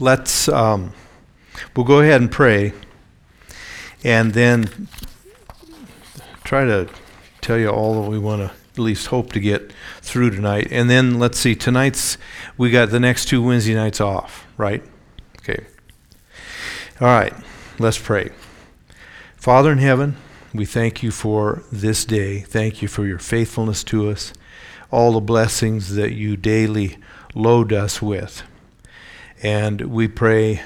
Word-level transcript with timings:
let's 0.00 0.48
um, 0.48 0.92
we'll 1.74 1.86
go 1.86 2.00
ahead 2.00 2.20
and 2.20 2.30
pray, 2.30 2.72
and 4.04 4.32
then 4.32 4.88
try 6.44 6.64
to 6.64 6.88
tell 7.40 7.58
you 7.58 7.68
all 7.68 8.02
that 8.02 8.10
we 8.10 8.18
want 8.18 8.42
to 8.42 8.54
at 8.72 8.78
least 8.78 9.06
hope 9.06 9.32
to 9.32 9.40
get 9.40 9.72
through 10.00 10.30
tonight. 10.30 10.68
And 10.70 10.90
then 10.90 11.18
let's 11.18 11.38
see, 11.38 11.54
tonight's 11.54 12.18
we 12.58 12.70
got 12.70 12.90
the 12.90 13.00
next 13.00 13.26
two 13.26 13.42
Wednesday 13.42 13.74
nights 13.74 14.00
off, 14.00 14.46
right? 14.56 14.82
Okay. 15.38 15.64
All 17.00 17.08
right, 17.08 17.34
let's 17.78 17.98
pray. 17.98 18.30
Father 19.36 19.70
in 19.72 19.78
heaven, 19.78 20.16
we 20.52 20.64
thank 20.64 21.02
you 21.02 21.10
for 21.10 21.62
this 21.70 22.04
day. 22.04 22.40
Thank 22.40 22.82
you 22.82 22.88
for 22.88 23.06
your 23.06 23.18
faithfulness 23.18 23.84
to 23.84 24.10
us, 24.10 24.32
all 24.90 25.12
the 25.12 25.20
blessings 25.20 25.94
that 25.94 26.12
you 26.12 26.36
daily 26.36 26.96
load 27.34 27.72
us 27.72 28.00
with. 28.00 28.42
And 29.42 29.80
we 29.82 30.08
pray 30.08 30.62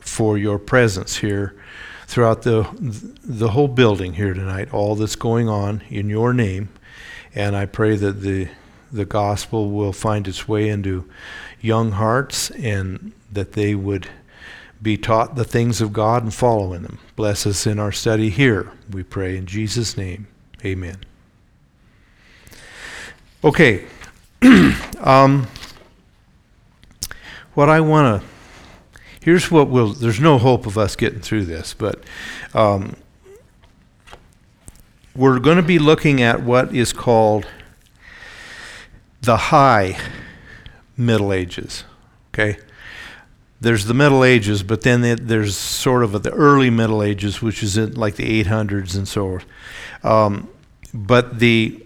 for 0.00 0.38
your 0.38 0.58
presence 0.58 1.16
here 1.16 1.54
throughout 2.06 2.42
the 2.42 2.68
the 3.24 3.48
whole 3.48 3.68
building 3.68 4.14
here 4.14 4.32
tonight, 4.32 4.72
all 4.72 4.94
that's 4.94 5.16
going 5.16 5.48
on 5.48 5.82
in 5.88 6.08
your 6.08 6.32
name. 6.32 6.68
And 7.34 7.56
I 7.56 7.66
pray 7.66 7.96
that 7.96 8.20
the 8.22 8.48
the 8.92 9.04
gospel 9.04 9.70
will 9.70 9.92
find 9.92 10.26
its 10.28 10.48
way 10.48 10.68
into 10.68 11.08
young 11.60 11.92
hearts 11.92 12.50
and 12.50 13.12
that 13.32 13.52
they 13.52 13.74
would 13.74 14.08
be 14.80 14.96
taught 14.96 15.34
the 15.34 15.44
things 15.44 15.80
of 15.80 15.92
God 15.92 16.22
and 16.22 16.32
follow 16.32 16.72
in 16.72 16.82
them. 16.82 16.98
Bless 17.16 17.46
us 17.46 17.66
in 17.66 17.78
our 17.78 17.92
study 17.92 18.30
here, 18.30 18.70
we 18.90 19.02
pray 19.02 19.36
in 19.36 19.46
Jesus' 19.46 19.96
name. 19.96 20.28
Amen. 20.64 20.98
Okay. 23.42 23.84
um, 25.00 25.46
what 27.56 27.68
I 27.68 27.80
want 27.80 28.22
to 28.22 28.28
here's 29.20 29.50
what 29.50 29.68
will 29.68 29.92
there's 29.92 30.20
no 30.20 30.38
hope 30.38 30.66
of 30.66 30.78
us 30.78 30.94
getting 30.94 31.20
through 31.20 31.46
this 31.46 31.74
but 31.74 32.04
um, 32.54 32.94
we're 35.16 35.40
going 35.40 35.56
to 35.56 35.62
be 35.62 35.78
looking 35.78 36.22
at 36.22 36.42
what 36.42 36.74
is 36.74 36.92
called 36.92 37.46
the 39.22 39.36
high 39.36 39.98
middle 40.96 41.32
ages 41.32 41.84
okay? 42.32 42.58
There's 43.58 43.86
the 43.86 43.94
middle 43.94 44.22
ages 44.22 44.62
but 44.62 44.82
then 44.82 45.00
there's 45.26 45.56
sort 45.56 46.04
of 46.04 46.22
the 46.22 46.30
early 46.30 46.70
middle 46.70 47.02
ages 47.02 47.40
which 47.40 47.62
is 47.62 47.78
in 47.78 47.94
like 47.94 48.16
the 48.16 48.44
800s 48.44 48.94
and 48.94 49.08
so 49.08 49.26
forth. 49.26 49.46
Um, 50.04 50.48
but 50.92 51.38
the 51.38 51.82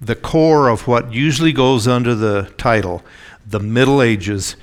the 0.00 0.16
core 0.16 0.68
of 0.68 0.88
what 0.88 1.12
usually 1.12 1.52
goes 1.52 1.86
under 1.86 2.14
the 2.16 2.52
title 2.58 3.04
the 3.46 3.60
middle 3.60 4.02
ages 4.02 4.56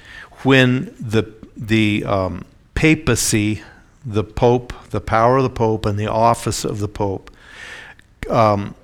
when 0.43 0.93
the 0.99 1.33
the 1.55 2.05
um, 2.05 2.45
papacy, 2.73 3.61
the 4.05 4.23
pope, 4.23 4.73
the 4.91 5.01
power 5.01 5.37
of 5.37 5.43
the 5.43 5.49
pope, 5.49 5.85
and 5.85 5.99
the 5.99 6.07
office 6.07 6.63
of 6.63 6.79
the 6.79 6.87
pope 6.87 7.29
um, 8.29 8.75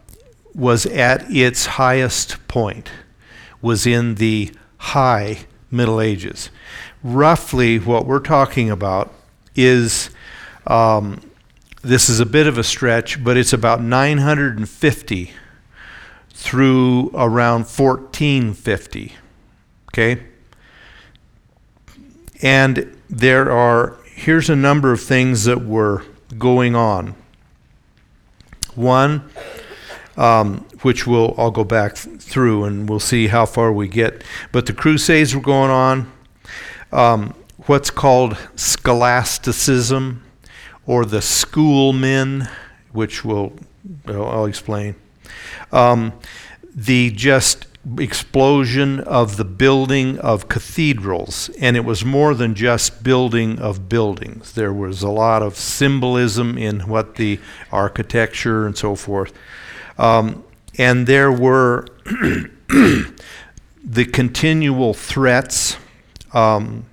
was 0.53 0.85
at 0.85 1.29
its 1.31 1.65
highest 1.65 2.45
point, 2.47 2.89
was 3.61 3.85
in 3.87 4.15
the 4.15 4.51
high 4.77 5.39
Middle 5.71 6.01
Ages. 6.01 6.49
Roughly, 7.03 7.79
what 7.79 8.05
we're 8.05 8.19
talking 8.19 8.69
about 8.69 9.13
is 9.55 10.09
um, 10.67 11.21
this 11.81 12.09
is 12.09 12.19
a 12.19 12.25
bit 12.25 12.47
of 12.47 12.57
a 12.57 12.63
stretch, 12.63 13.23
but 13.23 13.37
it's 13.37 13.53
about 13.53 13.81
950 13.81 15.31
through 16.31 17.11
around 17.13 17.61
1450. 17.61 19.13
Okay? 19.93 20.23
And 22.41 22.97
there 23.09 23.51
are, 23.51 23.97
here's 24.05 24.49
a 24.49 24.55
number 24.55 24.91
of 24.91 25.01
things 25.01 25.45
that 25.45 25.65
were 25.65 26.03
going 26.37 26.75
on. 26.75 27.15
One, 28.75 29.29
um, 30.17 30.65
which 30.81 31.07
we'll, 31.07 31.33
I'll 31.37 31.51
go 31.51 31.63
back 31.63 31.95
through 31.95 32.65
and 32.65 32.89
we'll 32.89 32.99
see 32.99 33.27
how 33.27 33.45
far 33.45 33.71
we 33.71 33.87
get. 33.87 34.23
But 34.51 34.65
the 34.65 34.73
Crusades 34.73 35.35
were 35.35 35.41
going 35.41 35.71
on. 35.71 36.11
Um, 36.91 37.33
what's 37.65 37.89
called 37.89 38.37
scholasticism 38.55 40.23
or 40.85 41.05
the 41.05 41.21
schoolmen, 41.21 42.47
which 42.91 43.25
we'll, 43.25 43.53
I'll 44.07 44.45
explain. 44.45 44.95
Um, 45.71 46.13
the 46.75 47.11
just 47.11 47.65
explosion 47.99 48.99
of 49.01 49.37
the 49.37 49.45
building 49.45 50.17
of 50.19 50.47
cathedrals, 50.49 51.49
and 51.59 51.77
it 51.77 51.85
was 51.85 52.03
more 52.03 52.33
than 52.33 52.55
just 52.55 53.03
building 53.03 53.59
of 53.59 53.87
buildings. 53.87 54.53
There 54.53 54.73
was 54.73 55.03
a 55.03 55.09
lot 55.09 55.43
of 55.43 55.55
symbolism 55.55 56.57
in 56.57 56.81
what 56.81 57.15
the 57.15 57.39
architecture 57.71 58.65
and 58.65 58.77
so 58.77 58.95
forth. 58.95 59.33
Um, 59.97 60.43
and 60.77 61.07
there 61.07 61.31
were 61.31 61.87
the 62.67 64.05
continual 64.11 64.93
threats. 64.93 65.77
Um, 66.33 66.85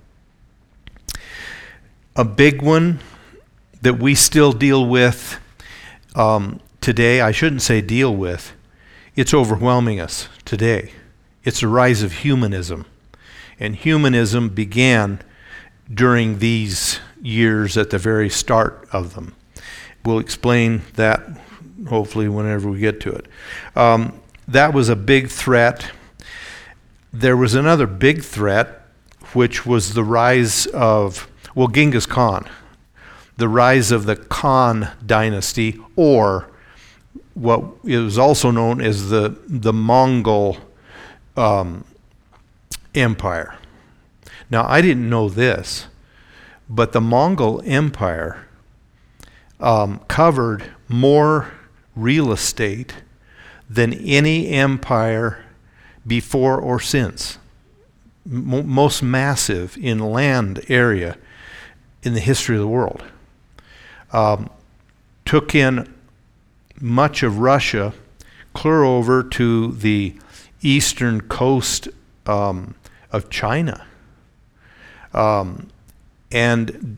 a 2.15 2.23
big 2.23 2.61
one 2.61 2.99
that 3.81 3.99
we 3.99 4.15
still 4.15 4.53
deal 4.53 4.85
with 4.85 5.39
um, 6.15 6.59
today, 6.79 7.21
I 7.21 7.31
shouldn't 7.31 7.61
say 7.61 7.81
deal 7.81 8.15
with, 8.15 8.53
it's 9.15 9.33
overwhelming 9.33 9.99
us 9.99 10.27
today. 10.45 10.91
It's 11.43 11.61
a 11.61 11.67
rise 11.67 12.01
of 12.01 12.11
humanism. 12.13 12.85
And 13.59 13.75
humanism 13.75 14.49
began 14.49 15.19
during 15.93 16.39
these 16.39 16.99
years 17.21 17.77
at 17.77 17.89
the 17.91 17.99
very 17.99 18.29
start 18.29 18.87
of 18.91 19.13
them. 19.13 19.35
We'll 20.03 20.19
explain 20.19 20.81
that 20.95 21.23
hopefully 21.87 22.27
whenever 22.27 22.69
we 22.69 22.79
get 22.79 22.99
to 23.01 23.11
it. 23.11 23.27
Um, 23.75 24.19
that 24.47 24.73
was 24.73 24.89
a 24.89 24.95
big 24.95 25.29
threat. 25.29 25.91
There 27.11 27.37
was 27.37 27.53
another 27.53 27.87
big 27.87 28.23
threat, 28.23 28.81
which 29.33 29.65
was 29.65 29.93
the 29.93 30.03
rise 30.03 30.65
of, 30.67 31.29
well, 31.55 31.67
Genghis 31.67 32.05
Khan, 32.05 32.49
the 33.37 33.47
rise 33.47 33.91
of 33.91 34.05
the 34.05 34.15
Khan 34.15 34.89
dynasty, 35.05 35.79
or 35.95 36.49
what 37.33 37.63
is 37.83 38.17
also 38.17 38.51
known 38.51 38.81
as 38.81 39.09
the, 39.09 39.37
the 39.47 39.73
Mongol 39.73 40.57
um, 41.35 41.83
Empire. 42.93 43.57
Now, 44.49 44.67
I 44.67 44.81
didn't 44.81 45.09
know 45.09 45.29
this, 45.29 45.87
but 46.69 46.91
the 46.91 47.01
Mongol 47.01 47.61
Empire 47.65 48.47
um, 49.59 49.99
covered 50.07 50.71
more 50.87 51.53
real 51.95 52.31
estate 52.31 52.95
than 53.69 53.93
any 53.93 54.49
empire 54.49 55.43
before 56.05 56.59
or 56.59 56.79
since. 56.79 57.39
M- 58.29 58.67
most 58.67 59.01
massive 59.01 59.77
in 59.77 59.99
land 59.99 60.63
area 60.67 61.17
in 62.03 62.13
the 62.13 62.19
history 62.19 62.55
of 62.55 62.61
the 62.61 62.67
world. 62.67 63.03
Um, 64.11 64.49
took 65.25 65.55
in 65.55 65.92
much 66.79 67.23
of 67.23 67.39
Russia 67.39 67.93
clear 68.53 68.83
over 68.83 69.23
to 69.23 69.71
the 69.73 70.15
eastern 70.61 71.21
coast 71.21 71.87
um, 72.25 72.75
of 73.11 73.29
China. 73.29 73.85
Um, 75.13 75.69
and 76.31 76.97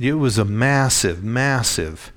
it 0.00 0.14
was 0.14 0.38
a 0.38 0.44
massive, 0.44 1.24
massive. 1.24 2.12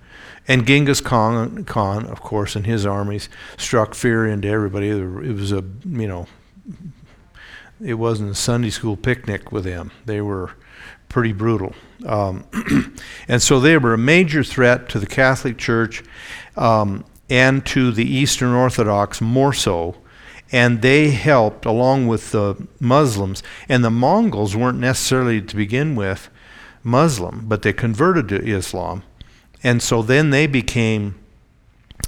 And 0.48 0.66
Genghis 0.66 1.00
Khan, 1.00 1.64
Khan, 1.66 2.06
of 2.08 2.22
course, 2.22 2.56
and 2.56 2.66
his 2.66 2.86
armies 2.86 3.30
struck 3.58 3.94
fear 3.94 4.26
into 4.26 4.48
everybody. 4.48 4.90
It 4.90 5.36
was 5.36 5.52
a, 5.52 5.64
you 5.86 6.08
know, 6.08 6.28
it 7.84 7.94
wasn't 7.94 8.32
a 8.32 8.36
Sunday 8.36 8.72
school 8.72 8.98
picnic 8.98 9.52
with 9.52 9.64
them. 9.64 9.92
They 10.06 10.22
were 10.22 10.52
pretty 11.08 11.34
brutal. 11.34 11.74
Um, 12.06 12.46
and 13.28 13.42
so 13.42 13.60
they 13.60 13.78
were 13.78 13.94
a 13.94 13.98
major 13.98 14.44
threat 14.44 14.90
to 14.90 15.00
the 15.00 15.08
Catholic 15.08 15.58
Church 15.58 16.04
um, 16.60 17.06
and 17.30 17.66
to 17.66 17.92
the 17.92 18.06
Eastern 18.06 18.54
Orthodox 18.54 19.22
more 19.22 19.54
so. 19.54 19.96
And 20.52 20.82
they 20.82 21.12
helped 21.12 21.66
along 21.66 22.08
with 22.08 22.32
the 22.32 22.68
Muslims. 22.80 23.42
And 23.68 23.84
the 23.84 23.92
Mongols 23.92 24.56
weren't 24.56 24.80
necessarily 24.80 25.42
to 25.42 25.56
begin 25.56 25.96
with 25.96 26.30
Muslim, 26.84 27.46
but 27.48 27.62
they 27.62 27.74
converted 27.74 28.28
to 28.30 28.46
Islam. 28.46 29.04
And 29.64 29.82
so 29.82 30.02
then 30.02 30.32
they 30.32 30.48
became 30.48 31.16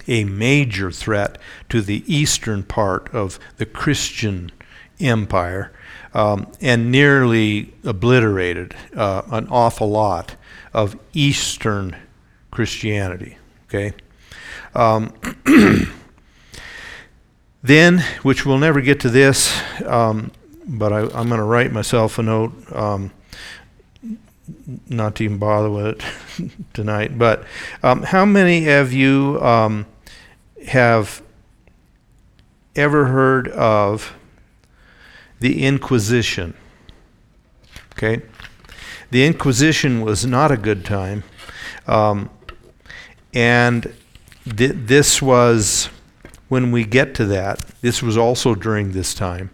a 0.08 0.24
major 0.24 0.92
threat 0.92 1.38
to 1.70 1.82
the 1.82 2.04
eastern 2.08 2.64
part 2.64 3.14
of 3.14 3.40
the 3.58 3.66
Christian 3.66 4.52
empire 5.00 5.72
um, 6.14 6.52
and 6.62 6.92
nearly 6.92 7.74
obliterated 7.84 8.76
uh, 8.96 9.22
an 9.32 9.48
awful 9.50 9.90
lot 9.90 10.36
of 10.74 10.98
Eastern 11.14 11.96
Christianity. 12.50 13.38
Okay. 13.66 13.94
Um, 14.74 15.14
then, 17.64 18.00
which 18.24 18.46
we'll 18.46 18.58
never 18.58 18.82
get 18.82 19.00
to 19.02 19.10
this, 19.10 19.54
um, 19.86 20.32
but 20.66 20.94
I, 20.94 21.02
am 21.02 21.28
going 21.28 21.40
to 21.40 21.44
write 21.44 21.72
myself 21.72 22.18
a 22.18 22.24
note. 22.24 22.54
Um, 22.76 23.12
not 24.90 25.16
to 25.16 25.24
even 25.24 25.38
bother 25.38 25.70
with 25.70 25.86
it 25.86 26.52
tonight. 26.74 27.18
But 27.18 27.44
um, 27.84 28.04
how 28.04 28.26
many 28.26 28.68
of 28.70 28.94
you 28.94 29.40
um, 29.42 29.86
have 30.68 31.22
ever 32.76 33.06
heard 33.06 33.48
of 33.50 34.14
the 35.40 35.64
Inquisition? 35.64 36.54
Okay. 37.94 38.22
The 39.12 39.26
Inquisition 39.26 40.02
was 40.02 40.26
not 40.26 40.52
a 40.52 40.58
good 40.58 40.86
time. 40.86 41.24
Um, 41.88 42.30
and 43.34 43.94
th- 44.46 44.74
this 44.76 45.22
was, 45.22 45.90
when 46.50 46.72
we 46.72 46.84
get 46.86 47.14
to 47.16 47.26
that, 47.26 47.60
this 47.82 48.02
was 48.02 48.18
also 48.18 48.56
during 48.56 48.92
this 48.92 49.14
time. 49.14 49.52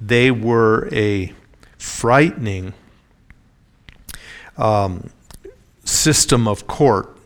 They 0.00 0.30
were 0.30 0.88
a 0.92 1.32
frightening 1.78 2.74
um, 4.56 5.10
system 5.84 6.46
of 6.46 6.66
court, 6.66 7.16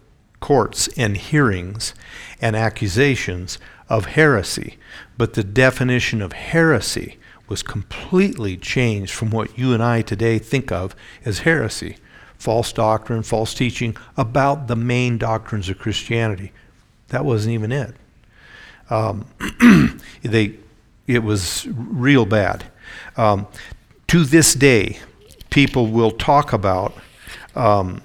courts 0.41 0.89
and 0.97 1.17
hearings 1.17 1.95
and 2.41 2.57
accusations 2.57 3.59
of 3.89 4.07
heresy. 4.07 4.79
But 5.17 5.35
the 5.35 5.45
definition 5.45 6.21
of 6.23 6.33
heresy 6.33 7.19
was 7.49 7.63
completely 7.63 8.57
changed 8.57 9.13
from 9.13 9.31
what 9.31 9.59
you 9.59 9.73
and 9.73 9.83
I 9.83 10.03
today 10.03 10.39
think 10.39 10.73
of 10.73 10.97
as 11.25 11.41
heresy 11.41 11.97
false 12.45 12.75
doctrine, 12.75 13.23
false 13.23 13.55
teaching 13.55 13.97
about 14.19 14.67
the 14.67 14.77
main 14.77 15.17
doctrines 15.17 15.71
of 15.71 15.79
Christianity. 15.79 16.53
That 17.09 17.25
wasn't 17.25 17.55
even 17.55 17.73
it. 17.73 17.95
Um, 18.91 19.27
they, 20.23 20.53
it 21.07 21.23
was 21.23 21.67
real 21.67 22.27
bad. 22.27 22.65
Um, 23.17 23.47
to 24.09 24.25
this 24.25 24.53
day, 24.53 24.99
people 25.49 25.87
will 25.87 26.11
talk 26.11 26.53
about 26.53 26.93
um, 27.55 28.03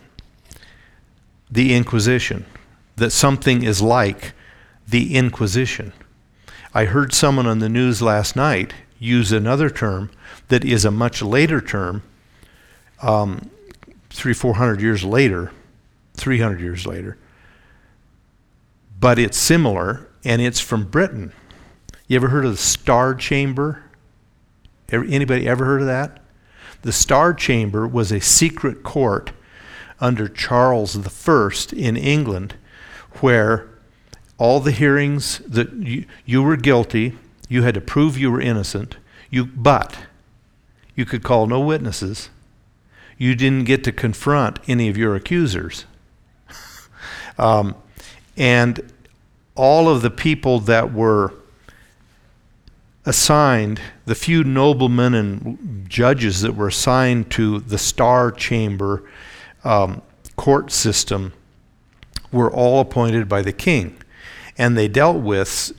the 1.51 1.75
Inquisition, 1.75 2.45
that 2.95 3.11
something 3.11 3.61
is 3.63 3.81
like 3.81 4.31
the 4.87 5.15
Inquisition. 5.15 5.91
I 6.73 6.85
heard 6.85 7.11
someone 7.11 7.45
on 7.45 7.59
the 7.59 7.67
news 7.67 8.01
last 8.01 8.37
night 8.37 8.73
use 8.99 9.33
another 9.33 9.69
term 9.69 10.11
that 10.47 10.63
is 10.63 10.85
a 10.85 10.91
much 10.91 11.21
later 11.21 11.59
term, 11.59 12.03
um, 13.01 13.49
three, 14.09 14.33
four 14.33 14.55
hundred 14.55 14.81
years 14.81 15.03
later, 15.03 15.51
300 16.15 16.59
years 16.59 16.85
later, 16.85 17.17
but 18.99 19.17
it's 19.17 19.37
similar 19.37 20.07
and 20.23 20.41
it's 20.41 20.59
from 20.59 20.85
Britain. 20.85 21.31
You 22.07 22.17
ever 22.17 22.29
heard 22.29 22.45
of 22.45 22.51
the 22.51 22.57
Star 22.57 23.15
Chamber? 23.15 23.83
Anybody 24.91 25.47
ever 25.47 25.65
heard 25.65 25.81
of 25.81 25.87
that? 25.87 26.21
The 26.81 26.91
Star 26.91 27.33
Chamber 27.33 27.87
was 27.87 28.11
a 28.11 28.19
secret 28.19 28.83
court 28.83 29.31
under 29.99 30.27
Charles 30.27 30.97
I 30.97 31.51
in 31.75 31.97
England 31.97 32.55
where 33.21 33.69
all 34.37 34.59
the 34.59 34.71
hearings 34.71 35.39
that 35.39 35.73
you, 35.73 36.05
you 36.25 36.41
were 36.41 36.55
guilty, 36.55 37.17
you 37.49 37.63
had 37.63 37.73
to 37.73 37.81
prove 37.81 38.17
you 38.17 38.31
were 38.31 38.41
innocent, 38.41 38.97
you, 39.29 39.45
but 39.45 39.97
you 40.95 41.05
could 41.05 41.23
call 41.23 41.47
no 41.47 41.59
witnesses. 41.59 42.29
You 43.19 43.35
didn't 43.35 43.65
get 43.65 43.83
to 43.83 43.91
confront 43.91 44.57
any 44.67 44.87
of 44.87 44.97
your 44.97 45.13
accusers. 45.13 45.85
um, 47.37 47.75
and 48.35 48.91
all 49.55 49.89
of 49.89 50.01
the 50.01 50.09
people 50.09 50.61
that 50.61 50.93
were 50.93 51.33
assigned, 53.05 53.81
the 54.05 54.15
few 54.15 54.43
noblemen 54.43 55.13
and 55.13 55.89
judges 55.89 56.41
that 56.41 56.55
were 56.55 56.69
assigned 56.69 57.29
to 57.31 57.59
the 57.59 57.77
Star 57.77 58.31
Chamber 58.31 59.03
um, 59.65 60.01
court 60.37 60.71
system, 60.71 61.33
were 62.31 62.49
all 62.49 62.79
appointed 62.79 63.27
by 63.27 63.41
the 63.41 63.51
king. 63.51 63.97
And 64.57 64.77
they 64.77 64.87
dealt 64.87 65.17
with 65.17 65.73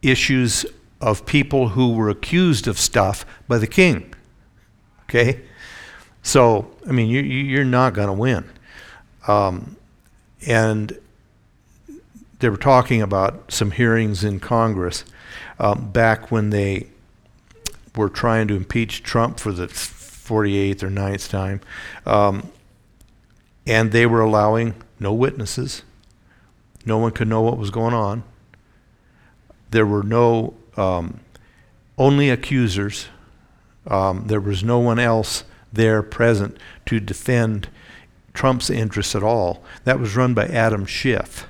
issues 0.00 0.64
of 1.00 1.26
people 1.26 1.70
who 1.70 1.92
were 1.92 2.08
accused 2.08 2.66
of 2.66 2.78
stuff 2.78 3.26
by 3.46 3.58
the 3.58 3.66
king. 3.66 4.14
Okay? 5.04 5.42
So, 6.26 6.68
I 6.84 6.90
mean, 6.90 7.08
you, 7.08 7.20
you're 7.20 7.64
not 7.64 7.94
going 7.94 8.08
to 8.08 8.12
win. 8.12 8.44
Um, 9.28 9.76
and 10.44 10.98
they 12.40 12.48
were 12.48 12.56
talking 12.56 13.00
about 13.00 13.52
some 13.52 13.70
hearings 13.70 14.24
in 14.24 14.40
Congress 14.40 15.04
um, 15.60 15.92
back 15.92 16.32
when 16.32 16.50
they 16.50 16.88
were 17.94 18.08
trying 18.08 18.48
to 18.48 18.56
impeach 18.56 19.04
Trump 19.04 19.38
for 19.38 19.52
the 19.52 19.68
48th 19.68 20.82
or 20.82 20.88
9th 20.88 21.30
time. 21.30 21.60
Um, 22.04 22.50
and 23.64 23.92
they 23.92 24.04
were 24.04 24.20
allowing 24.20 24.74
no 24.98 25.14
witnesses. 25.14 25.82
No 26.84 26.98
one 26.98 27.12
could 27.12 27.28
know 27.28 27.42
what 27.42 27.56
was 27.56 27.70
going 27.70 27.94
on. 27.94 28.24
There 29.70 29.86
were 29.86 30.02
no, 30.02 30.54
um, 30.76 31.20
only 31.96 32.30
accusers. 32.30 33.06
Um, 33.86 34.24
there 34.26 34.40
was 34.40 34.64
no 34.64 34.80
one 34.80 34.98
else 34.98 35.44
there 35.72 36.02
present 36.02 36.56
to 36.86 37.00
defend 37.00 37.68
Trump's 38.34 38.70
interests 38.70 39.14
at 39.14 39.22
all. 39.22 39.62
That 39.84 39.98
was 39.98 40.16
run 40.16 40.34
by 40.34 40.46
Adam 40.46 40.86
Schiff. 40.86 41.48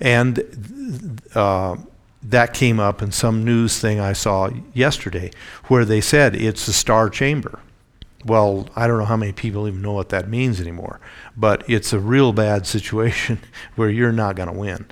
And 0.00 1.20
uh, 1.34 1.76
that 2.22 2.52
came 2.52 2.80
up 2.80 3.00
in 3.00 3.12
some 3.12 3.44
news 3.44 3.78
thing 3.78 4.00
I 4.00 4.12
saw 4.12 4.50
yesterday 4.74 5.30
where 5.66 5.84
they 5.84 6.00
said 6.00 6.34
it's 6.34 6.66
the 6.66 6.72
star 6.72 7.08
chamber. 7.08 7.60
Well, 8.24 8.68
I 8.74 8.88
don't 8.88 8.98
know 8.98 9.04
how 9.04 9.16
many 9.16 9.32
people 9.32 9.68
even 9.68 9.82
know 9.82 9.92
what 9.92 10.08
that 10.08 10.28
means 10.28 10.60
anymore, 10.60 11.00
but 11.36 11.62
it's 11.68 11.92
a 11.92 12.00
real 12.00 12.32
bad 12.32 12.66
situation 12.76 13.38
where 13.76 13.88
you're 13.88 14.12
not 14.12 14.36
going 14.36 14.52
to 14.52 14.58
win. 14.58 14.86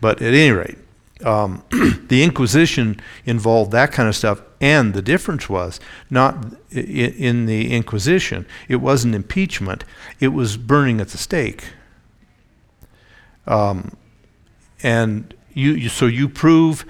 But 0.00 0.20
at 0.20 0.34
any 0.34 0.50
rate, 0.50 0.78
um, 1.24 1.62
the 2.08 2.22
Inquisition 2.22 3.00
involved 3.24 3.72
that 3.72 3.92
kind 3.92 4.08
of 4.08 4.16
stuff, 4.16 4.42
and 4.60 4.94
the 4.94 5.02
difference 5.02 5.48
was 5.48 5.80
not 6.10 6.54
in 6.70 7.46
the 7.46 7.72
Inquisition, 7.72 8.46
it 8.68 8.76
wasn't 8.76 9.14
impeachment, 9.14 9.84
it 10.18 10.28
was 10.28 10.56
burning 10.56 11.00
at 11.00 11.08
the 11.08 11.18
stake. 11.18 11.64
Um, 13.46 13.96
and 14.82 15.34
you, 15.54 15.72
you, 15.72 15.88
so 15.88 16.06
you 16.06 16.28
prove 16.28 16.84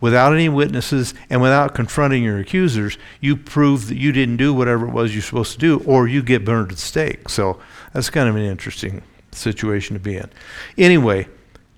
without 0.00 0.34
any 0.34 0.48
witnesses 0.48 1.14
and 1.30 1.40
without 1.40 1.74
confronting 1.74 2.22
your 2.22 2.38
accusers, 2.38 2.98
you 3.20 3.36
prove 3.36 3.88
that 3.88 3.96
you 3.96 4.12
didn't 4.12 4.36
do 4.36 4.52
whatever 4.52 4.86
it 4.86 4.92
was 4.92 5.14
you're 5.14 5.22
supposed 5.22 5.52
to 5.52 5.58
do, 5.58 5.78
or 5.86 6.08
you 6.08 6.22
get 6.22 6.44
burned 6.44 6.70
at 6.70 6.76
the 6.76 6.82
stake. 6.82 7.28
So 7.28 7.60
that's 7.92 8.10
kind 8.10 8.28
of 8.28 8.36
an 8.36 8.42
interesting 8.42 9.02
situation 9.30 9.94
to 9.94 10.00
be 10.00 10.16
in. 10.16 10.28
Anyway, 10.76 11.28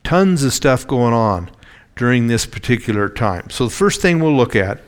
tons 0.03 0.43
of 0.43 0.53
stuff 0.53 0.87
going 0.87 1.13
on 1.13 1.51
during 1.97 2.27
this 2.27 2.47
particular 2.47 3.09
time. 3.09 3.51
So 3.51 3.65
the 3.65 3.75
first 3.75 4.01
thing 4.01 4.21
we'll 4.21 4.37
look 4.37 4.57
at 4.57 4.81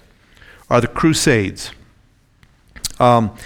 are 0.69 0.81
the 0.81 0.89
Crusades. 0.89 1.71
Um, 2.99 3.37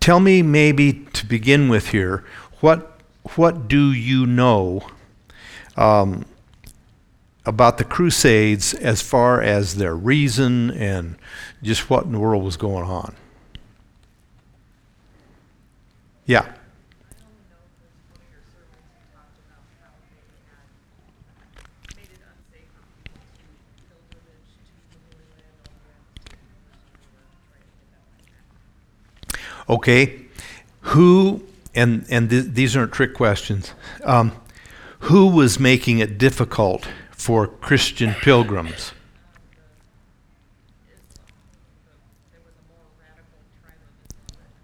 tell 0.00 0.20
me, 0.20 0.42
maybe 0.42 1.04
to 1.12 1.26
begin 1.26 1.68
with 1.68 1.88
here, 1.88 2.24
what 2.60 2.90
what 3.36 3.68
do 3.68 3.90
you 3.90 4.26
know 4.26 4.86
um, 5.76 6.26
about 7.46 7.78
the 7.78 7.84
Crusades 7.84 8.74
as 8.74 9.02
far 9.02 9.40
as 9.40 9.76
their 9.76 9.94
reason 9.94 10.70
and 10.70 11.16
just 11.62 11.88
what 11.88 12.04
in 12.04 12.12
the 12.12 12.18
world 12.18 12.44
was 12.44 12.56
going 12.56 12.84
on? 12.84 13.14
Yeah. 16.26 16.54
Okay, 29.68 30.26
who, 30.80 31.42
and, 31.74 32.04
and 32.10 32.28
th- 32.28 32.46
these 32.46 32.76
aren't 32.76 32.92
trick 32.92 33.14
questions, 33.14 33.72
um, 34.04 34.32
who 35.00 35.26
was 35.26 35.58
making 35.58 35.98
it 35.98 36.18
difficult 36.18 36.88
for 37.10 37.46
Christian 37.46 38.14
pilgrims? 38.14 38.92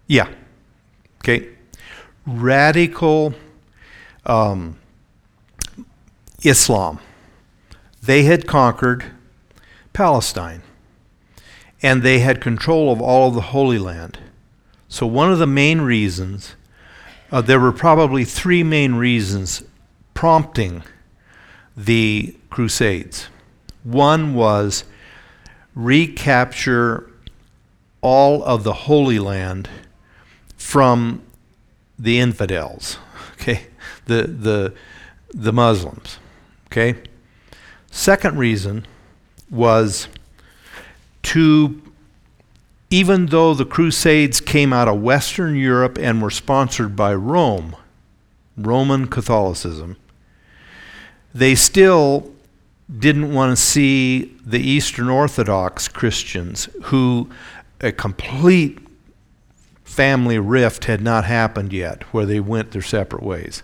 Yeah. 0.06 0.28
Okay. 1.22 1.50
Radical 2.26 3.32
um, 4.26 4.76
Islam. 6.42 6.98
They 8.02 8.24
had 8.24 8.46
conquered 8.46 9.04
Palestine 9.92 10.62
and 11.82 12.02
they 12.02 12.18
had 12.18 12.40
control 12.40 12.92
of 12.92 13.00
all 13.00 13.28
of 13.28 13.34
the 13.34 13.40
Holy 13.40 13.78
Land. 13.78 14.18
So, 14.92 15.06
one 15.06 15.30
of 15.30 15.38
the 15.38 15.46
main 15.46 15.82
reasons, 15.82 16.56
uh, 17.30 17.40
there 17.40 17.60
were 17.60 17.70
probably 17.70 18.24
three 18.24 18.64
main 18.64 18.96
reasons 18.96 19.62
prompting 20.14 20.82
the 21.76 22.34
Crusades. 22.50 23.28
One 23.84 24.34
was 24.34 24.82
recapture 25.76 27.08
all 28.00 28.42
of 28.42 28.64
the 28.64 28.72
Holy 28.72 29.20
Land 29.20 29.70
from 30.56 31.22
the 31.96 32.18
infidels, 32.18 32.98
okay, 33.34 33.68
the, 34.06 34.24
the, 34.24 34.74
the 35.32 35.52
Muslims, 35.52 36.18
okay. 36.66 36.96
Second 37.92 38.38
reason 38.38 38.88
was 39.50 40.08
to, 41.22 41.80
even 42.90 43.26
though 43.26 43.54
the 43.54 43.64
Crusades 43.64 44.40
came 44.40 44.72
out 44.72 44.88
of 44.88 45.00
Western 45.00 45.54
Europe 45.54 45.96
and 45.98 46.20
were 46.20 46.30
sponsored 46.30 46.96
by 46.96 47.14
Rome, 47.14 47.76
Roman 48.56 49.06
Catholicism, 49.06 49.96
they 51.32 51.54
still 51.54 52.32
didn't 52.98 53.32
want 53.32 53.56
to 53.56 53.62
see 53.62 54.36
the 54.44 54.58
Eastern 54.58 55.08
Orthodox 55.08 55.86
Christians 55.86 56.68
who 56.84 57.30
a 57.80 57.92
complete 57.92 58.78
family 59.84 60.38
rift 60.38 60.86
had 60.86 61.00
not 61.00 61.24
happened 61.24 61.72
yet, 61.72 62.02
where 62.12 62.26
they 62.26 62.40
went 62.40 62.72
their 62.72 62.82
separate 62.82 63.22
ways. 63.22 63.62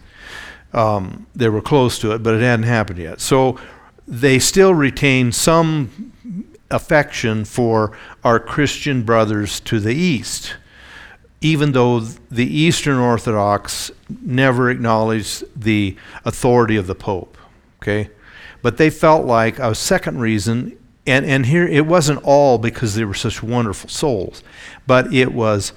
Um, 0.73 1.26
they 1.35 1.49
were 1.49 1.62
close 1.62 1.99
to 2.00 2.12
it, 2.12 2.23
but 2.23 2.35
it 2.35 2.42
hadn't 2.42 2.64
happened 2.66 2.99
yet. 2.99 3.21
So 3.21 3.59
they 4.06 4.38
still 4.38 4.75
retained 4.75 5.35
some 5.35 6.12
affection 6.70 7.44
for 7.44 7.96
our 8.25 8.38
Christian 8.38 9.02
brothers 9.02 9.61
to 9.61 9.80
the 9.80 9.94
east, 9.94 10.56
even 11.40 11.73
though 11.73 12.00
the 12.00 12.46
Eastern 12.46 12.99
Orthodox 12.99 13.90
never 14.23 14.70
acknowledged 14.70 15.44
the 15.54 15.96
authority 16.25 16.76
of 16.76 16.87
the 16.87 16.94
Pope. 16.94 17.37
Okay? 17.82 18.11
But 18.62 18.78
they 18.78 18.90
felt 18.90 19.26
like 19.26 19.58
a 19.58 19.75
second 19.75 20.20
reason, 20.20 20.76
and, 21.06 21.25
and 21.25 21.46
here 21.46 21.66
it 21.66 21.87
wasn't 21.87 22.23
all 22.25 22.58
because 22.58 22.94
they 22.94 23.04
were 23.04 23.14
such 23.14 23.42
wonderful 23.42 23.88
souls, 23.88 24.42
but 24.87 25.12
it 25.12 25.32
was 25.32 25.73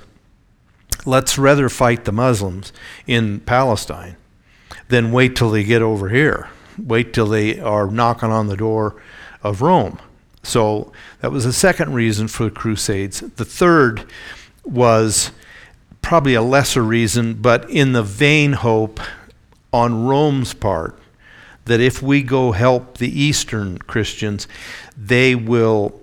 let's 1.06 1.38
rather 1.38 1.70
fight 1.70 2.06
the 2.06 2.12
Muslims 2.12 2.74
in 3.06 3.40
Palestine 3.42 4.16
than 4.88 5.12
wait 5.12 5.36
till 5.36 5.52
they 5.52 5.64
get 5.64 5.82
over 5.82 6.10
here. 6.10 6.50
Wait 6.78 7.14
till 7.14 7.28
they 7.28 7.60
are 7.60 7.88
knocking 7.88 8.32
on 8.32 8.48
the 8.48 8.58
door 8.58 9.02
of 9.44 9.62
Rome. 9.62 10.00
So 10.44 10.92
that 11.22 11.32
was 11.32 11.46
the 11.46 11.54
second 11.54 11.94
reason 11.94 12.28
for 12.28 12.46
the 12.46 12.52
Crusades. 12.52 13.20
The 13.20 13.46
third 13.46 14.06
was 14.64 15.32
probably 16.02 16.34
a 16.34 16.42
lesser 16.42 16.82
reason, 16.82 17.36
but 17.36 17.70
in 17.70 17.94
the 17.94 18.04
vain 18.04 18.54
hope 18.54 19.00
on 19.72 20.06
Rome's 20.06 20.54
part 20.54 20.98
that 21.66 21.80
if 21.80 22.02
we 22.02 22.24
go 22.24 22.52
help 22.52 22.98
the 22.98 23.22
Eastern 23.22 23.78
Christians, 23.78 24.48
they 24.98 25.36
will 25.36 26.00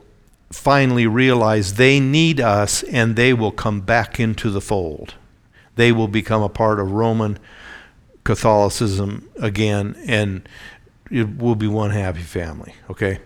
finally 0.52 1.06
realize 1.06 1.74
they 1.74 1.98
need 1.98 2.40
us 2.40 2.82
and 2.84 3.16
they 3.16 3.32
will 3.32 3.50
come 3.50 3.80
back 3.80 4.20
into 4.20 4.50
the 4.50 4.60
fold. 4.60 5.14
They 5.74 5.92
will 5.92 6.08
become 6.08 6.42
a 6.42 6.48
part 6.48 6.78
of 6.78 6.92
Roman 6.92 7.38
Catholicism 8.24 9.28
again, 9.36 9.96
and 10.06 10.48
it 11.10 11.36
will 11.36 11.54
be 11.54 11.68
one 11.68 11.90
happy 11.90 12.22
family, 12.22 12.74
okay? 12.90 13.18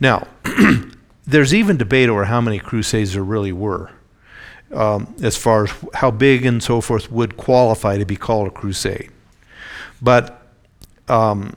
Now, 0.00 0.26
there's 1.26 1.54
even 1.54 1.76
debate 1.76 2.08
over 2.08 2.24
how 2.24 2.40
many 2.40 2.58
crusades 2.58 3.12
there 3.12 3.22
really 3.22 3.52
were, 3.52 3.90
um, 4.72 5.14
as 5.22 5.36
far 5.36 5.64
as 5.64 5.72
how 5.94 6.10
big 6.10 6.44
and 6.46 6.62
so 6.62 6.80
forth 6.80 7.12
would 7.12 7.36
qualify 7.36 7.98
to 7.98 8.04
be 8.04 8.16
called 8.16 8.48
a 8.48 8.50
crusade. 8.50 9.10
But 10.00 10.42
um, 11.08 11.54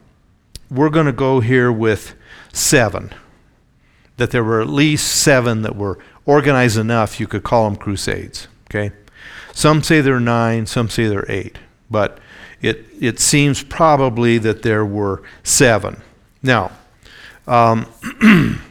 we're 0.69 0.89
going 0.89 1.05
to 1.05 1.13
go 1.13 1.39
here 1.39 1.71
with 1.71 2.15
seven. 2.51 3.13
That 4.17 4.31
there 4.31 4.43
were 4.43 4.61
at 4.61 4.67
least 4.67 5.07
seven 5.07 5.63
that 5.63 5.75
were 5.75 5.97
organized 6.25 6.77
enough 6.77 7.19
you 7.19 7.27
could 7.27 7.43
call 7.43 7.69
them 7.69 7.75
crusades. 7.75 8.47
Okay? 8.69 8.91
Some 9.53 9.81
say 9.83 10.01
there 10.01 10.15
are 10.15 10.19
nine, 10.19 10.65
some 10.65 10.89
say 10.89 11.07
there 11.07 11.19
are 11.19 11.31
eight. 11.31 11.57
But 11.89 12.19
it, 12.61 12.85
it 12.99 13.19
seems 13.19 13.63
probably 13.63 14.37
that 14.39 14.63
there 14.63 14.85
were 14.85 15.21
seven. 15.43 16.01
Now, 16.41 16.71
um, 17.47 17.87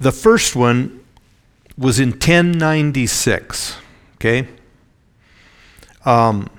the 0.00 0.12
first 0.12 0.56
one 0.56 1.04
was 1.76 2.00
in 2.00 2.10
1096. 2.10 3.76
Okay? 4.16 4.48
Um, 6.04 6.50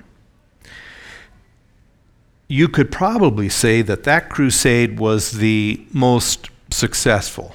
you 2.48 2.68
could 2.68 2.90
probably 2.90 3.48
say 3.48 3.82
that 3.82 4.04
that 4.04 4.28
crusade 4.28 4.98
was 4.98 5.32
the 5.32 5.86
most 5.92 6.50
successful. 6.70 7.54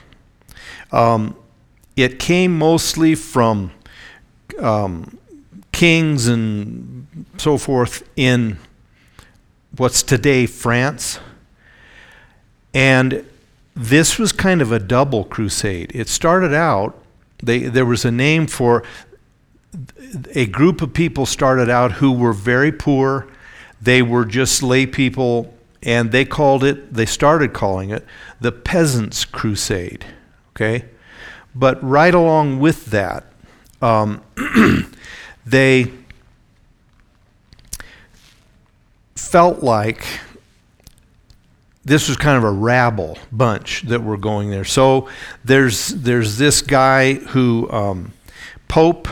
Um, 0.92 1.36
it 1.96 2.20
came 2.20 2.58
mostly 2.58 3.16
from 3.16 3.72
um, 4.60 5.18
kings 5.72 6.28
and 6.28 7.26
so 7.38 7.58
forth 7.58 8.08
in 8.16 8.58
what's 9.76 10.04
today 10.04 10.46
France. 10.46 11.20
And 12.76 13.26
this 13.74 14.20
was 14.20 14.32
kind 14.32 14.62
of 14.62 14.72
a 14.72 14.78
double 14.78 15.24
crusade. 15.24 15.92
It 15.96 16.08
started 16.08 16.54
out, 16.54 16.96
they, 17.42 17.60
there 17.64 17.86
was 17.86 18.06
a 18.06 18.12
name 18.12 18.46
for 18.46 18.84
a 20.36 20.46
group 20.46 20.84
of 20.84 20.94
people 20.94 21.26
started 21.26 21.70
out 21.70 21.94
who 21.94 22.12
were 22.12 22.34
very 22.34 22.72
poor 22.72 23.28
they 23.86 24.02
were 24.02 24.26
just 24.26 24.64
lay 24.64 24.86
people, 24.88 25.54
and 25.84 26.12
they 26.12 26.26
called 26.26 26.64
it, 26.64 26.94
they 26.94 27.06
started 27.06 27.54
calling 27.54 27.92
it, 27.92 28.04
the 28.42 28.52
Peasants' 28.52 29.26
Crusade. 29.26 30.06
Okay? 30.56 30.86
But 31.54 31.82
right 31.84 32.14
along 32.14 32.60
with 32.60 32.88
that, 32.88 33.26
um, 33.82 34.22
they 35.46 35.92
felt 39.16 39.62
like 39.62 40.06
this 41.86 42.10
was 42.10 42.18
kind 42.18 42.38
of 42.38 42.44
a 42.44 42.52
rabble 42.52 43.18
bunch 43.32 43.84
that 43.84 44.04
were 44.04 44.18
going 44.18 44.50
there. 44.50 44.66
So 44.66 45.08
there's 45.44 45.90
there's 45.90 46.38
this 46.38 46.62
guy 46.62 47.14
who 47.14 47.72
um, 47.72 48.12
Pope 48.68 49.08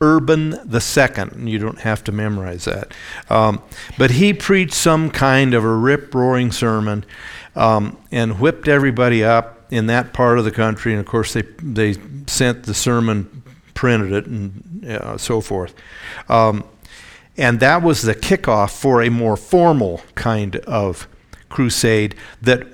Urban 0.00 0.52
II. 0.72 1.06
And 1.16 1.48
you 1.48 1.58
don't 1.58 1.80
have 1.80 2.04
to 2.04 2.12
memorize 2.12 2.66
that. 2.66 2.92
Um, 3.30 3.62
but 3.98 4.12
he 4.12 4.32
preached 4.32 4.74
some 4.74 5.10
kind 5.10 5.54
of 5.54 5.64
a 5.64 5.74
rip 5.74 6.14
roaring 6.14 6.52
sermon 6.52 7.04
um, 7.54 7.96
and 8.12 8.38
whipped 8.38 8.68
everybody 8.68 9.24
up 9.24 9.66
in 9.70 9.86
that 9.86 10.12
part 10.12 10.38
of 10.38 10.44
the 10.44 10.50
country. 10.50 10.92
And 10.92 11.00
of 11.00 11.06
course, 11.06 11.32
they, 11.32 11.42
they 11.42 11.94
sent 12.26 12.64
the 12.64 12.74
sermon, 12.74 13.42
printed 13.74 14.12
it, 14.12 14.26
and 14.26 14.86
uh, 14.86 15.18
so 15.18 15.40
forth. 15.40 15.74
Um, 16.28 16.64
and 17.38 17.60
that 17.60 17.82
was 17.82 18.02
the 18.02 18.14
kickoff 18.14 18.78
for 18.78 19.02
a 19.02 19.10
more 19.10 19.36
formal 19.36 20.02
kind 20.14 20.56
of 20.56 21.08
crusade 21.56 22.14
that 22.42 22.66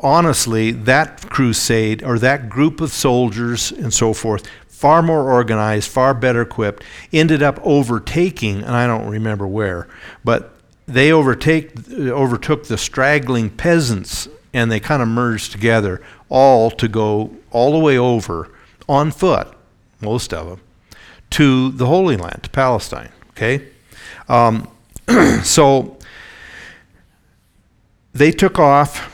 honestly, 0.00 0.72
that 0.72 1.30
crusade 1.30 2.02
or 2.02 2.18
that 2.18 2.48
group 2.48 2.80
of 2.80 2.90
soldiers 2.90 3.70
and 3.70 3.94
so 3.94 4.12
forth 4.12 4.46
far 4.66 5.00
more 5.00 5.30
organized, 5.30 5.88
far 5.88 6.12
better 6.12 6.42
equipped, 6.42 6.84
ended 7.12 7.42
up 7.42 7.58
overtaking, 7.62 8.62
and 8.62 8.76
I 8.76 8.86
don't 8.86 9.08
remember 9.08 9.46
where, 9.46 9.86
but 10.24 10.52
they 10.86 11.12
overtake, 11.12 11.88
overtook 11.98 12.66
the 12.66 12.76
straggling 12.76 13.48
peasants 13.48 14.28
and 14.52 14.70
they 14.70 14.80
kind 14.80 15.02
of 15.02 15.08
merged 15.08 15.52
together, 15.52 16.02
all 16.28 16.70
to 16.72 16.88
go 16.88 17.34
all 17.52 17.72
the 17.72 17.78
way 17.78 17.96
over 17.96 18.50
on 18.88 19.12
foot, 19.12 19.48
most 20.00 20.34
of 20.34 20.46
them, 20.48 20.60
to 21.30 21.70
the 21.70 21.86
Holy 21.86 22.16
Land, 22.16 22.42
to 22.42 22.50
Palestine. 22.50 23.12
Okay? 23.30 23.68
Um, 24.28 24.68
so 25.42 25.96
they 28.18 28.32
took 28.32 28.58
off, 28.58 29.12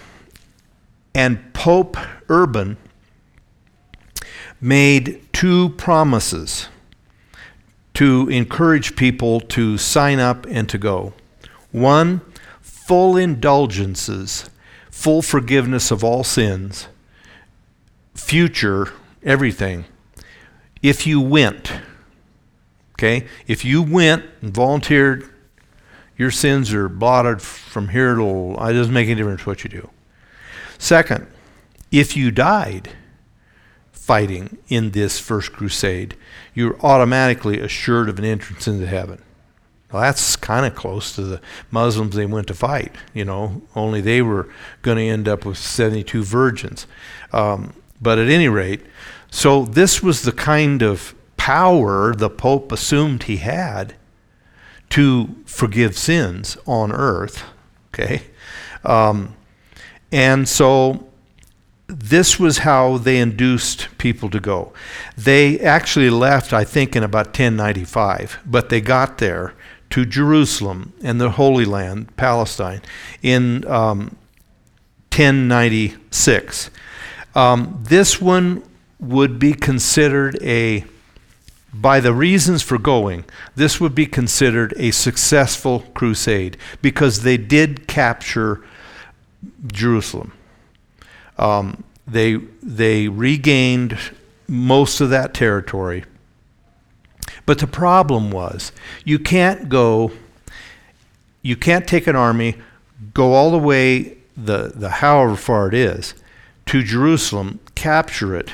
and 1.15 1.53
Pope 1.53 1.97
Urban 2.29 2.77
made 4.61 5.21
two 5.33 5.71
promises 5.71 6.69
to 7.95 8.29
encourage 8.29 8.97
people 8.97 9.41
to 9.41 9.77
sign 9.77 10.19
up 10.19 10.47
and 10.47 10.69
to 10.69 10.79
go. 10.79 11.13
One, 11.73 12.21
full 12.61 13.17
indulgences, 13.17 14.49
full 14.91 15.21
forgiveness 15.21 15.91
of 15.91 16.05
all 16.05 16.25
sins, 16.25 16.89
future, 18.15 18.93
everything, 19.23 19.85
if 20.81 21.07
you 21.07 21.21
went. 21.21 21.73
Okay? 22.95 23.27
If 23.47 23.65
you 23.65 23.83
went 23.83 24.25
and 24.41 24.55
volunteered, 24.55 25.29
your 26.17 26.31
sins 26.31 26.73
are 26.73 26.89
blotted 26.89 27.43
from 27.43 27.89
here 27.89 28.15
to, 28.15 28.53
it 28.53 28.73
doesn't 28.73 28.93
make 28.93 29.09
any 29.09 29.17
difference 29.17 29.47
what 29.47 29.65
you 29.65 29.71
do. 29.71 29.91
Second, 30.79 31.27
if 31.91 32.17
you 32.17 32.31
died, 32.31 32.91
fighting 33.93 34.59
in 34.69 34.91
this 34.91 35.21
first 35.21 35.53
crusade, 35.53 36.17
you're 36.55 36.79
automatically 36.85 37.61
assured 37.61 38.09
of 38.09 38.19
an 38.19 38.25
entrance 38.25 38.67
into 38.67 38.87
heaven. 38.87 39.23
Well, 39.93 40.03
that's 40.03 40.37
kind 40.37 40.67
of 40.67 40.75
close 40.75 41.15
to 41.15 41.23
the 41.23 41.41
Muslims 41.71 42.17
they 42.17 42.27
went 42.27 42.47
to 42.49 42.55
fight, 42.55 42.95
you 43.13 43.25
know, 43.25 43.63
only 43.77 44.01
they 44.01 44.23
were 44.23 44.49
going 44.81 44.97
to 44.97 45.05
end 45.05 45.29
up 45.29 45.45
with 45.45 45.59
72 45.59 46.25
virgins. 46.25 46.87
Um, 47.33 47.75
but 48.01 48.19
at 48.19 48.29
any 48.29 48.49
rate, 48.49 48.81
so 49.31 49.65
this 49.65 50.03
was 50.03 50.23
the 50.23 50.33
kind 50.33 50.83
of 50.83 51.15
power 51.37 52.15
the 52.15 52.31
Pope 52.31 52.73
assumed 52.73 53.25
he 53.25 53.37
had 53.37 53.95
to 54.93 55.35
forgive 55.47 55.97
sins 55.97 56.59
on 56.67 56.93
earth. 56.93 57.45
Okay? 57.89 58.23
Um, 58.85 59.35
and 60.11 60.47
so 60.47 61.07
this 61.87 62.39
was 62.39 62.59
how 62.59 62.99
they 62.99 63.19
induced 63.19 63.89
people 63.97 64.29
to 64.29 64.39
go. 64.39 64.75
They 65.17 65.59
actually 65.61 66.11
left, 66.11 66.53
I 66.53 66.65
think, 66.65 66.95
in 66.95 67.03
about 67.03 67.29
1095, 67.29 68.41
but 68.45 68.69
they 68.69 68.83
got 68.83 69.17
there 69.17 69.55
to 69.91 70.05
Jerusalem 70.05 70.93
and 71.03 71.19
the 71.19 71.31
Holy 71.31 71.65
Land, 71.65 72.15
Palestine, 72.17 72.83
in 73.23 73.67
um, 73.67 74.17
1096. 75.11 76.71
Um, 77.35 77.83
this 77.83 78.21
one 78.21 78.63
would 79.01 79.39
be 79.39 79.55
considered 79.55 80.39
a, 80.43 80.85
by 81.73 82.01
the 82.01 82.13
reasons 82.13 82.63
for 82.63 82.79
going, 82.79 83.25
this 83.55 83.81
would 83.81 83.95
be 83.95 84.07
considered 84.07 84.75
a 84.77 84.91
successful 84.91 85.81
crusade 85.95 86.57
because 86.83 87.23
they 87.23 87.37
did 87.37 87.87
capture 87.87 88.63
Jerusalem. 89.67 90.33
Um, 91.39 91.85
they, 92.07 92.37
they 92.63 93.09
regained 93.09 93.99
most 94.47 95.01
of 95.01 95.11
that 95.11 95.33
territory. 95.33 96.05
But 97.47 97.59
the 97.59 97.67
problem 97.67 98.31
was 98.31 98.73
you 99.05 99.19
can't 99.19 99.69
go, 99.69 100.13
you 101.41 101.57
can't 101.57 101.89
take 101.89 102.07
an 102.07 102.17
army, 102.17 102.57
go 103.15 103.33
all 103.33 103.51
the 103.51 103.59
way, 103.59 104.19
the, 104.37 104.73
the 104.75 104.89
however 104.91 105.37
far 105.37 105.69
it 105.69 105.75
is, 105.75 106.15
to 106.67 106.83
Jerusalem, 106.83 107.61
capture 107.75 108.37
it, 108.37 108.53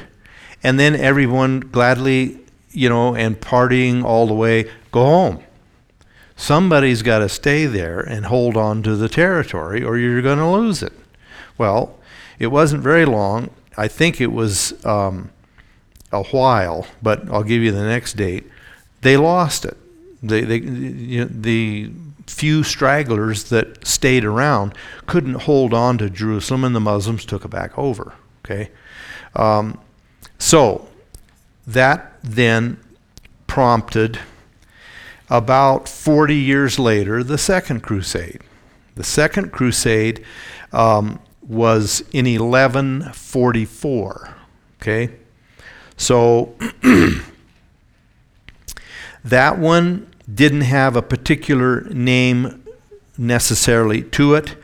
and 0.62 0.78
then 0.78 0.94
everyone 0.94 1.60
gladly, 1.60 2.38
you 2.78 2.88
know, 2.88 3.16
and 3.16 3.40
partying 3.40 4.04
all 4.04 4.28
the 4.28 4.34
way, 4.34 4.70
go 4.92 5.04
home. 5.04 5.42
Somebody's 6.36 7.02
got 7.02 7.18
to 7.18 7.28
stay 7.28 7.66
there 7.66 7.98
and 7.98 8.26
hold 8.26 8.56
on 8.56 8.84
to 8.84 8.94
the 8.94 9.08
territory, 9.08 9.82
or 9.82 9.98
you're 9.98 10.22
going 10.22 10.38
to 10.38 10.48
lose 10.48 10.80
it. 10.84 10.92
Well, 11.58 11.98
it 12.38 12.46
wasn't 12.46 12.84
very 12.84 13.04
long. 13.04 13.50
I 13.76 13.88
think 13.88 14.20
it 14.20 14.30
was 14.30 14.84
um, 14.86 15.30
a 16.12 16.22
while, 16.22 16.86
but 17.02 17.28
I'll 17.28 17.42
give 17.42 17.62
you 17.62 17.72
the 17.72 17.82
next 17.82 18.12
date. 18.12 18.44
They 19.00 19.16
lost 19.16 19.64
it. 19.64 19.76
They, 20.22 20.42
they, 20.42 20.58
you 20.58 21.24
know, 21.24 21.30
the 21.32 21.90
few 22.28 22.62
stragglers 22.62 23.44
that 23.50 23.84
stayed 23.84 24.24
around 24.24 24.72
couldn't 25.06 25.42
hold 25.42 25.74
on 25.74 25.98
to 25.98 26.08
Jerusalem, 26.08 26.62
and 26.62 26.76
the 26.76 26.80
Muslims 26.80 27.24
took 27.24 27.44
it 27.44 27.50
back 27.50 27.76
over. 27.76 28.14
Okay, 28.44 28.70
um, 29.34 29.80
so 30.38 30.88
that 31.68 32.18
then 32.22 32.78
prompted 33.46 34.18
about 35.28 35.86
40 35.88 36.34
years 36.34 36.78
later 36.78 37.22
the 37.22 37.36
Second 37.36 37.82
Crusade. 37.82 38.40
The 38.94 39.04
Second 39.04 39.52
Crusade 39.52 40.24
um, 40.72 41.20
was 41.46 42.00
in 42.12 42.24
1144. 42.24 44.34
Okay? 44.80 45.10
So 45.98 46.54
that 49.24 49.58
one 49.58 50.10
didn't 50.32 50.62
have 50.62 50.96
a 50.96 51.02
particular 51.02 51.82
name 51.90 52.64
necessarily 53.18 54.00
to 54.02 54.34
it. 54.34 54.56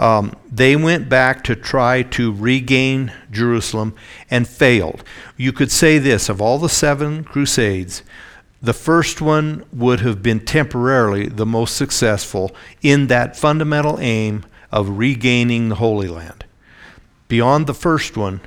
Um, 0.00 0.34
they 0.50 0.76
went 0.76 1.10
back 1.10 1.44
to 1.44 1.54
try 1.54 2.02
to 2.02 2.32
regain 2.32 3.12
Jerusalem 3.30 3.94
and 4.30 4.48
failed. 4.48 5.04
You 5.36 5.52
could 5.52 5.70
say 5.70 5.98
this 5.98 6.30
of 6.30 6.40
all 6.40 6.58
the 6.58 6.70
seven 6.70 7.22
crusades, 7.22 8.02
the 8.62 8.72
first 8.72 9.20
one 9.20 9.62
would 9.74 10.00
have 10.00 10.22
been 10.22 10.40
temporarily 10.40 11.28
the 11.28 11.44
most 11.44 11.76
successful 11.76 12.50
in 12.80 13.08
that 13.08 13.36
fundamental 13.36 14.00
aim 14.00 14.44
of 14.72 14.98
regaining 14.98 15.68
the 15.68 15.74
Holy 15.76 16.08
Land. 16.08 16.46
Beyond 17.28 17.66
the 17.66 17.74
first 17.74 18.16
one, 18.16 18.40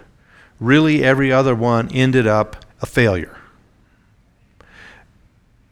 really 0.60 1.04
every 1.04 1.32
other 1.32 1.54
one 1.54 1.88
ended 1.92 2.26
up 2.26 2.66
a 2.82 2.88
failure 2.88 3.38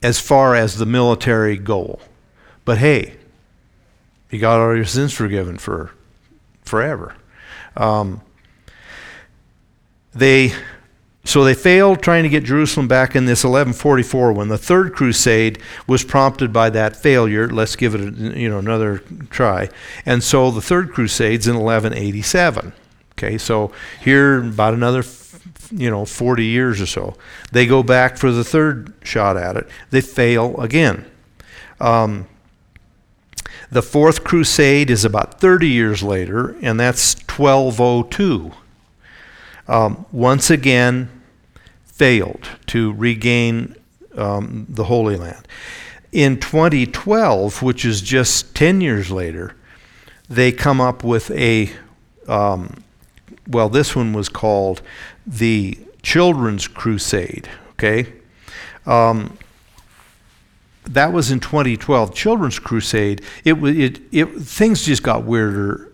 as 0.03 0.19
far 0.19 0.55
as 0.55 0.77
the 0.77 0.85
military 0.85 1.57
goal. 1.57 2.01
But 2.65 2.77
hey, 2.77 3.15
you 4.31 4.39
got 4.39 4.59
all 4.59 4.75
your 4.75 4.85
sins 4.85 5.13
forgiven 5.13 5.57
for 5.57 5.91
forever. 6.63 7.15
Um, 7.75 8.21
they 10.13 10.53
so 11.23 11.43
they 11.43 11.53
failed 11.53 12.01
trying 12.01 12.23
to 12.23 12.29
get 12.29 12.43
Jerusalem 12.43 12.87
back 12.87 13.15
in 13.15 13.25
this 13.25 13.43
1144 13.43 14.33
when 14.33 14.47
the 14.47 14.57
third 14.57 14.95
crusade 14.95 15.61
was 15.85 16.03
prompted 16.03 16.51
by 16.51 16.71
that 16.71 16.95
failure. 16.95 17.47
Let's 17.47 17.75
give 17.75 17.93
it 17.93 18.01
a, 18.01 18.39
you 18.39 18.49
know 18.49 18.57
another 18.57 18.99
try. 19.29 19.69
And 20.05 20.23
so 20.23 20.49
the 20.49 20.61
third 20.61 20.91
crusade's 20.91 21.47
in 21.47 21.55
1187. 21.55 22.73
Okay, 23.13 23.37
so 23.37 23.71
here 24.01 24.39
about 24.39 24.73
another 24.73 25.03
you 25.71 25.89
know 25.89 26.05
40 26.05 26.45
years 26.45 26.81
or 26.81 26.87
so. 26.87 27.15
They 27.51 27.65
go 27.65 27.83
back 27.83 28.17
for 28.17 28.31
the 28.31 28.43
third 28.43 28.93
shot 29.03 29.37
at 29.37 29.57
it. 29.57 29.67
They 29.91 30.01
fail 30.01 30.59
again. 30.59 31.05
Um, 31.79 32.27
the 33.71 33.81
fourth 33.81 34.23
crusade 34.23 34.89
is 34.89 35.05
about 35.05 35.39
30 35.39 35.67
years 35.67 36.03
later, 36.03 36.57
and 36.61 36.79
that's 36.79 37.15
1202 37.29 38.51
um, 39.67 40.05
once 40.11 40.49
again 40.49 41.09
failed 41.85 42.49
to 42.67 42.91
regain 42.93 43.75
um, 44.17 44.65
the 44.67 44.85
Holy 44.85 45.15
Land. 45.15 45.47
In 46.11 46.39
2012, 46.39 47.61
which 47.61 47.85
is 47.85 48.01
just 48.01 48.53
10 48.55 48.81
years 48.81 49.09
later, 49.09 49.55
they 50.29 50.51
come 50.51 50.81
up 50.81 51.03
with 51.03 51.31
a, 51.31 51.71
um, 52.27 52.83
well, 53.47 53.69
this 53.69 53.95
one 53.95 54.11
was 54.11 54.27
called 54.27 54.81
the 55.25 55.77
Children's 56.01 56.67
Crusade, 56.67 57.49
okay? 57.73 58.11
That 60.85 61.13
was 61.13 61.31
in 61.31 61.39
2012. 61.39 62.13
Children's 62.13 62.59
Crusade, 62.59 63.21
it, 63.43 63.53
it, 63.53 64.01
it, 64.11 64.25
things 64.41 64.83
just 64.83 65.03
got 65.03 65.23
weirder 65.23 65.91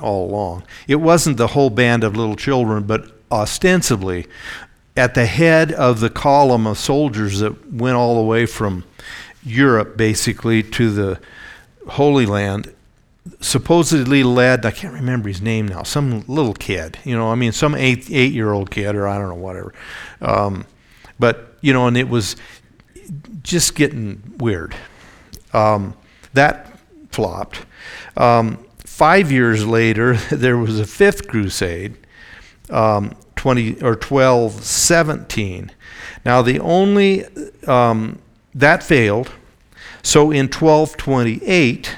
all 0.00 0.30
along. 0.30 0.64
It 0.86 0.96
wasn't 0.96 1.36
the 1.36 1.48
whole 1.48 1.70
band 1.70 2.04
of 2.04 2.16
little 2.16 2.36
children, 2.36 2.84
but 2.84 3.10
ostensibly 3.30 4.26
at 4.96 5.14
the 5.14 5.26
head 5.26 5.72
of 5.72 6.00
the 6.00 6.10
column 6.10 6.66
of 6.66 6.78
soldiers 6.78 7.40
that 7.40 7.72
went 7.72 7.96
all 7.96 8.16
the 8.16 8.26
way 8.26 8.46
from 8.46 8.84
Europe 9.44 9.96
basically 9.96 10.62
to 10.62 10.90
the 10.90 11.20
Holy 11.90 12.26
Land, 12.26 12.74
supposedly 13.40 14.22
led, 14.22 14.66
I 14.66 14.70
can't 14.70 14.94
remember 14.94 15.28
his 15.28 15.40
name 15.40 15.68
now, 15.68 15.82
some 15.82 16.24
little 16.26 16.54
kid, 16.54 16.98
you 17.04 17.16
know, 17.16 17.30
I 17.30 17.34
mean, 17.34 17.52
some 17.52 17.74
eight, 17.74 18.10
eight 18.10 18.32
year 18.32 18.52
old 18.52 18.70
kid 18.70 18.96
or 18.96 19.06
I 19.06 19.18
don't 19.18 19.28
know, 19.28 19.34
whatever. 19.34 19.72
Um, 20.20 20.66
but, 21.18 21.56
you 21.60 21.72
know, 21.72 21.86
and 21.86 21.96
it 21.96 22.08
was 22.08 22.36
just 23.42 23.74
getting 23.74 24.34
weird. 24.38 24.74
Um, 25.52 25.94
that 26.34 26.78
flopped. 27.10 27.64
Um, 28.16 28.64
Five 28.98 29.30
years 29.30 29.64
later, 29.64 30.14
there 30.32 30.58
was 30.58 30.80
a 30.80 30.84
fifth 30.84 31.28
crusade, 31.28 31.96
um, 32.68 33.14
20 33.36 33.80
or 33.80 33.94
12, 33.94 34.64
17. 34.64 35.70
Now, 36.24 36.42
the 36.42 36.58
only, 36.58 37.24
um, 37.68 38.18
that 38.56 38.82
failed. 38.82 39.30
So 40.02 40.32
in 40.32 40.46
1228 40.46 41.96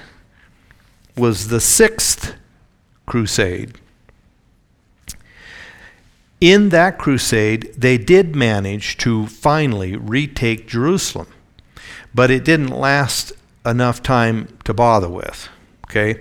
was 1.17 1.49
the 1.49 1.59
sixth 1.59 2.35
crusade. 3.07 3.79
In 6.41 6.71
that 6.71 6.99
crusade, 6.99 7.75
they 7.77 7.99
did 7.99 8.35
manage 8.35 8.97
to 8.99 9.27
finally 9.27 9.97
retake 9.97 10.67
Jerusalem, 10.67 11.27
but 12.15 12.31
it 12.31 12.45
didn't 12.45 12.71
last 12.71 13.33
enough 13.67 14.03
time 14.03 14.49
to 14.65 14.73
bother 14.73 15.09
with. 15.09 15.49
Okay? 15.89 16.21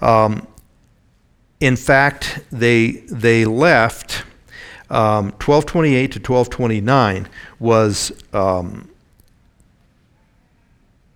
Um, 0.00 0.46
in 1.58 1.76
fact, 1.76 2.40
they, 2.52 3.04
they 3.10 3.46
left 3.46 4.24
um, 4.90 5.32
1228 5.32 6.12
to 6.12 6.18
1229 6.18 7.28
was 7.58 8.12
um, 8.32 8.88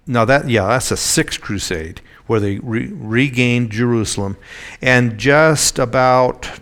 now 0.07 0.24
that 0.24 0.48
yeah 0.48 0.66
that's 0.66 0.90
a 0.90 0.96
sixth 0.96 1.40
crusade 1.40 2.00
where 2.26 2.40
they 2.40 2.59
re- 2.59 2.90
regained 2.92 3.70
Jerusalem, 3.70 4.37
and 4.83 5.18
just 5.18 5.79
about 5.79 6.61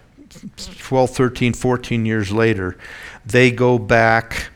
12, 0.89 1.11
13, 1.11 1.53
14 1.53 2.07
years 2.07 2.33
later, 2.33 2.77
they 3.25 3.51
go 3.51 3.79
back 3.79 4.49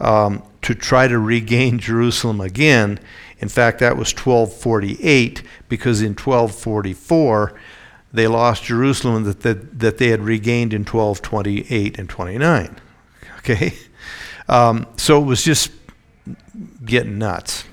um, 0.00 0.42
to 0.62 0.74
try 0.74 1.08
to 1.08 1.18
regain 1.18 1.78
Jerusalem 1.78 2.40
again 2.40 3.00
in 3.40 3.48
fact, 3.48 3.78
that 3.80 3.96
was 3.96 4.12
1248 4.12 5.42
because 5.68 6.00
in 6.02 6.10
1244 6.10 7.54
they 8.12 8.26
lost 8.26 8.64
Jerusalem 8.64 9.24
that, 9.24 9.40
that, 9.40 9.78
that 9.78 9.98
they 9.98 10.08
had 10.08 10.22
regained 10.22 10.72
in 10.72 10.80
1228 10.80 11.98
and 11.98 12.08
29. 12.08 12.76
Okay? 13.38 13.72
Um, 14.46 14.86
so 14.96 15.22
it 15.22 15.24
was 15.24 15.42
just 15.42 15.70
getting 16.84 17.16
nuts. 17.16 17.64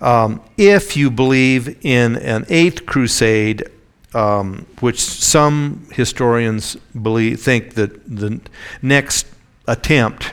Um, 0.00 0.40
if 0.56 0.96
you 0.96 1.08
believe 1.08 1.84
in 1.84 2.16
an 2.16 2.46
eighth 2.48 2.84
crusade, 2.84 3.70
um, 4.14 4.66
which 4.80 5.00
some 5.00 5.86
historians 5.92 6.76
believe 7.00 7.40
think 7.40 7.74
that 7.74 8.04
the 8.08 8.40
next 8.80 9.26
attempt 9.66 10.32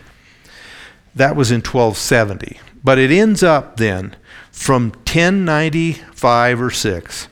that 1.13 1.35
was 1.35 1.51
in 1.51 1.57
1270, 1.57 2.59
but 2.83 2.97
it 2.97 3.11
ends 3.11 3.43
up 3.43 3.77
then 3.77 4.15
from 4.51 4.89
1095 4.89 6.61
or 6.61 6.69
6 6.69 7.27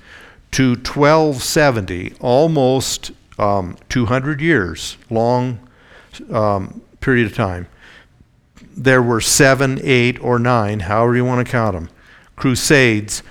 to 0.52 0.70
1270, 0.70 2.14
almost 2.20 3.12
um, 3.40 3.78
200 3.90 4.42
years, 4.42 4.98
long 5.10 5.60
um, 6.32 6.82
period 7.00 7.26
of 7.26 7.36
time. 7.36 7.68
There 8.76 9.02
were 9.02 9.22
seven, 9.22 9.80
eight, 9.84 10.22
or 10.24 10.40
nine, 10.40 10.82
however 10.82 11.16
you 11.16 11.26
want 11.26 11.46
to 11.46 11.52
count 11.52 11.74
them, 11.74 11.90
crusades, 12.36 13.24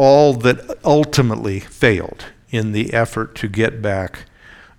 all 0.00 0.32
that 0.32 0.78
ultimately 0.82 1.60
failed 1.60 2.24
in 2.48 2.72
the 2.72 2.94
effort 2.94 3.34
to 3.34 3.46
get 3.46 3.82
back 3.82 4.24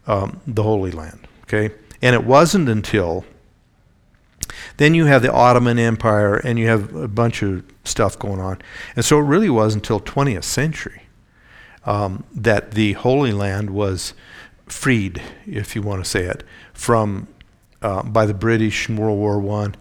um, 0.07 0.41
the 0.47 0.63
Holy 0.63 0.89
Land. 0.89 1.27
Okay? 1.43 1.75
And 2.01 2.15
it 2.15 2.23
wasn't 2.23 2.67
until 2.67 3.23
then 4.77 4.95
you 4.95 5.05
have 5.05 5.21
the 5.21 5.31
Ottoman 5.31 5.77
Empire 5.77 6.37
and 6.37 6.57
you 6.57 6.67
have 6.67 6.95
a 6.95 7.07
bunch 7.07 7.43
of 7.43 7.63
stuff 7.83 8.17
going 8.17 8.39
on. 8.39 8.63
And 8.95 9.05
so 9.05 9.19
it 9.19 9.21
really 9.21 9.49
was 9.49 9.75
until 9.75 9.99
20th 9.99 10.43
century 10.43 11.03
um, 11.85 12.23
that 12.33 12.71
the 12.71 12.93
Holy 12.93 13.31
Land 13.31 13.69
was 13.69 14.15
freed, 14.65 15.21
if 15.45 15.75
you 15.75 15.83
want 15.83 16.03
to 16.03 16.09
say 16.09 16.23
it, 16.23 16.43
from 16.73 17.27
uh, 17.83 18.01
by 18.01 18.25
the 18.25 18.33
British 18.33 18.89
in 18.89 18.97
World 18.97 19.19
War 19.19 19.39
One, 19.39 19.75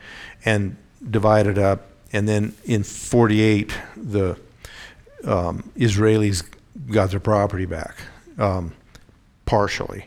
and 0.45 0.77
divided 1.11 1.59
up. 1.59 1.87
And 2.13 2.29
then 2.29 2.55
in 2.65 2.83
48, 2.83 3.73
the 3.97 4.39
um, 5.25 5.71
Israelis 5.77 6.45
got 6.91 7.11
their 7.11 7.21
property 7.21 7.67
back, 7.67 7.97
um, 8.39 8.73
partially. 9.45 10.07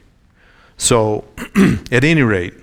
So, 0.77 1.25
at 1.91 2.03
any 2.03 2.23
rate, 2.23 2.53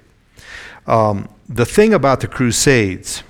um, 0.87 1.29
the 1.49 1.67
thing 1.67 1.95
about 1.95 2.21
the 2.21 2.29
Crusades 2.29 3.23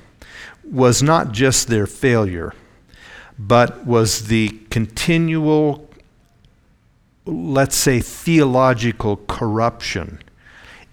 was 0.65 1.03
not 1.03 1.33
just 1.33 1.69
their 1.69 1.87
failure, 1.87 2.55
but 3.39 3.87
was 3.87 4.29
the 4.29 4.49
continual, 4.71 5.89
let's 7.25 7.77
say, 7.77 8.01
theological 8.01 9.17
corruption 9.29 10.21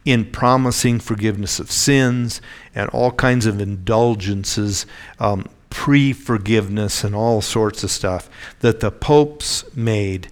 in 0.06 0.24
promising 0.24 1.00
forgiveness 1.00 1.60
of 1.60 1.70
sins 1.70 2.42
and 2.74 2.90
all 2.92 3.12
kinds 3.12 3.46
of 3.46 3.60
indulgences, 3.60 4.86
um, 5.20 5.48
pre 5.78 6.12
forgiveness, 6.12 7.04
and 7.04 7.14
all 7.14 7.40
sorts 7.40 7.84
of 7.84 7.92
stuff 7.92 8.32
that 8.62 8.80
the 8.80 8.90
popes 8.90 9.64
made, 9.76 10.28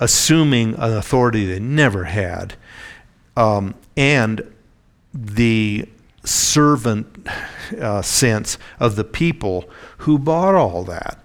assuming 0.00 0.74
an 0.74 0.92
authority 0.92 1.46
they 1.46 1.60
never 1.60 2.02
had, 2.04 2.56
um, 3.36 3.76
and 3.96 4.42
the 5.14 5.88
servant 6.24 7.28
uh, 7.80 8.02
sense 8.02 8.58
of 8.80 8.96
the 8.96 9.04
people 9.04 9.70
who 9.98 10.18
bought 10.18 10.56
all 10.56 10.82
that, 10.82 11.24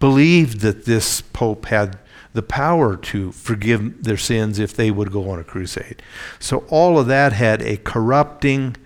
believed 0.00 0.60
that 0.60 0.86
this 0.86 1.20
pope 1.20 1.66
had 1.66 1.98
the 2.32 2.42
power 2.42 2.96
to 2.96 3.32
forgive 3.32 4.02
their 4.04 4.16
sins 4.16 4.58
if 4.58 4.74
they 4.74 4.90
would 4.90 5.12
go 5.12 5.28
on 5.28 5.38
a 5.38 5.44
crusade. 5.44 6.02
So 6.38 6.64
all 6.70 6.98
of 6.98 7.06
that 7.08 7.34
had 7.34 7.60
a 7.60 7.76
corrupting 7.76 8.76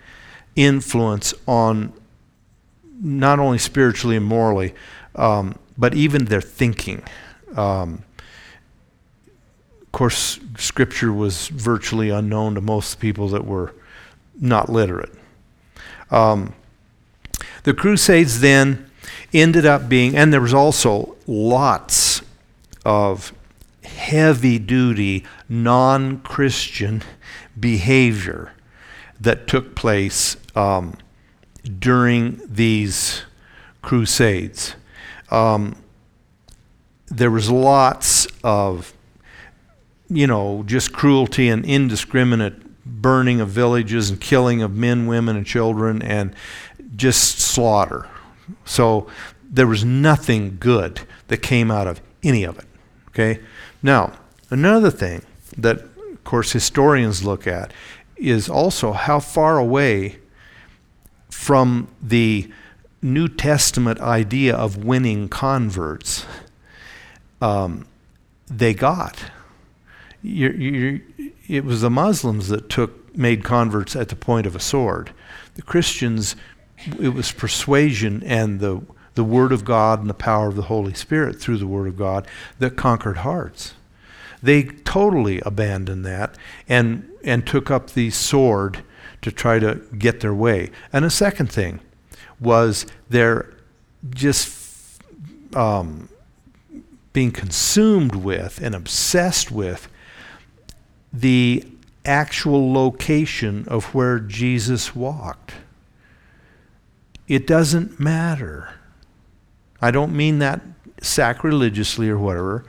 influence 0.57 1.33
on 1.47 1.93
not 3.01 3.39
only 3.39 3.59
spiritually 3.59 4.17
and 4.17 4.27
morally, 4.27 4.75
um, 5.15 5.59
but 5.77 5.95
even 5.95 6.27
their 6.27 6.41
thinking. 6.41 7.03
Um, 7.57 8.05
of 9.83 9.93
course, 9.93 10.39
Scripture 10.59 11.13
was 11.13 11.49
virtually 11.49 12.11
unknown 12.11 12.55
to 12.55 12.61
most 12.61 13.01
people 13.01 13.29
that 13.29 13.45
were 13.45 13.75
not 14.39 14.69
literate. 14.69 15.13
Um, 16.11 16.55
the 17.63 17.75
Crusades 17.75 18.41
then 18.41 18.91
ended 19.33 19.67
up 19.67 19.89
being, 19.89 20.17
and 20.17 20.33
there 20.33 20.41
was 20.41 20.55
also 20.55 21.17
lots 21.27 22.23
of 22.85 23.33
heavy 23.85 24.59
duty 24.59 25.25
non 25.49 26.21
Christian 26.21 27.03
behavior 27.59 28.53
that 29.21 29.47
took 29.47 29.75
place 29.75 30.37
um, 30.55 30.97
during 31.67 32.41
these 32.47 33.23
crusades. 33.83 34.75
Um, 35.31 35.77
there 37.07 37.31
was 37.31 37.51
lots 37.51 38.27
of, 38.43 38.93
you 40.09 40.27
know, 40.27 40.63
just 40.67 40.93
cruelty 40.93 41.49
and 41.49 41.65
indiscriminate 41.65 42.63
burning 42.85 43.41
of 43.41 43.49
villages 43.49 44.11
and 44.11 44.21
killing 44.21 44.63
of 44.63 44.75
men, 44.75 45.07
women, 45.07 45.37
and 45.37 45.47
children, 45.47 46.03
and 46.03 46.35
just 46.95 47.39
slaughter. 47.39 48.09
So 48.65 49.09
there 49.43 49.67
was 49.67 49.85
nothing 49.85 50.57
good 50.59 51.01
that 51.29 51.39
came 51.39 51.71
out 51.71 51.87
of 51.87 52.01
any 52.23 52.45
of 52.45 52.59
it. 52.59 52.67
Okay? 53.09 53.41
Now, 53.83 54.13
another 54.51 54.91
thing 54.91 55.23
that, 55.57 55.79
of 55.79 56.25
course, 56.25 56.53
historians 56.53 57.25
look 57.25 57.47
at 57.47 57.73
is 58.17 58.49
also 58.49 58.93
how 58.93 59.21
far 59.21 59.59
away 59.59 60.19
from 61.37 61.87
the 62.03 62.51
New 63.03 63.29
Testament 63.29 64.01
idea 64.01 64.57
of 64.57 64.83
winning 64.85 65.29
converts 65.29 66.25
um, 67.43 67.87
they 68.49 68.73
got. 68.73 69.23
You're, 70.23 70.55
you're, 70.55 71.01
it 71.47 71.65
was 71.65 71.83
the 71.83 71.91
Muslims 71.91 72.49
that 72.49 72.71
took 72.71 73.15
made 73.17 73.45
converts 73.45 73.95
at 73.95 74.09
the 74.09 74.17
point 74.17 74.47
of 74.47 74.57
a 74.57 74.61
sword. 74.61 75.13
The 75.55 75.63
Christians, 75.63 76.37
it 76.99 77.11
was 77.11 77.31
persuasion 77.31 78.23
and 78.25 78.59
the 78.59 78.83
the 79.15 79.25
Word 79.25 79.53
of 79.53 79.65
God 79.65 80.01
and 80.01 80.11
the 80.11 80.15
power 80.15 80.49
of 80.49 80.57
the 80.57 80.63
Holy 80.63 80.93
Spirit 80.93 81.41
through 81.41 81.59
the 81.59 81.67
Word 81.67 81.87
of 81.87 81.97
God 81.97 82.27
that 82.59 82.77
conquered 82.77 83.19
hearts. 83.19 83.73
They 84.43 84.65
totally 84.65 85.41
abandoned 85.41 86.05
that 86.07 86.37
and 86.69 87.09
and 87.23 87.47
took 87.47 87.71
up 87.71 87.91
the 87.91 88.11
sword 88.11 88.83
to 89.27 89.33
try 89.33 89.59
to 89.59 89.75
get 89.99 90.21
their 90.21 90.33
way. 90.33 90.71
And 90.93 91.05
a 91.05 91.11
second 91.11 91.51
thing 91.51 91.81
was 92.39 92.87
their 93.11 93.53
just 94.11 95.03
um, 95.57 96.09
being 97.13 97.33
consumed 97.33 98.15
with 98.15 98.61
and 98.63 98.73
obsessed 98.73 99.51
with 99.51 99.89
the 101.13 101.65
actual 102.05 102.73
location 102.73 103.65
of 103.67 103.87
where 103.93 104.21
Jesus 104.21 104.95
walked. 104.95 105.55
It 107.27 107.49
doesn't 107.49 107.99
matter. 107.99 108.75
I 109.83 109.91
don't 109.91 110.15
mean 110.15 110.39
that 110.39 110.61
sacrilegiously 111.03 112.09
or 112.09 112.19
whatever. 112.19 112.65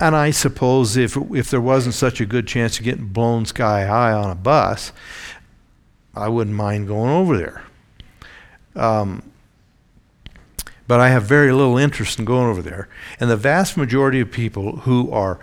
And 0.00 0.14
I 0.14 0.30
suppose 0.30 0.96
if, 0.96 1.16
if 1.32 1.50
there 1.50 1.60
wasn't 1.60 1.96
such 1.96 2.20
a 2.20 2.26
good 2.26 2.46
chance 2.46 2.78
of 2.78 2.84
getting 2.84 3.08
blown 3.08 3.46
sky 3.46 3.84
high 3.86 4.12
on 4.12 4.30
a 4.30 4.36
bus, 4.36 4.92
I 6.18 6.28
wouldn't 6.28 6.56
mind 6.56 6.88
going 6.88 7.10
over 7.10 7.36
there. 7.36 7.64
Um, 8.74 9.22
but 10.86 11.00
I 11.00 11.10
have 11.10 11.24
very 11.24 11.52
little 11.52 11.76
interest 11.76 12.18
in 12.18 12.24
going 12.24 12.48
over 12.48 12.62
there. 12.62 12.88
And 13.20 13.30
the 13.30 13.36
vast 13.36 13.76
majority 13.76 14.20
of 14.20 14.32
people 14.32 14.78
who 14.78 15.10
are 15.12 15.38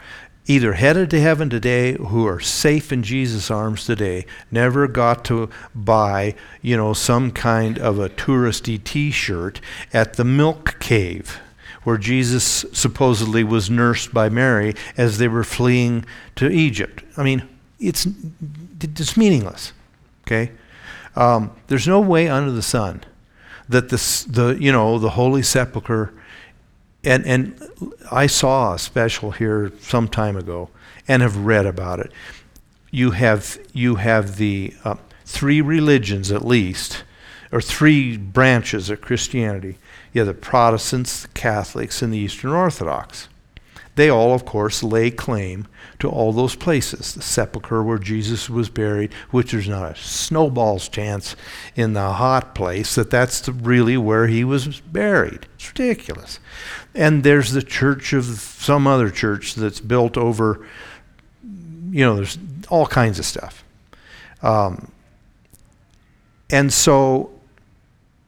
either 0.47 0.73
headed 0.73 1.09
to 1.09 1.19
heaven 1.19 1.49
today 1.49 1.93
who 1.93 2.27
are 2.27 2.39
safe 2.39 2.91
in 2.91 3.03
Jesus' 3.03 3.49
arms 3.49 3.85
today 3.85 4.25
never 4.51 4.87
got 4.87 5.25
to 5.25 5.49
buy, 5.73 6.35
you 6.61 6.77
know, 6.77 6.93
some 6.93 7.31
kind 7.31 7.79
of 7.79 7.99
a 7.99 8.09
touristy 8.09 8.83
t-shirt 8.83 9.59
at 9.93 10.13
the 10.13 10.23
milk 10.23 10.79
cave 10.79 11.39
where 11.83 11.97
Jesus 11.97 12.65
supposedly 12.73 13.43
was 13.43 13.69
nursed 13.69 14.13
by 14.13 14.29
Mary 14.29 14.73
as 14.97 15.17
they 15.19 15.27
were 15.27 15.43
fleeing 15.43 16.05
to 16.35 16.49
Egypt. 16.49 17.03
I 17.17 17.23
mean, 17.23 17.47
it's 17.79 18.07
it's 18.81 19.17
meaningless. 19.17 19.73
Okay? 20.25 20.51
Um, 21.15 21.51
there's 21.67 21.87
no 21.87 21.99
way 21.99 22.27
under 22.27 22.51
the 22.51 22.61
sun 22.61 23.03
that 23.69 23.89
the, 23.89 24.25
the 24.29 24.57
you 24.59 24.71
know 24.71 24.99
the 24.99 25.11
holy 25.11 25.41
sepulcher 25.41 26.13
and, 27.05 27.25
and 27.25 27.93
I 28.11 28.25
saw 28.25 28.73
a 28.73 28.79
special 28.79 29.31
here 29.31 29.71
some 29.79 30.07
time 30.07 30.35
ago 30.35 30.69
and 31.07 31.21
have 31.21 31.37
read 31.37 31.67
about 31.67 31.99
it. 31.99 32.11
You 32.89 33.11
have, 33.11 33.59
you 33.73 33.95
have 33.95 34.37
the 34.37 34.73
uh, 34.83 34.95
three 35.23 35.61
religions 35.61 36.31
at 36.31 36.43
least, 36.43 37.03
or 37.51 37.61
three 37.61 38.17
branches 38.17 38.89
of 38.89 39.01
Christianity. 39.01 39.77
You 40.13 40.21
have 40.21 40.27
the 40.27 40.33
Protestants, 40.33 41.21
the 41.21 41.27
Catholics, 41.29 42.01
and 42.01 42.11
the 42.11 42.17
Eastern 42.17 42.51
Orthodox. 42.51 43.27
They 43.95 44.09
all, 44.09 44.33
of 44.33 44.45
course, 44.45 44.83
lay 44.83 45.09
claim 45.09 45.67
to 45.99 46.09
all 46.09 46.33
those 46.33 46.55
places. 46.55 47.13
The 47.13 47.21
sepulchre 47.21 47.81
where 47.81 47.97
Jesus 47.97 48.49
was 48.49 48.69
buried, 48.69 49.13
which 49.31 49.51
there's 49.51 49.69
not 49.69 49.91
a 49.91 49.95
snowball's 49.95 50.89
chance 50.89 51.35
in 51.75 51.93
the 51.93 52.13
hot 52.13 52.53
place 52.55 52.95
that 52.95 53.09
that's 53.09 53.47
really 53.47 53.97
where 53.97 54.27
he 54.27 54.43
was 54.43 54.81
buried. 54.81 55.47
It's 55.55 55.69
ridiculous. 55.69 56.39
And 56.93 57.23
there's 57.23 57.51
the 57.51 57.63
church 57.63 58.11
of 58.13 58.25
some 58.25 58.85
other 58.85 59.09
church 59.09 59.55
that's 59.55 59.79
built 59.79 60.17
over, 60.17 60.65
you 61.41 62.05
know, 62.05 62.15
there's 62.17 62.37
all 62.69 62.85
kinds 62.85 63.17
of 63.17 63.25
stuff. 63.25 63.63
Um, 64.41 64.91
and 66.49 66.71
so 66.71 67.31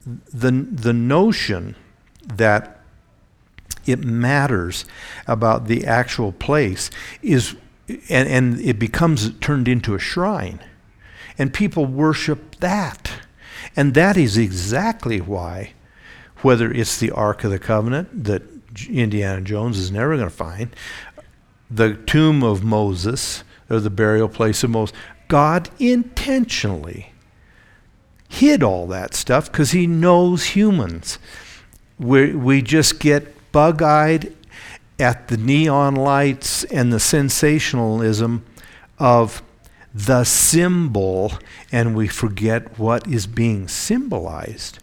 the, 0.06 0.52
the 0.52 0.94
notion 0.94 1.76
that 2.24 2.77
it 3.88 4.04
matters 4.04 4.86
about 5.26 5.68
the 5.68 5.86
actual 5.86 6.32
place 6.32 6.90
is 7.22 7.56
and, 8.10 8.28
and 8.28 8.60
it 8.60 8.78
becomes 8.78 9.32
turned 9.40 9.68
into 9.68 9.96
a 9.96 10.00
shrine. 10.00 10.60
And 11.38 11.54
people 11.54 11.86
worship 11.86 12.58
that. 12.58 13.12
And 13.78 13.94
that 13.94 14.18
is 14.18 14.38
exactly 14.38 15.22
why 15.22 15.74
whether 16.42 16.72
it's 16.72 17.00
the 17.00 17.12
ark 17.12 17.44
of 17.44 17.52
the 17.52 17.60
covenant 17.60 18.26
that 18.26 18.44
indiana 18.90 19.42
jones 19.42 19.76
is 19.80 19.90
never 19.90 20.16
going 20.16 20.30
to 20.30 20.36
find 20.36 20.76
the 21.72 21.96
tomb 21.96 22.44
of 22.44 22.64
moses 22.64 23.44
or 23.72 23.80
the 23.80 23.90
burial 23.90 24.30
place 24.30 24.64
of 24.64 24.70
moses 24.70 24.96
god 25.28 25.68
intentionally 25.80 27.12
hid 28.30 28.64
all 28.64 28.88
that 28.88 29.14
stuff 29.14 29.52
because 29.52 29.72
he 29.72 29.88
knows 29.88 30.48
humans. 30.48 31.20
We, 32.00 32.34
we 32.34 32.62
just 32.62 33.00
get 33.00 33.36
bug 33.58 33.82
eyed 33.82 34.32
at 35.00 35.30
the 35.30 35.38
neon 35.38 35.96
lights 35.96 36.64
and 36.66 36.94
the 36.94 37.00
sensationalism 37.00 38.46
of 39.00 39.42
the 39.96 40.24
symbol, 40.24 41.34
and 41.72 41.96
we 41.96 42.08
forget 42.08 42.78
what 42.78 43.08
is 43.08 43.26
being 43.26 43.68
symbolized. 43.68 44.78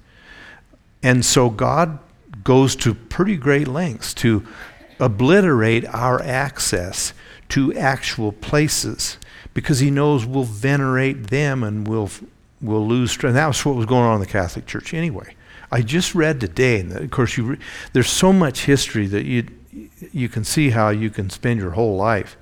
And 1.05 1.25
so 1.25 1.51
God 1.51 2.01
goes 2.43 2.75
to 2.75 2.95
pretty 2.95 3.37
great 3.37 3.69
lengths 3.69 4.13
to 4.15 4.45
obliterate 4.99 5.87
our 5.95 6.21
access 6.21 7.15
to 7.51 7.73
actual 7.75 8.33
places 8.33 9.19
because 9.55 9.79
he 9.79 9.89
knows 9.89 10.27
we'll 10.27 10.43
venerate 10.43 11.29
them 11.29 11.63
and 11.63 11.87
we'll, 11.87 12.11
we'll 12.61 12.89
lose 12.89 13.13
strength. 13.13 13.35
That 13.35 13.47
was 13.47 13.65
what 13.65 13.77
was 13.77 13.87
going 13.87 14.03
on 14.03 14.15
in 14.15 14.21
the 14.21 14.27
Catholic 14.27 14.67
Church 14.67 14.93
anyway. 14.93 15.37
I 15.75 15.83
just 15.83 16.15
read 16.15 16.39
today, 16.39 16.79
and 16.79 16.93
of 16.93 17.11
course, 17.11 17.37
re- 17.37 17.59
there's 17.93 18.09
so 18.09 18.33
much 18.33 18.67
history 18.67 19.09
that 19.09 19.25
you 19.25 19.49
you 20.13 20.29
can 20.29 20.45
see 20.45 20.71
how 20.71 20.91
you 20.91 21.11
can 21.11 21.31
spend 21.31 21.59
your 21.59 21.73
whole 21.73 21.97
life 21.97 22.37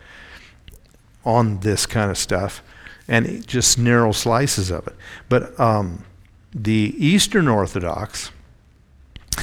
on 1.24 1.60
this 1.60 1.86
kind 1.86 2.10
of 2.10 2.18
stuff, 2.18 2.62
and 3.08 3.46
just 3.46 3.78
narrow 3.78 4.12
slices 4.12 4.70
of 4.70 4.86
it. 4.86 4.94
But 5.30 5.58
um, 5.58 6.04
the 6.54 6.94
Eastern 6.98 7.48
Orthodox, 7.48 8.32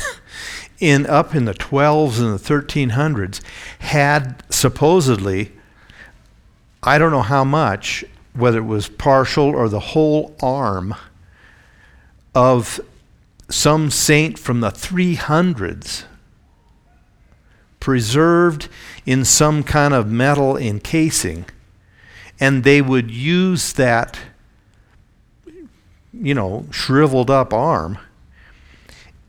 in 0.80 1.08
up 1.08 1.34
in 1.34 1.46
the 1.46 1.56
12s 1.56 2.20
and 2.20 2.38
the 2.38 2.54
1300s, 2.54 3.42
had 3.80 4.44
supposedly, 4.52 5.52
I 6.84 7.00
don't 7.00 7.10
know 7.10 7.24
how 7.24 7.44
much, 7.44 8.06
whether 8.34 8.60
it 8.60 8.68
was 8.68 8.88
partial 8.88 9.46
or 9.46 9.68
the 9.68 9.80
whole 9.80 10.36
arm 10.44 10.94
of 12.36 12.80
some 13.50 13.90
saint 13.90 14.38
from 14.38 14.62
the 14.62 14.70
300s 14.70 16.04
preserved 17.80 18.68
in 19.06 19.26
some 19.26 19.64
kind 19.64 19.94
of 19.94 20.08
metal 20.08 20.56
encasing, 20.56 21.46
and 22.40 22.64
they 22.64 22.82
would 22.82 23.10
use 23.10 23.74
that, 23.74 24.20
you 26.14 26.34
know, 26.34 26.66
shriveled 26.72 27.30
up 27.30 27.54
arm 27.54 27.98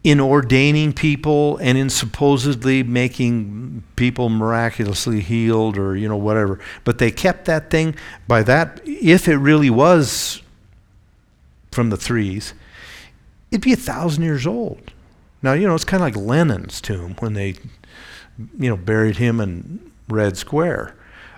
in 0.02 0.18
ordaining 0.18 0.92
people 0.92 1.58
and 1.58 1.76
in 1.76 1.90
supposedly 1.90 2.82
making 2.82 3.82
people 3.96 4.28
miraculously 4.28 5.20
healed 5.20 5.76
or, 5.76 5.94
you 5.94 6.08
know, 6.08 6.16
whatever. 6.16 6.58
But 6.84 6.98
they 6.98 7.10
kept 7.10 7.44
that 7.44 7.70
thing 7.70 7.94
by 8.26 8.42
that, 8.44 8.80
if 8.84 9.28
it 9.28 9.36
really 9.36 9.70
was 9.70 10.42
from 11.70 11.90
the 11.90 11.96
threes, 11.96 12.54
it'd 13.50 13.62
be 13.62 13.72
a 13.72 13.76
thousand 13.76 14.22
years 14.22 14.46
old. 14.46 14.92
Now, 15.42 15.54
you 15.54 15.66
know, 15.66 15.74
it's 15.74 15.84
kind 15.84 16.02
of 16.02 16.06
like 16.06 16.16
Lenin's 16.16 16.80
tomb 16.80 17.16
when 17.18 17.34
they, 17.34 17.54
you 18.58 18.68
know, 18.68 18.76
buried 18.76 19.16
him 19.16 19.40
in 19.40 19.92
Red 20.08 20.36
Square. 20.36 20.94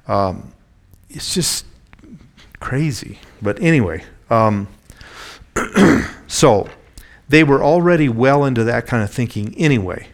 Um, 0.08 0.52
it's 1.08 1.34
just 1.34 1.66
crazy. 2.60 3.18
But 3.40 3.60
anyway, 3.60 4.04
um, 4.30 4.68
so 6.26 6.68
they 7.28 7.44
were 7.44 7.62
already 7.62 8.08
well 8.08 8.44
into 8.44 8.64
that 8.64 8.86
kind 8.86 9.02
of 9.02 9.10
thinking 9.10 9.54
anyway. 9.56 10.08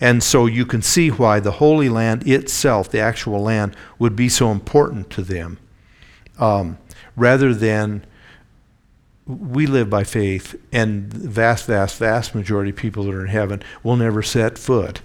And 0.00 0.22
so 0.22 0.46
you 0.46 0.66
can 0.66 0.82
see 0.82 1.08
why 1.08 1.40
the 1.40 1.52
Holy 1.52 1.88
Land 1.88 2.28
itself, 2.28 2.90
the 2.90 3.00
actual 3.00 3.40
land, 3.40 3.74
would 3.98 4.14
be 4.14 4.28
so 4.28 4.50
important 4.50 5.08
to 5.10 5.22
them 5.22 5.58
um, 6.38 6.78
rather 7.16 7.54
than 7.54 8.04
we 9.26 9.66
live 9.66 9.88
by 9.88 10.04
faith, 10.04 10.54
and 10.72 11.10
the 11.10 11.28
vast, 11.28 11.66
vast, 11.66 11.98
vast 11.98 12.34
majority 12.34 12.70
of 12.70 12.76
people 12.76 13.04
that 13.04 13.14
are 13.14 13.22
in 13.22 13.30
heaven 13.30 13.62
will 13.82 13.96
never 13.96 14.22
set 14.22 14.58
foot 14.58 15.00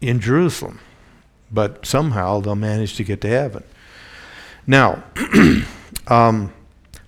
in 0.00 0.20
Jerusalem. 0.20 0.78
But 1.50 1.84
somehow 1.84 2.40
they'll 2.40 2.54
manage 2.54 2.94
to 2.96 3.04
get 3.04 3.20
to 3.22 3.28
heaven. 3.28 3.64
Now, 4.66 5.02
um, 6.06 6.52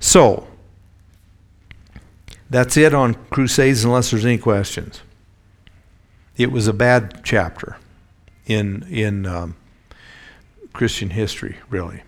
so 0.00 0.48
that's 2.48 2.76
it 2.76 2.92
on 2.94 3.14
Crusades, 3.30 3.84
unless 3.84 4.10
there's 4.10 4.24
any 4.24 4.38
questions. 4.38 5.02
It 6.36 6.50
was 6.50 6.66
a 6.66 6.72
bad 6.72 7.20
chapter 7.22 7.76
in 8.46 8.82
in 8.84 9.26
um, 9.26 9.56
Christian 10.72 11.10
history, 11.10 11.58
really. 11.68 12.02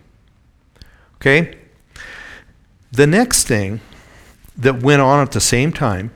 Okay. 1.17 1.62
The 2.93 3.07
next 3.07 3.45
thing 3.47 3.81
that 4.57 4.83
went 4.83 5.01
on 5.01 5.21
at 5.21 5.33
the 5.33 5.41
same 5.41 5.73
time 5.73 6.13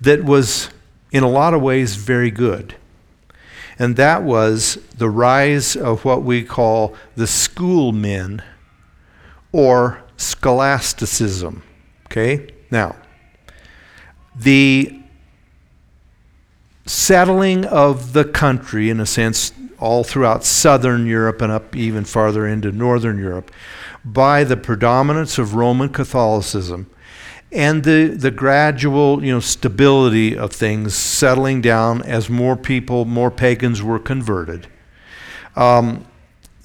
that 0.00 0.22
was, 0.22 0.68
in 1.10 1.22
a 1.22 1.28
lot 1.28 1.54
of 1.54 1.62
ways, 1.62 1.96
very 1.96 2.30
good, 2.30 2.76
and 3.78 3.96
that 3.96 4.22
was 4.22 4.78
the 4.96 5.08
rise 5.08 5.76
of 5.76 6.04
what 6.04 6.22
we 6.22 6.44
call 6.44 6.94
the 7.16 7.26
schoolmen 7.26 8.42
or 9.50 10.02
scholasticism. 10.16 11.62
Okay? 12.06 12.48
Now, 12.70 12.96
the 14.36 15.00
settling 16.86 17.64
of 17.64 18.12
the 18.12 18.24
country, 18.24 18.90
in 18.90 19.00
a 19.00 19.06
sense, 19.06 19.52
all 19.78 20.04
throughout 20.04 20.44
southern 20.44 21.06
Europe 21.06 21.40
and 21.40 21.52
up 21.52 21.76
even 21.76 22.04
farther 22.04 22.46
into 22.46 22.72
northern 22.72 23.18
Europe, 23.18 23.50
by 24.04 24.44
the 24.44 24.56
predominance 24.56 25.38
of 25.38 25.54
Roman 25.54 25.88
Catholicism 25.88 26.90
and 27.50 27.84
the, 27.84 28.08
the 28.08 28.30
gradual 28.30 29.24
you 29.24 29.32
know, 29.32 29.40
stability 29.40 30.36
of 30.36 30.52
things 30.52 30.94
settling 30.94 31.60
down 31.60 32.02
as 32.02 32.28
more 32.28 32.56
people, 32.56 33.04
more 33.04 33.30
pagans 33.30 33.82
were 33.82 33.98
converted. 33.98 34.66
Um, 35.56 36.06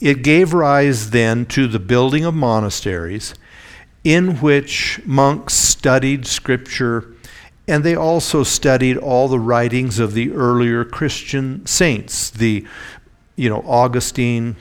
it 0.01 0.23
gave 0.23 0.53
rise 0.53 1.11
then 1.11 1.45
to 1.47 1.67
the 1.67 1.79
building 1.79 2.25
of 2.25 2.33
monasteries 2.33 3.33
in 4.03 4.41
which 4.41 4.99
monks 5.05 5.53
studied 5.53 6.27
scripture 6.27 7.13
and 7.67 7.83
they 7.83 7.95
also 7.95 8.43
studied 8.43 8.97
all 8.97 9.27
the 9.27 9.39
writings 9.39 9.99
of 9.99 10.13
the 10.13 10.31
earlier 10.31 10.83
Christian 10.83 11.65
saints, 11.65 12.29
the 12.29 12.65
you 13.35 13.49
know 13.49 13.63
Augustine, 13.65 14.55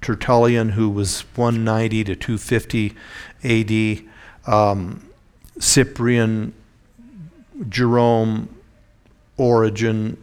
Tertullian, 0.00 0.70
who 0.70 0.88
was 0.90 1.22
190 1.36 2.04
to 2.04 2.16
250 2.16 2.94
AD, 3.44 4.52
um, 4.52 5.08
Cyprian, 5.58 6.52
Jerome, 7.68 8.48
Origen, 9.36 10.16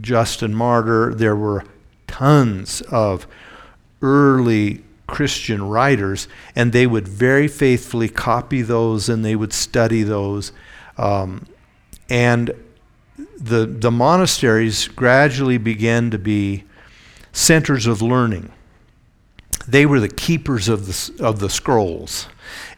Justin 0.00 0.54
Martyr. 0.54 1.14
There 1.14 1.36
were 1.36 1.64
tons 2.06 2.82
of 2.82 3.26
early 4.02 4.84
Christian 5.06 5.68
writers, 5.68 6.28
and 6.54 6.72
they 6.72 6.86
would 6.86 7.08
very 7.08 7.48
faithfully 7.48 8.08
copy 8.08 8.62
those 8.62 9.08
and 9.08 9.24
they 9.24 9.34
would 9.34 9.52
study 9.52 10.02
those. 10.02 10.52
Um, 10.98 11.46
and 12.10 12.52
the, 13.38 13.66
the 13.66 13.90
monasteries 13.90 14.88
gradually 14.88 15.58
began 15.58 16.10
to 16.10 16.18
be 16.18 16.64
centers 17.38 17.86
of 17.86 18.02
learning. 18.02 18.50
They 19.66 19.86
were 19.86 20.00
the 20.00 20.08
keepers 20.08 20.68
of 20.68 20.86
the, 20.86 21.24
of 21.24 21.38
the 21.38 21.48
scrolls, 21.48 22.28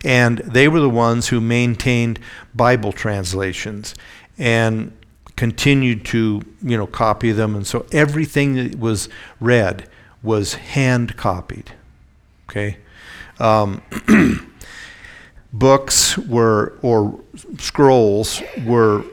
and 0.04 0.38
they 0.38 0.68
were 0.68 0.80
the 0.80 0.90
ones 0.90 1.28
who 1.28 1.40
maintained 1.40 2.18
Bible 2.54 2.92
translations 2.92 3.94
and 4.36 4.92
continued 5.36 6.04
to, 6.06 6.42
you 6.62 6.76
know, 6.76 6.86
copy 6.86 7.32
them. 7.32 7.54
And 7.54 7.66
so 7.66 7.86
everything 7.90 8.54
that 8.56 8.78
was 8.78 9.08
read 9.40 9.88
was 10.22 10.54
hand 10.54 11.16
copied. 11.16 11.72
Okay? 12.48 12.76
Um, 13.38 13.80
books 15.52 16.18
were, 16.18 16.78
or 16.82 17.18
scrolls 17.58 18.42
were 18.66 19.04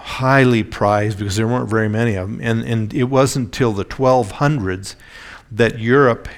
highly 0.00 0.62
prized 0.62 1.18
because 1.18 1.36
there 1.36 1.46
weren't 1.46 1.68
very 1.68 1.88
many 1.88 2.14
of 2.14 2.28
them. 2.28 2.40
And, 2.42 2.62
and 2.62 2.94
it 2.94 3.04
wasn't 3.04 3.46
until 3.46 3.72
the 3.72 3.84
1200s 3.84 4.94
that 5.50 5.78
Europe 5.78 6.28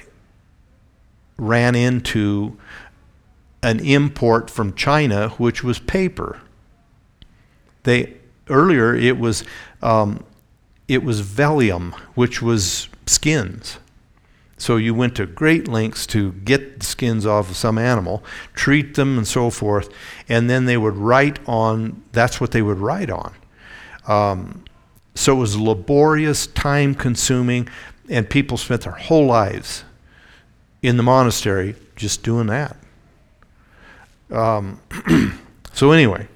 ran 1.37 1.75
into 1.75 2.57
an 3.61 3.79
import 3.79 4.49
from 4.49 4.73
China, 4.73 5.29
which 5.29 5.63
was 5.63 5.79
paper. 5.79 6.41
They 7.83 8.15
earlier 8.49 8.93
it 8.93 9.17
was 9.17 9.43
um, 9.81 10.23
it 10.87 11.03
was 11.03 11.21
vellum, 11.21 11.93
which 12.15 12.41
was 12.41 12.89
skins. 13.05 13.79
So 14.57 14.77
you 14.77 14.93
went 14.93 15.15
to 15.15 15.25
great 15.25 15.67
lengths 15.67 16.05
to 16.07 16.31
get 16.31 16.79
the 16.79 16.85
skins 16.85 17.25
off 17.25 17.49
of 17.49 17.57
some 17.57 17.77
animal, 17.77 18.23
treat 18.53 18.95
them, 18.95 19.17
and 19.17 19.27
so 19.27 19.49
forth, 19.49 19.89
and 20.29 20.49
then 20.49 20.65
they 20.65 20.77
would 20.77 20.95
write 20.95 21.39
on. 21.47 22.03
That's 22.11 22.39
what 22.39 22.51
they 22.51 22.61
would 22.61 22.79
write 22.79 23.09
on. 23.09 23.33
Um, 24.07 24.63
so 25.15 25.35
it 25.35 25.39
was 25.39 25.57
laborious, 25.57 26.47
time-consuming, 26.47 27.69
and 28.09 28.29
people 28.29 28.57
spent 28.57 28.81
their 28.81 28.93
whole 28.93 29.25
lives 29.25 29.83
in 30.81 30.97
the 30.97 31.03
monastery 31.03 31.75
just 31.95 32.23
doing 32.23 32.47
that. 32.47 32.75
Um, 34.31 34.81
so 35.73 35.91
anyway, 35.91 36.27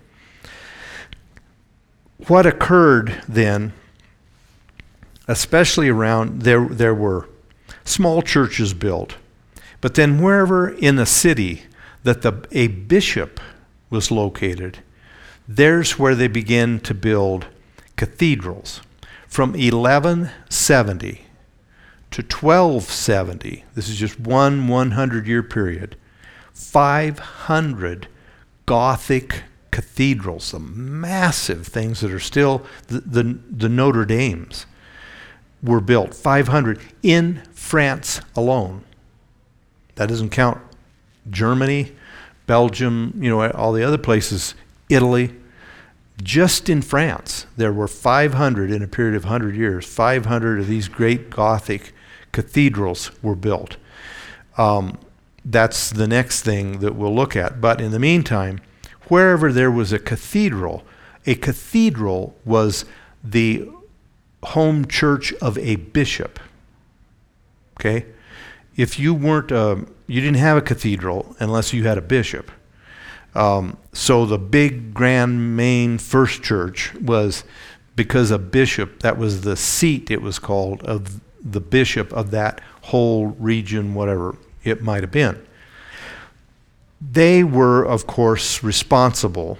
what 2.27 2.45
occurred 2.45 3.21
then, 3.27 3.73
especially 5.27 5.89
around 5.89 6.43
there, 6.43 6.65
there 6.65 6.95
were 6.95 7.27
small 7.83 8.21
churches 8.21 8.73
built, 8.73 9.15
but 9.81 9.95
then 9.95 10.21
wherever 10.21 10.69
in 10.69 10.99
a 10.99 11.05
city 11.05 11.63
that 12.03 12.21
the, 12.21 12.45
a 12.51 12.67
bishop 12.67 13.39
was 13.89 14.11
located, 14.11 14.79
there's 15.47 15.97
where 15.97 16.15
they 16.15 16.27
began 16.27 16.79
to 16.81 16.93
build 16.93 17.47
cathedrals. 17.97 18.81
From 19.27 19.51
1170 19.51 21.21
to 22.11 22.21
1270, 22.21 23.65
this 23.75 23.89
is 23.89 23.97
just 23.97 24.19
one 24.19 24.67
100 24.69 25.27
year 25.27 25.43
period, 25.43 25.97
500 26.53 28.07
Gothic 28.65 29.43
cathedrals, 29.71 30.51
the 30.51 30.59
massive 30.59 31.67
things 31.67 31.99
that 32.01 32.11
are 32.11 32.19
still 32.19 32.65
the, 32.87 32.99
the, 33.01 33.39
the 33.49 33.69
Notre 33.69 34.05
Dames 34.05 34.65
were 35.61 35.81
built, 35.81 36.13
500 36.13 36.79
in 37.03 37.41
France 37.53 38.21
alone. 38.35 38.83
That 39.95 40.09
doesn't 40.09 40.29
count 40.29 40.59
Germany, 41.29 41.93
Belgium, 42.45 43.13
you 43.19 43.29
know, 43.29 43.49
all 43.51 43.73
the 43.73 43.83
other 43.83 43.97
places, 43.97 44.55
Italy. 44.89 45.35
Just 46.21 46.67
in 46.67 46.81
France, 46.81 47.45
there 47.55 47.71
were 47.71 47.87
500 47.87 48.71
in 48.71 48.81
a 48.81 48.87
period 48.87 49.15
of 49.15 49.25
100 49.25 49.55
years, 49.55 49.85
500 49.85 50.59
of 50.59 50.67
these 50.67 50.87
great 50.87 51.29
Gothic 51.29 51.93
cathedrals 52.31 53.11
were 53.21 53.35
built. 53.35 53.77
Um, 54.57 54.97
that's 55.45 55.91
the 55.91 56.07
next 56.07 56.41
thing 56.41 56.79
that 56.79 56.95
we'll 56.95 57.13
look 57.15 57.35
at. 57.35 57.61
But 57.61 57.79
in 57.79 57.91
the 57.91 57.99
meantime, 57.99 58.59
wherever 59.07 59.53
there 59.53 59.71
was 59.71 59.93
a 59.93 59.99
cathedral, 59.99 60.83
a 61.25 61.35
cathedral 61.35 62.35
was 62.43 62.85
the 63.23 63.69
home 64.43 64.87
church 64.87 65.33
of 65.35 65.57
a 65.57 65.75
bishop. 65.75 66.39
Okay? 67.79 68.05
If 68.75 68.99
you 68.99 69.13
weren't, 69.13 69.51
a, 69.51 69.71
um, 69.71 69.93
you 70.07 70.21
didn't 70.21 70.37
have 70.37 70.57
a 70.57 70.61
cathedral 70.61 71.35
unless 71.39 71.73
you 71.73 71.85
had 71.85 71.97
a 71.97 72.01
bishop. 72.01 72.51
Um, 73.35 73.77
so 73.93 74.25
the 74.25 74.37
big, 74.37 74.93
grand, 74.93 75.55
main 75.55 75.97
first 75.97 76.43
church 76.43 76.93
was 76.95 77.43
because 77.95 78.31
a 78.31 78.39
bishop, 78.39 79.01
that 79.01 79.17
was 79.17 79.41
the 79.41 79.55
seat, 79.55 80.09
it 80.11 80.21
was 80.21 80.39
called, 80.39 80.83
of 80.83 81.19
the 81.43 81.59
bishop 81.59 82.11
of 82.13 82.31
that 82.31 82.61
whole 82.83 83.27
region, 83.27 83.93
whatever 83.93 84.37
it 84.63 84.81
might 84.81 85.03
have 85.03 85.11
been. 85.11 85.41
They 86.99 87.43
were, 87.43 87.83
of 87.83 88.07
course, 88.07 88.63
responsible 88.63 89.57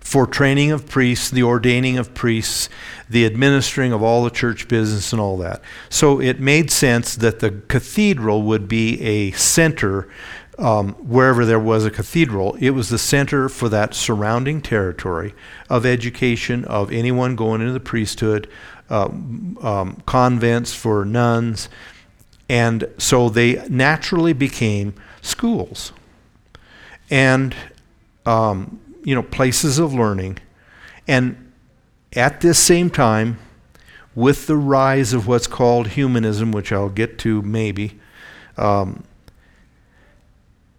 for 0.00 0.26
training 0.26 0.70
of 0.70 0.86
priests, 0.86 1.30
the 1.30 1.42
ordaining 1.42 1.96
of 1.96 2.12
priests, 2.12 2.68
the 3.08 3.24
administering 3.24 3.90
of 3.90 4.02
all 4.02 4.22
the 4.22 4.30
church 4.30 4.68
business 4.68 5.12
and 5.12 5.20
all 5.20 5.38
that. 5.38 5.62
So 5.88 6.20
it 6.20 6.38
made 6.38 6.70
sense 6.70 7.16
that 7.16 7.40
the 7.40 7.62
cathedral 7.68 8.42
would 8.42 8.68
be 8.68 9.00
a 9.00 9.30
center 9.32 10.08
um, 10.58 10.92
wherever 10.94 11.44
there 11.44 11.58
was 11.58 11.84
a 11.84 11.90
cathedral. 11.90 12.56
It 12.60 12.70
was 12.70 12.88
the 12.88 12.98
center 12.98 13.48
for 13.48 13.68
that 13.68 13.94
surrounding 13.94 14.60
territory 14.60 15.34
of 15.68 15.84
education 15.84 16.64
of 16.66 16.92
anyone 16.92 17.36
going 17.36 17.60
into 17.60 17.72
the 17.72 17.80
priesthood, 17.80 18.48
uh, 18.90 19.06
um, 19.06 20.02
convents 20.06 20.74
for 20.74 21.04
nuns, 21.04 21.68
and 22.48 22.88
so 22.98 23.28
they 23.28 23.66
naturally 23.68 24.32
became 24.32 24.94
schools 25.22 25.92
and 27.10 27.54
um, 28.26 28.80
you 29.04 29.14
know 29.14 29.22
places 29.22 29.78
of 29.78 29.94
learning. 29.94 30.38
And 31.06 31.52
at 32.14 32.40
this 32.40 32.58
same 32.58 32.90
time, 32.90 33.38
with 34.14 34.46
the 34.46 34.56
rise 34.56 35.12
of 35.12 35.26
what's 35.26 35.46
called 35.46 35.88
humanism, 35.88 36.52
which 36.52 36.72
I'll 36.72 36.88
get 36.88 37.18
to 37.20 37.42
maybe, 37.42 37.98
um, 38.56 39.04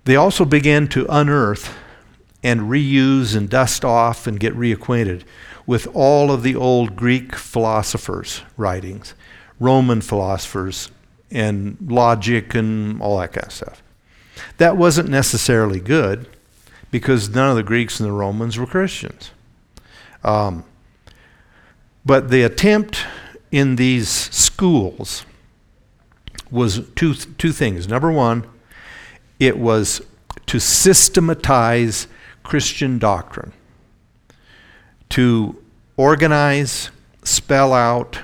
they 0.05 0.15
also 0.15 0.45
began 0.45 0.87
to 0.89 1.05
unearth 1.09 1.75
and 2.43 2.61
reuse 2.61 3.35
and 3.35 3.49
dust 3.49 3.83
off 3.83 4.27
and 4.27 4.39
get 4.39 4.55
reacquainted 4.55 5.23
with 5.65 5.87
all 5.95 6.31
of 6.31 6.43
the 6.43 6.55
old 6.55 6.95
Greek 6.95 7.35
philosophers' 7.35 8.41
writings, 8.55 9.15
Roman 9.59 10.01
philosophers, 10.01 10.91
and 11.31 11.75
logic 11.81 12.53
and 12.53 13.01
all 13.01 13.17
that 13.17 13.33
kind 13.33 13.47
of 13.47 13.53
stuff. 13.53 13.81
That 14.57 14.77
wasn't 14.77 15.09
necessarily 15.09 15.79
good 15.79 16.27
because 16.91 17.29
none 17.29 17.49
of 17.49 17.55
the 17.55 17.63
Greeks 17.63 17.99
and 17.99 18.07
the 18.07 18.13
Romans 18.13 18.57
were 18.57 18.67
Christians. 18.67 19.31
Um, 20.23 20.63
but 22.05 22.29
the 22.29 22.43
attempt 22.43 23.05
in 23.51 23.75
these 23.75 24.09
schools 24.09 25.25
was 26.51 26.87
two, 26.95 27.15
two 27.15 27.51
things. 27.51 27.87
Number 27.87 28.11
one, 28.11 28.47
it 29.39 29.57
was 29.57 30.01
to 30.47 30.59
systematize 30.59 32.07
Christian 32.43 32.99
doctrine, 32.99 33.51
to 35.09 35.61
organize, 35.97 36.89
spell 37.23 37.73
out, 37.73 38.19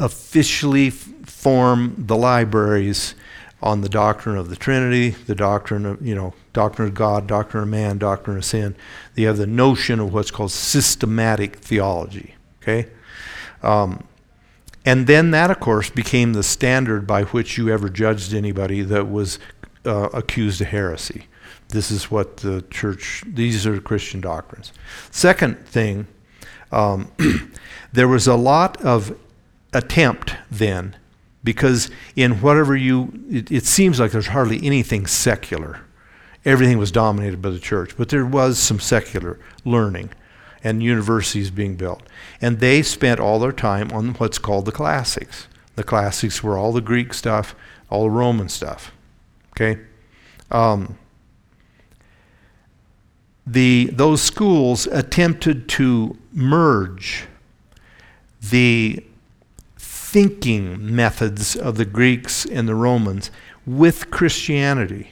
officially 0.00 0.90
form 0.90 1.94
the 1.98 2.16
libraries 2.16 3.14
on 3.62 3.80
the 3.80 3.88
doctrine 3.88 4.36
of 4.36 4.50
the 4.50 4.56
Trinity, 4.56 5.10
the 5.10 5.34
doctrine 5.34 5.86
of, 5.86 6.06
you 6.06 6.14
know, 6.14 6.34
doctrine 6.52 6.88
of 6.88 6.94
God, 6.94 7.26
doctrine 7.26 7.62
of 7.62 7.68
man, 7.68 7.98
doctrine 7.98 8.36
of 8.36 8.44
sin. 8.44 8.76
You 9.14 9.26
have 9.26 9.38
the 9.38 9.46
notion 9.46 10.00
of 10.00 10.12
what's 10.12 10.30
called 10.30 10.52
systematic 10.52 11.56
theology. 11.56 12.34
Okay? 12.62 12.88
Um, 13.62 14.04
and 14.84 15.06
then 15.06 15.30
that, 15.30 15.50
of 15.50 15.60
course, 15.60 15.88
became 15.88 16.34
the 16.34 16.42
standard 16.42 17.06
by 17.06 17.24
which 17.24 17.56
you 17.56 17.70
ever 17.70 17.88
judged 17.88 18.34
anybody 18.34 18.82
that 18.82 19.10
was 19.10 19.38
uh, 19.84 20.08
accused 20.12 20.60
of 20.60 20.68
heresy. 20.68 21.26
This 21.68 21.90
is 21.90 22.10
what 22.10 22.38
the 22.38 22.62
church, 22.70 23.24
these 23.26 23.66
are 23.66 23.80
Christian 23.80 24.20
doctrines. 24.20 24.72
Second 25.10 25.66
thing, 25.66 26.06
um, 26.72 27.10
there 27.92 28.08
was 28.08 28.26
a 28.26 28.36
lot 28.36 28.80
of 28.82 29.16
attempt 29.72 30.36
then, 30.50 30.96
because 31.42 31.90
in 32.16 32.40
whatever 32.40 32.76
you, 32.76 33.12
it, 33.30 33.50
it 33.50 33.64
seems 33.64 34.00
like 34.00 34.12
there's 34.12 34.28
hardly 34.28 34.64
anything 34.64 35.06
secular. 35.06 35.80
Everything 36.44 36.78
was 36.78 36.92
dominated 36.92 37.40
by 37.40 37.50
the 37.50 37.58
church, 37.58 37.96
but 37.96 38.10
there 38.10 38.26
was 38.26 38.58
some 38.58 38.78
secular 38.78 39.38
learning 39.64 40.10
and 40.62 40.82
universities 40.82 41.50
being 41.50 41.76
built. 41.76 42.02
And 42.40 42.60
they 42.60 42.82
spent 42.82 43.20
all 43.20 43.38
their 43.38 43.52
time 43.52 43.90
on 43.92 44.14
what's 44.14 44.38
called 44.38 44.64
the 44.64 44.72
classics. 44.72 45.46
The 45.76 45.84
classics 45.84 46.42
were 46.42 46.56
all 46.56 46.72
the 46.72 46.80
Greek 46.80 47.12
stuff, 47.12 47.54
all 47.90 48.04
the 48.04 48.10
Roman 48.10 48.48
stuff. 48.48 48.93
Okay? 49.54 49.80
Um, 50.50 50.98
the, 53.46 53.90
those 53.92 54.22
schools 54.22 54.86
attempted 54.86 55.68
to 55.70 56.16
merge 56.32 57.26
the 58.40 59.04
thinking 59.76 60.94
methods 60.94 61.56
of 61.56 61.76
the 61.76 61.84
Greeks 61.84 62.44
and 62.44 62.68
the 62.68 62.74
Romans 62.74 63.30
with 63.66 64.10
Christianity. 64.10 65.10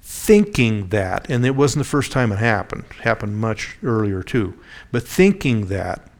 Thinking 0.00 0.88
that, 0.88 1.30
and 1.30 1.46
it 1.46 1.56
wasn't 1.56 1.84
the 1.84 1.88
first 1.88 2.12
time 2.12 2.32
it 2.32 2.38
happened, 2.38 2.84
it 2.90 3.02
happened 3.02 3.36
much 3.38 3.76
earlier 3.82 4.22
too, 4.22 4.54
but 4.90 5.06
thinking 5.06 5.66
that 5.66 6.10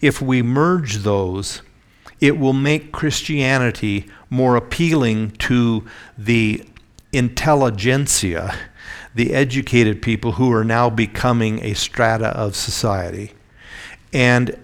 if 0.00 0.20
we 0.20 0.42
merge 0.42 0.98
those, 0.98 1.62
it 2.20 2.38
will 2.38 2.52
make 2.52 2.92
Christianity 2.92 4.06
more 4.30 4.56
appealing 4.56 5.30
to 5.32 5.84
the 6.16 6.64
intelligentsia, 7.12 8.54
the 9.14 9.34
educated 9.34 10.02
people 10.02 10.32
who 10.32 10.52
are 10.52 10.64
now 10.64 10.90
becoming 10.90 11.62
a 11.62 11.74
strata 11.74 12.28
of 12.28 12.56
society. 12.56 13.32
And 14.12 14.58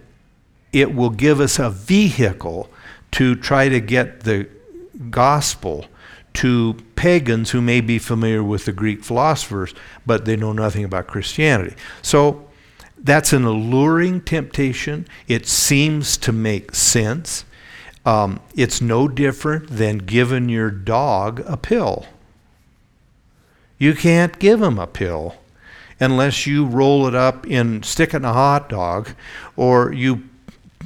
it 0.73 0.95
will 0.95 1.11
give 1.11 1.41
us 1.41 1.59
a 1.59 1.71
vehicle 1.71 2.71
to 3.13 3.35
try 3.35 3.69
to 3.69 3.81
get 3.81 4.21
the 4.21 4.49
gospel 5.11 5.87
to 6.35 6.75
pagans 6.97 7.51
who 7.51 7.61
may 7.61 7.81
be 7.81 7.99
familiar 7.99 8.43
with 8.43 8.65
the 8.65 8.73
Greek 8.73 9.05
philosophers, 9.05 9.75
but 10.07 10.25
they 10.25 10.37
know 10.37 10.53
nothing 10.53 10.85
about 10.85 11.07
Christianity. 11.07 11.77
So 12.01 12.49
that's 13.03 13.33
an 13.33 13.45
alluring 13.45 14.21
temptation. 14.21 15.07
It 15.27 15.47
seems 15.47 16.17
to 16.19 16.33
make 16.33 16.75
sense. 16.75 17.45
Um, 18.07 18.41
it's 18.55 18.81
no 18.81 19.09
different 19.09 19.69
than 19.69 19.99
giving 19.99 20.49
your 20.49 20.71
dog 20.71 21.43
a 21.47 21.57
pill. 21.57 22.07
You 23.79 23.95
can't 23.95 24.39
give 24.39 24.63
him 24.63 24.79
a 24.79 24.87
pill 24.87 25.37
unless 25.99 26.47
you 26.47 26.67
roll 26.67 27.07
it 27.07 27.15
up 27.15 27.47
in 27.47 27.83
stick 27.83 28.13
it 28.13 28.19
in 28.19 28.25
a 28.25 28.33
hot 28.33 28.69
dog 28.69 29.11
or 29.57 29.93
you 29.93 30.23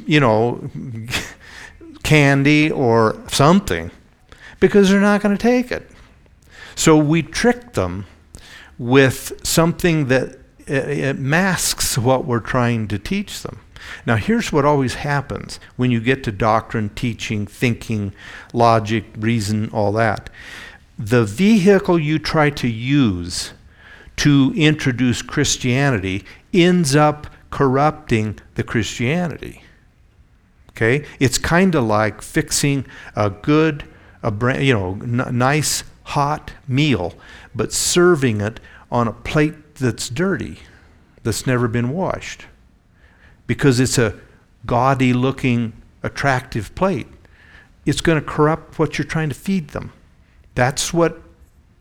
you 0.06 0.20
know 0.20 0.70
candy 2.02 2.70
or 2.70 3.18
something 3.28 3.90
because 4.60 4.90
they're 4.90 5.00
not 5.00 5.20
going 5.20 5.36
to 5.36 5.42
take 5.42 5.70
it. 5.70 5.90
So 6.74 6.96
we 6.96 7.22
trick 7.22 7.72
them 7.72 8.06
with 8.78 9.32
something 9.42 10.06
that 10.06 10.38
it 10.66 11.18
masks 11.18 11.96
what 11.96 12.24
we're 12.24 12.40
trying 12.40 12.88
to 12.88 12.98
teach 12.98 13.42
them. 13.42 13.60
Now, 14.04 14.16
here's 14.16 14.52
what 14.52 14.64
always 14.64 14.94
happens 14.94 15.60
when 15.76 15.90
you 15.90 16.00
get 16.00 16.24
to 16.24 16.32
doctrine, 16.32 16.90
teaching, 16.90 17.46
thinking, 17.46 18.12
logic, 18.52 19.04
reason, 19.16 19.70
all 19.70 19.92
that. 19.92 20.30
The 20.98 21.24
vehicle 21.24 21.98
you 21.98 22.18
try 22.18 22.50
to 22.50 22.68
use 22.68 23.52
to 24.16 24.52
introduce 24.56 25.22
Christianity 25.22 26.24
ends 26.52 26.96
up 26.96 27.26
corrupting 27.50 28.38
the 28.54 28.62
Christianity. 28.62 29.62
Okay? 30.70 31.04
It's 31.20 31.38
kind 31.38 31.74
of 31.74 31.84
like 31.84 32.22
fixing 32.22 32.86
a 33.14 33.30
good, 33.30 33.84
a 34.22 34.30
brand, 34.30 34.64
you 34.64 34.74
know, 34.74 34.98
n- 35.02 35.38
nice 35.38 35.84
hot 36.04 36.52
meal, 36.66 37.14
but 37.54 37.72
serving 37.72 38.40
it 38.40 38.58
on 38.90 39.06
a 39.08 39.12
plate 39.12 39.54
that's 39.76 40.08
dirty, 40.08 40.58
that's 41.22 41.46
never 41.46 41.68
been 41.68 41.90
washed, 41.90 42.46
because 43.46 43.80
it's 43.80 43.98
a 43.98 44.14
gaudy 44.64 45.12
looking, 45.12 45.72
attractive 46.02 46.74
plate. 46.74 47.06
It's 47.84 48.00
going 48.00 48.20
to 48.20 48.26
corrupt 48.26 48.78
what 48.78 48.98
you're 48.98 49.06
trying 49.06 49.28
to 49.28 49.34
feed 49.34 49.68
them. 49.68 49.92
That's 50.54 50.92
what 50.92 51.22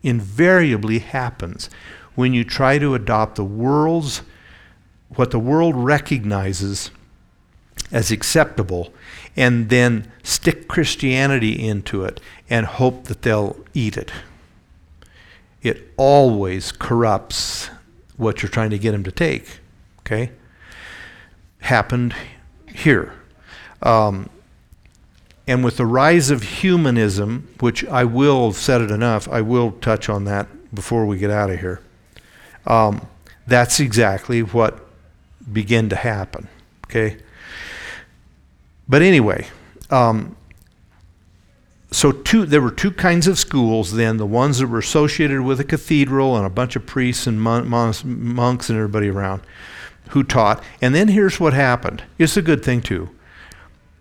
invariably 0.04 1.00
happens 1.00 1.70
when 2.14 2.34
you 2.34 2.44
try 2.44 2.78
to 2.78 2.94
adopt 2.94 3.36
the 3.36 3.44
world's, 3.44 4.22
what 5.16 5.32
the 5.32 5.40
world 5.40 5.76
recognizes 5.76 6.92
as 7.92 8.12
acceptable, 8.12 8.94
and 9.36 9.70
then 9.70 10.12
stick 10.24 10.68
Christianity 10.68 11.68
into 11.68 12.04
it 12.04 12.20
and 12.50 12.66
hope 12.66 13.06
that 13.06 13.22
they'll 13.22 13.58
eat 13.74 13.98
it. 13.98 14.12
It 15.62 15.92
always 15.98 16.72
corrupts 16.72 17.70
what 18.18 18.42
you're 18.42 18.50
trying 18.50 18.70
to 18.70 18.78
get 18.78 18.92
them 18.92 19.04
to 19.04 19.12
take. 19.12 19.60
Okay? 20.00 20.32
Happened 21.60 22.16
here. 22.74 23.14
Um, 23.82 24.30
and 25.48 25.64
with 25.64 25.78
the 25.78 25.86
rise 25.86 26.30
of 26.30 26.42
humanism, 26.42 27.48
which 27.60 27.86
I 27.86 28.04
will 28.04 28.48
have 28.48 28.58
said 28.58 28.82
it 28.82 28.92
enough, 28.92 29.28
I 29.28 29.42
will 29.42 29.72
touch 29.74 30.10
on 30.10 30.26
that 30.26 30.48
before 30.74 31.06
we 31.06 31.18
get 31.18 31.30
out 31.30 31.50
of 31.50 31.60
here. 31.60 31.82
Um, 32.66 33.08
that's 33.46 33.80
exactly 33.80 34.42
what 34.42 34.80
began 35.52 35.90
to 35.90 35.96
happen. 35.96 36.48
Okay? 36.88 37.18
But 38.88 39.02
anyway, 39.02 39.48
um, 39.90 40.36
so 41.96 42.12
two, 42.12 42.46
there 42.46 42.62
were 42.62 42.72
two 42.72 42.92
kinds 42.92 43.26
of 43.26 43.40
schools 43.40 43.94
then 43.94 44.18
the 44.18 44.26
ones 44.26 44.60
that 44.60 44.68
were 44.68 44.80
associated 44.80 45.40
with 45.40 45.62
a 45.62 45.64
cathedral 45.64 46.36
and 46.36 46.46
a 46.46 46.50
bunch 46.50 46.76
of 46.76 46.86
priests 46.86 47.26
and 47.26 47.42
mon- 47.42 47.70
monks 48.04 48.70
and 48.70 48.78
everybody 48.78 49.08
around 49.08 49.42
who 50.10 50.22
taught. 50.22 50.62
And 50.82 50.94
then 50.94 51.08
here's 51.08 51.40
what 51.40 51.54
happened 51.54 52.04
it's 52.18 52.36
a 52.36 52.42
good 52.42 52.66
thing, 52.66 52.82
too. 52.82 53.12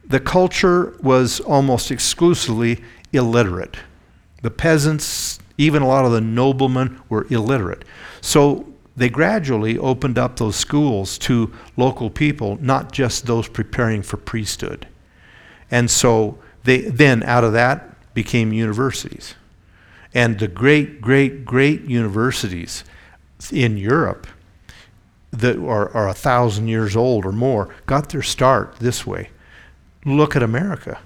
The 0.05 0.19
culture 0.19 0.97
was 1.03 1.39
almost 1.39 1.93
exclusively 1.93 2.83
illiterate. 3.13 3.77
The 4.43 4.51
peasants, 4.51 5.39
even 5.57 5.81
a 5.81 5.87
lot 5.87 6.05
of 6.05 6.11
the 6.11 6.21
noblemen, 6.21 7.01
were 7.09 7.29
illiterate. 7.31 7.85
So 8.21 8.67
they 8.97 9.09
gradually 9.09 9.79
opened 9.79 10.19
up 10.19 10.35
those 10.37 10.57
schools 10.57 11.17
to 11.19 11.53
local 11.77 12.11
people, 12.11 12.59
not 12.61 12.91
just 12.91 13.27
those 13.27 13.49
preparing 13.49 14.03
for 14.03 14.17
priesthood. 14.17 14.89
And 15.71 15.89
so 15.89 16.41
they 16.65 16.83
then 16.83 17.23
out 17.23 17.45
of 17.45 17.53
that 17.53 18.15
became 18.15 18.53
universities. 18.53 19.35
And 20.13 20.39
the 20.39 20.49
great, 20.49 21.01
great, 21.01 21.45
great 21.45 21.83
universities 21.83 22.85
in 23.53 23.77
Europe 23.77 24.27
that 25.31 25.59
are, 25.59 25.91
are 25.91 26.09
a 26.09 26.15
thousand 26.15 26.69
years 26.69 26.95
old 26.97 27.27
or 27.27 27.33
more 27.33 27.75
got 27.87 28.11
their 28.11 28.23
start 28.23 28.77
this 28.77 29.07
way. 29.07 29.31
Look 30.05 30.37
at 30.37 30.43
America. 30.43 31.01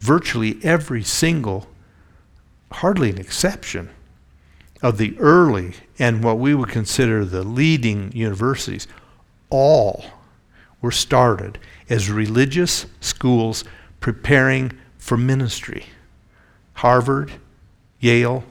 Virtually 0.00 0.58
every 0.62 1.04
single, 1.04 1.68
hardly 2.72 3.10
an 3.10 3.18
exception, 3.18 3.90
of 4.82 4.96
the 4.96 5.18
early 5.18 5.74
and 5.98 6.24
what 6.24 6.38
we 6.38 6.54
would 6.54 6.70
consider 6.70 7.24
the 7.24 7.42
leading 7.42 8.10
universities, 8.12 8.88
all 9.50 10.04
were 10.80 10.90
started 10.90 11.58
as 11.88 12.10
religious 12.10 12.86
schools 13.00 13.64
preparing 14.00 14.72
for 14.98 15.16
ministry. 15.16 15.86
Harvard, 16.74 17.32
Yale, 18.00 18.44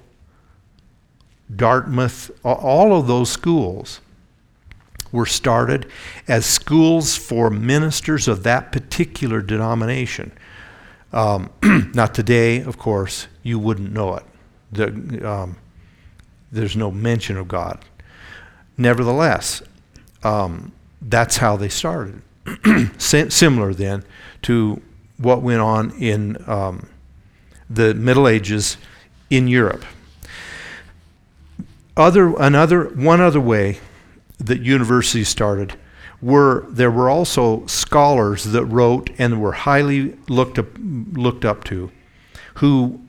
Dartmouth, 1.53 2.29
all 2.43 2.97
of 2.97 3.07
those 3.07 3.31
schools 3.31 4.01
were 5.11 5.25
started 5.25 5.87
as 6.27 6.45
schools 6.45 7.15
for 7.15 7.49
ministers 7.49 8.27
of 8.27 8.43
that 8.43 8.71
particular 8.71 9.41
denomination. 9.41 10.31
Um, 11.11 11.49
not 11.93 12.13
today, 12.13 12.61
of 12.61 12.77
course, 12.77 13.27
you 13.41 13.57
wouldn't 13.57 13.91
know 13.91 14.15
it. 14.15 14.23
The, 14.71 15.27
um, 15.27 15.57
there's 16.51 16.75
no 16.75 16.91
mention 16.91 17.37
of 17.37 17.47
God. 17.47 17.83
Nevertheless, 18.77 19.63
um, 20.23 20.71
that's 21.01 21.37
how 21.37 21.57
they 21.57 21.69
started. 21.69 22.21
Similar 22.99 23.73
then 23.73 24.03
to 24.43 24.81
what 25.19 25.41
went 25.41 25.61
on 25.61 25.91
in 25.91 26.37
um, 26.49 26.89
the 27.69 27.93
Middle 27.93 28.27
Ages 28.27 28.77
in 29.29 29.47
Europe. 29.47 29.85
Other, 31.95 32.35
another, 32.37 32.85
one 32.85 33.21
other 33.21 33.41
way 33.41 33.79
that 34.39 34.61
universities 34.61 35.27
started 35.27 35.75
were 36.21 36.65
there 36.69 36.91
were 36.91 37.09
also 37.09 37.65
scholars 37.65 38.45
that 38.45 38.65
wrote 38.65 39.09
and 39.17 39.41
were 39.41 39.51
highly 39.51 40.17
looked 40.27 40.59
up, 40.59 40.67
looked 40.77 41.45
up 41.45 41.63
to, 41.65 41.91
who 42.55 42.99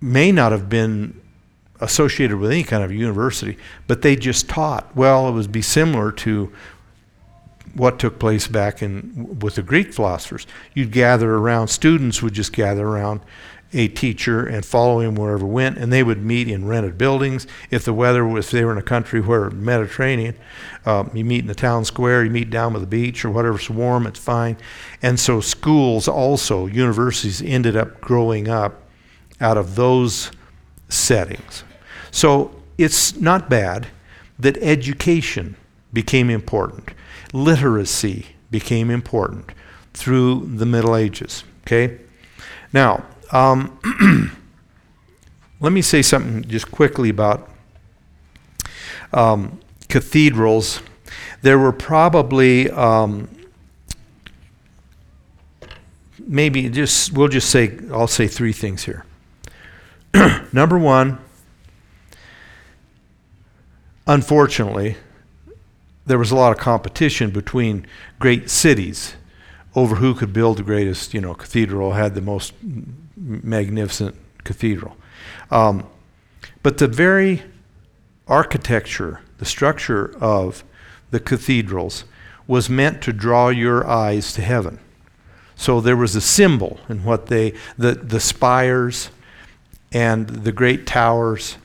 may 0.00 0.32
not 0.32 0.52
have 0.52 0.68
been 0.68 1.20
associated 1.80 2.38
with 2.38 2.50
any 2.50 2.62
kind 2.62 2.82
of 2.82 2.92
university, 2.92 3.56
but 3.86 4.02
they 4.02 4.16
just 4.16 4.48
taught. 4.48 4.94
Well, 4.96 5.28
it 5.28 5.32
would 5.32 5.52
be 5.52 5.62
similar 5.62 6.12
to 6.12 6.52
what 7.74 7.98
took 7.98 8.18
place 8.18 8.46
back 8.46 8.82
in 8.82 9.38
with 9.40 9.56
the 9.56 9.62
Greek 9.62 9.92
philosophers. 9.92 10.46
You'd 10.74 10.92
gather 10.92 11.34
around, 11.34 11.68
students 11.68 12.22
would 12.22 12.34
just 12.34 12.52
gather 12.52 12.86
around 12.86 13.20
a 13.74 13.88
teacher 13.88 14.46
and 14.46 14.64
follow 14.64 15.00
him 15.00 15.16
wherever 15.16 15.44
went, 15.44 15.76
and 15.76 15.92
they 15.92 16.02
would 16.02 16.24
meet 16.24 16.48
in 16.48 16.66
rented 16.66 16.96
buildings. 16.96 17.46
If 17.70 17.84
the 17.84 17.92
weather 17.92 18.24
was, 18.24 18.46
if 18.46 18.50
they 18.52 18.64
were 18.64 18.72
in 18.72 18.78
a 18.78 18.82
country 18.82 19.20
where 19.20 19.50
Mediterranean, 19.50 20.36
um, 20.86 21.10
you 21.12 21.24
meet 21.24 21.40
in 21.40 21.48
the 21.48 21.54
town 21.54 21.84
square, 21.84 22.24
you 22.24 22.30
meet 22.30 22.50
down 22.50 22.72
by 22.72 22.78
the 22.78 22.86
beach 22.86 23.24
or 23.24 23.30
whatever's 23.30 23.68
warm, 23.68 24.06
it's 24.06 24.18
fine. 24.18 24.56
And 25.02 25.18
so 25.18 25.40
schools 25.40 26.06
also, 26.06 26.66
universities 26.66 27.42
ended 27.42 27.76
up 27.76 28.00
growing 28.00 28.48
up 28.48 28.80
out 29.40 29.58
of 29.58 29.74
those 29.74 30.30
settings. 30.88 31.64
So 32.12 32.54
it's 32.78 33.16
not 33.16 33.50
bad 33.50 33.88
that 34.38 34.56
education 34.58 35.56
became 35.92 36.30
important 36.30 36.90
literacy 37.34 38.26
became 38.50 38.90
important 38.90 39.50
through 39.92 40.46
the 40.46 40.64
Middle 40.64 40.96
Ages. 40.96 41.44
Okay? 41.62 41.98
Now, 42.72 43.04
um, 43.32 43.78
let 45.60 45.72
me 45.72 45.82
say 45.82 46.00
something 46.00 46.48
just 46.48 46.70
quickly 46.70 47.10
about 47.10 47.50
um, 49.12 49.60
cathedrals. 49.88 50.80
There 51.42 51.58
were 51.58 51.72
probably 51.72 52.70
um, 52.70 53.28
maybe 56.18 56.68
just 56.68 57.12
we'll 57.12 57.28
just 57.28 57.50
say 57.50 57.78
I'll 57.92 58.06
say 58.06 58.28
three 58.28 58.52
things 58.52 58.84
here. 58.84 59.04
Number 60.52 60.78
one, 60.78 61.18
unfortunately, 64.06 64.96
there 66.06 66.18
was 66.18 66.30
a 66.30 66.36
lot 66.36 66.52
of 66.52 66.58
competition 66.58 67.30
between 67.30 67.86
great 68.18 68.50
cities 68.50 69.16
over 69.74 69.96
who 69.96 70.14
could 70.14 70.32
build 70.32 70.58
the 70.58 70.62
greatest, 70.62 71.14
you 71.14 71.20
know, 71.20 71.34
cathedral, 71.34 71.92
had 71.92 72.14
the 72.14 72.20
most 72.20 72.52
magnificent 73.16 74.14
cathedral. 74.44 74.96
Um, 75.50 75.86
but 76.62 76.78
the 76.78 76.86
very 76.86 77.42
architecture, 78.28 79.20
the 79.38 79.44
structure 79.44 80.14
of 80.20 80.62
the 81.10 81.20
cathedrals 81.20 82.04
was 82.46 82.68
meant 82.68 83.02
to 83.02 83.12
draw 83.12 83.48
your 83.48 83.86
eyes 83.86 84.32
to 84.34 84.42
heaven. 84.42 84.78
So 85.56 85.80
there 85.80 85.96
was 85.96 86.14
a 86.14 86.20
symbol 86.20 86.80
in 86.88 87.04
what 87.04 87.26
they, 87.26 87.54
the, 87.78 87.92
the 87.92 88.20
spires 88.20 89.10
and 89.92 90.28
the 90.28 90.52
great 90.52 90.86
towers, 90.86 91.56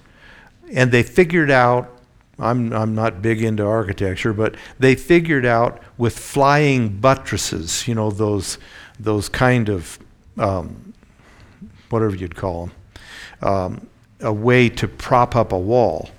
and 0.71 0.91
they 0.91 1.03
figured 1.03 1.49
out 1.49 1.98
I'm, 2.39 2.71
I'm 2.73 2.95
not 2.95 3.21
big 3.21 3.43
into 3.43 3.65
architecture, 3.65 4.33
but 4.33 4.55
they 4.79 4.95
figured 4.95 5.45
out 5.45 5.81
with 5.97 6.17
flying 6.17 6.89
buttresses, 6.99 7.87
you 7.87 7.95
know, 7.95 8.11
those, 8.11 8.57
those 8.99 9.27
kind 9.29 9.69
of, 9.69 9.99
um, 10.37 10.93
whatever 11.89 12.15
you'd 12.15 12.35
call 12.35 12.67
them, 12.67 12.75
um, 13.41 13.87
a 14.21 14.33
way 14.33 14.69
to 14.69 14.87
prop 14.87 15.35
up 15.35 15.51
a 15.51 15.57
wall 15.57 16.09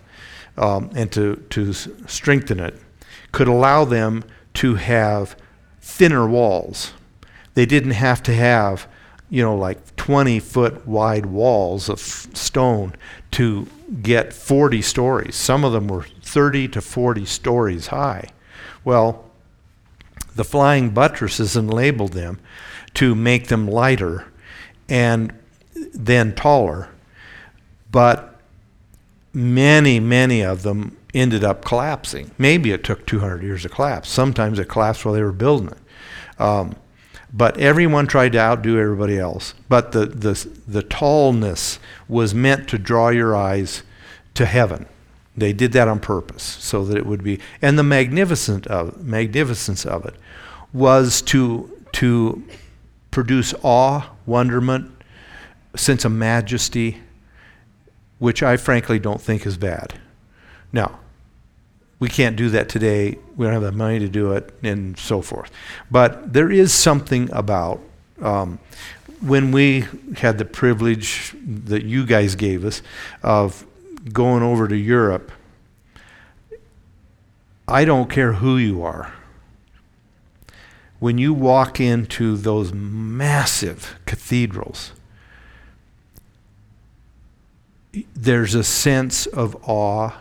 um, 0.56 0.90
and 0.94 1.10
to, 1.12 1.36
to 1.50 1.72
strengthen 1.72 2.60
it, 2.60 2.78
could 3.32 3.48
allow 3.48 3.84
them 3.84 4.24
to 4.54 4.74
have 4.74 5.36
thinner 5.80 6.28
walls. 6.28 6.92
They 7.54 7.66
didn't 7.66 7.92
have 7.92 8.22
to 8.24 8.34
have, 8.34 8.86
you 9.28 9.42
know, 9.42 9.56
like 9.56 9.96
20 9.96 10.40
foot 10.40 10.86
wide 10.86 11.26
walls 11.26 11.88
of 11.88 11.98
stone 12.00 12.94
to 13.32 13.66
get 14.02 14.32
40 14.32 14.82
stories. 14.82 15.36
Some 15.36 15.64
of 15.64 15.72
them 15.72 15.88
were 15.88 16.06
30 16.22 16.68
to 16.68 16.80
40 16.80 17.24
stories 17.24 17.88
high. 17.88 18.28
Well, 18.84 19.30
the 20.34 20.44
flying 20.44 20.90
buttresses 20.90 21.56
enabled 21.56 22.12
them 22.12 22.38
to 22.94 23.14
make 23.14 23.48
them 23.48 23.68
lighter 23.68 24.26
and 24.88 25.32
then 25.92 26.34
taller. 26.34 26.88
But 27.90 28.40
many, 29.32 30.00
many 30.00 30.42
of 30.42 30.62
them 30.62 30.96
ended 31.12 31.42
up 31.42 31.64
collapsing. 31.64 32.30
Maybe 32.38 32.70
it 32.70 32.84
took 32.84 33.06
200 33.06 33.42
years 33.42 33.62
to 33.62 33.68
collapse. 33.68 34.08
Sometimes 34.08 34.58
it 34.58 34.68
collapsed 34.68 35.04
while 35.04 35.14
they 35.14 35.22
were 35.22 35.32
building 35.32 35.68
it. 35.68 36.40
Um, 36.40 36.76
but 37.32 37.56
everyone 37.58 38.06
tried 38.06 38.32
to 38.32 38.38
outdo 38.38 38.78
everybody 38.78 39.18
else. 39.18 39.54
But 39.68 39.92
the, 39.92 40.06
the, 40.06 40.48
the 40.66 40.82
tallness 40.82 41.78
was 42.08 42.34
meant 42.34 42.68
to 42.70 42.78
draw 42.78 43.10
your 43.10 43.36
eyes 43.36 43.82
to 44.34 44.46
heaven. 44.46 44.86
They 45.36 45.52
did 45.52 45.72
that 45.72 45.88
on 45.88 46.00
purpose 46.00 46.42
so 46.42 46.84
that 46.84 46.96
it 46.96 47.06
would 47.06 47.22
be. 47.22 47.38
And 47.62 47.78
the 47.78 47.84
magnificent 47.84 48.66
of, 48.66 49.02
magnificence 49.02 49.86
of 49.86 50.04
it 50.04 50.14
was 50.72 51.22
to, 51.22 51.78
to 51.92 52.42
produce 53.10 53.54
awe, 53.62 54.10
wonderment, 54.26 54.90
sense 55.76 56.04
of 56.04 56.12
majesty, 56.12 57.00
which 58.18 58.42
I 58.42 58.56
frankly 58.56 58.98
don't 58.98 59.20
think 59.20 59.46
is 59.46 59.56
bad. 59.56 59.94
Now, 60.72 60.98
we 62.00 62.08
can't 62.08 62.34
do 62.34 62.48
that 62.48 62.68
today. 62.68 63.18
We 63.36 63.44
don't 63.44 63.52
have 63.52 63.62
the 63.62 63.72
money 63.72 63.98
to 63.98 64.08
do 64.08 64.32
it, 64.32 64.52
and 64.62 64.98
so 64.98 65.20
forth. 65.20 65.52
But 65.90 66.32
there 66.32 66.50
is 66.50 66.72
something 66.72 67.30
about 67.30 67.80
um, 68.20 68.58
when 69.20 69.52
we 69.52 69.84
had 70.16 70.38
the 70.38 70.46
privilege 70.46 71.34
that 71.44 71.84
you 71.84 72.06
guys 72.06 72.34
gave 72.34 72.64
us 72.64 72.82
of 73.22 73.66
going 74.12 74.42
over 74.42 74.66
to 74.66 74.76
Europe. 74.76 75.30
I 77.68 77.84
don't 77.84 78.10
care 78.10 78.32
who 78.32 78.56
you 78.56 78.82
are. 78.82 79.12
When 80.98 81.18
you 81.18 81.32
walk 81.32 81.80
into 81.80 82.36
those 82.36 82.72
massive 82.72 83.98
cathedrals, 84.06 84.92
there's 88.14 88.54
a 88.54 88.64
sense 88.64 89.26
of 89.26 89.56
awe 89.68 90.12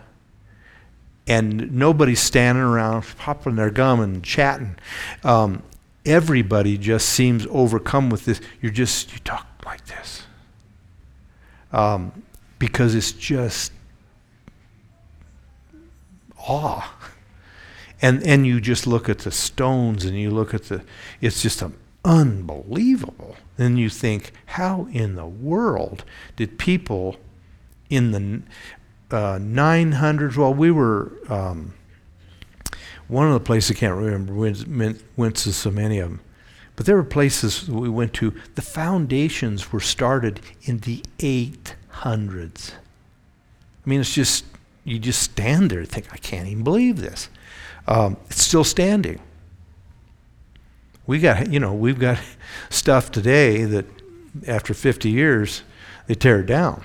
and 1.30 1.72
nobody's 1.72 2.20
standing 2.20 2.64
around 2.64 3.06
popping 3.18 3.56
their 3.56 3.70
gum 3.70 4.00
and 4.00 4.24
chatting. 4.24 4.76
Um, 5.24 5.62
everybody 6.04 6.76
just 6.76 7.08
seems 7.08 7.46
overcome 7.52 8.10
with 8.10 8.26
this. 8.26 8.42
You're 8.62 8.72
just, 8.72 9.14
you 9.14 9.20
talk 9.20 9.46
like 9.64 9.86
this. 9.86 10.24
Um, 11.72 12.24
because 12.58 12.96
it's 12.96 13.12
just 13.12 13.72
awe. 16.40 16.96
And, 18.02 18.24
and 18.24 18.48
you 18.48 18.60
just 18.60 18.88
look 18.88 19.08
at 19.08 19.20
the 19.20 19.32
stones 19.32 20.06
and 20.06 20.20
you 20.20 20.32
look 20.32 20.56
at 20.56 20.64
the, 20.64 20.84
it's 21.22 21.44
just 21.44 21.62
unbelievable. 22.04 23.36
Then 23.58 23.78
you 23.78 23.90
think, 23.90 24.32
how 24.48 24.88
in 24.92 25.14
the 25.14 25.28
world 25.28 26.06
did 26.36 26.58
people 26.58 27.18
in 27.88 28.12
the 28.12 28.42
uh, 29.12 29.38
900s. 29.40 30.38
Well, 30.38 30.54
we 30.54 30.72
were 30.72 31.12
um, 31.30 31.74
one 33.08 33.28
of 33.28 33.34
the 33.34 33.40
places 33.40 33.76
I 33.76 33.80
can't 33.80 33.96
remember. 33.96 34.34
Went, 34.34 35.36
to 35.38 35.54
so 35.54 35.72
many 35.72 36.00
of 36.00 36.10
them, 36.10 36.22
but 36.76 36.86
there 36.86 36.96
were 36.96 37.04
places 37.04 37.68
we 37.70 37.90
went 37.90 38.14
to. 38.16 38.34
The 38.56 38.62
foundations 38.62 39.72
were 39.72 39.80
started 39.80 40.42
in 40.64 40.80
the 40.80 41.04
800s. 41.20 42.74
I 42.74 43.90
mean, 43.90 44.02
it's 44.02 44.14
just 44.14 44.46
you 44.84 45.00
just 45.00 45.22
stand 45.22 45.70
there 45.70 45.80
and 45.80 45.90
think, 45.90 46.12
I 46.12 46.18
can't 46.18 46.48
even 46.48 46.64
believe 46.64 46.98
this. 46.98 47.30
Um, 47.88 48.18
it's 48.30 48.44
still 48.44 48.64
standing. 48.64 49.20
We 51.06 51.20
got, 51.20 51.52
you 51.52 51.60
know, 51.60 51.74
we've 51.74 52.00
got 52.00 52.20
stuff 52.70 53.12
today 53.12 53.66
that 53.66 53.86
after 54.48 54.74
50 54.74 55.10
years 55.10 55.64
they 56.08 56.16
tear 56.16 56.42
it 56.42 56.46
down. 56.46 56.84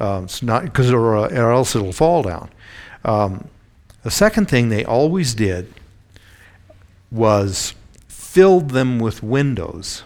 Um, 0.00 0.24
it's 0.24 0.42
not 0.42 0.64
because 0.64 0.90
or, 0.90 1.16
or, 1.16 1.52
else 1.52 1.76
it'll 1.76 1.92
fall 1.92 2.22
down. 2.22 2.50
Um, 3.04 3.48
the 4.02 4.10
second 4.10 4.48
thing 4.48 4.68
they 4.70 4.84
always 4.84 5.34
did 5.34 5.72
was 7.10 7.74
filled 8.08 8.70
them 8.70 8.98
with 8.98 9.22
windows, 9.22 10.02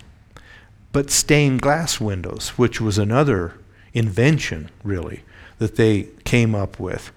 but 0.93 1.11
stained 1.11 1.63
glass 1.63 2.01
windows, 2.01 2.51
which 2.51 2.81
was 2.81 2.99
another 2.99 3.55
invention, 3.93 4.71
really, 4.83 5.23
that 5.59 5.77
they 5.77 6.09
came 6.25 6.55
up 6.55 6.81
with. 6.81 7.13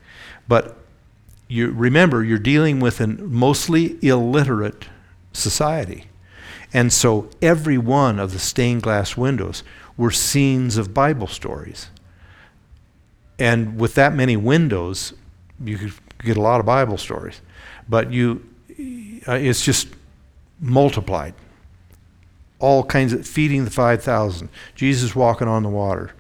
But 0.47 0.77
you 1.47 1.71
remember, 1.71 2.23
you're 2.23 2.37
dealing 2.37 2.79
with 2.79 3.01
a 3.01 3.07
mostly 3.07 3.97
illiterate 4.01 4.85
society. 5.33 6.05
And 6.73 6.91
so 6.91 7.29
every 7.41 7.77
one 7.77 8.19
of 8.19 8.33
the 8.33 8.39
stained 8.39 8.83
glass 8.83 9.15
windows 9.15 9.63
were 9.95 10.11
scenes 10.11 10.77
of 10.77 10.93
Bible 10.93 11.27
stories. 11.27 11.87
And 13.39 13.79
with 13.79 13.95
that 13.95 14.15
many 14.15 14.35
windows, 14.35 15.13
you 15.63 15.77
could 15.77 15.93
get 16.23 16.37
a 16.37 16.41
lot 16.41 16.59
of 16.59 16.65
Bible 16.65 16.97
stories. 16.97 17.41
But 17.87 18.11
you, 18.11 18.47
uh, 19.27 19.33
it's 19.33 19.63
just 19.63 19.87
multiplied. 20.59 21.33
All 22.59 22.83
kinds 22.83 23.13
of 23.13 23.27
feeding 23.27 23.65
the 23.65 23.71
5,000, 23.71 24.49
Jesus 24.73 25.15
walking 25.15 25.47
on 25.47 25.63
the 25.63 25.69
water, 25.69 26.11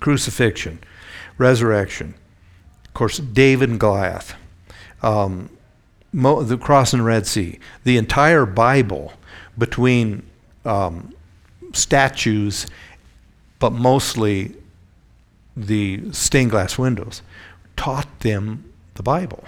crucifixion, 0.00 0.78
resurrection, 1.36 2.14
of 2.86 2.94
course, 2.94 3.18
David 3.18 3.68
and 3.68 3.80
Goliath, 3.80 4.34
um, 5.02 5.50
Mo- 6.12 6.44
the 6.44 6.56
crossing 6.56 7.00
the 7.00 7.04
Red 7.04 7.26
Sea, 7.26 7.58
the 7.82 7.96
entire 7.96 8.46
Bible 8.46 9.12
between 9.58 10.22
um, 10.64 11.12
statues, 11.72 12.68
but 13.58 13.72
mostly 13.72 14.54
the 15.56 16.12
stained 16.12 16.50
glass 16.50 16.78
windows, 16.78 17.22
taught 17.76 18.20
them 18.20 18.72
the 18.94 19.02
Bible 19.02 19.44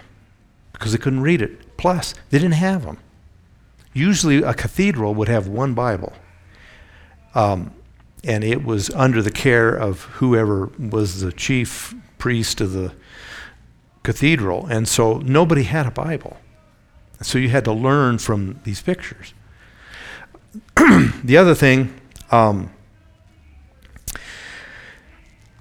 because 0.72 0.92
they 0.92 0.98
couldn't 0.98 1.22
read 1.22 1.42
it. 1.42 1.76
Plus, 1.76 2.14
they 2.30 2.38
didn't 2.38 2.54
have 2.54 2.84
them. 2.84 2.98
Usually, 3.92 4.42
a 4.42 4.54
cathedral 4.54 5.14
would 5.14 5.28
have 5.28 5.48
one 5.48 5.74
Bible, 5.74 6.12
um, 7.34 7.72
and 8.24 8.44
it 8.44 8.62
was 8.62 8.90
under 8.90 9.22
the 9.22 9.30
care 9.30 9.74
of 9.74 10.02
whoever 10.02 10.66
was 10.78 11.20
the 11.20 11.32
chief 11.32 11.94
priest 12.18 12.60
of 12.60 12.72
the 12.72 12.92
cathedral, 14.02 14.66
and 14.66 14.86
so 14.86 15.18
nobody 15.18 15.62
had 15.62 15.86
a 15.86 15.90
Bible. 15.90 16.36
So 17.22 17.38
you 17.38 17.48
had 17.48 17.64
to 17.64 17.72
learn 17.72 18.18
from 18.18 18.60
these 18.64 18.82
pictures. 18.82 19.32
the 21.24 21.36
other 21.38 21.54
thing, 21.54 21.98
um, 22.30 22.70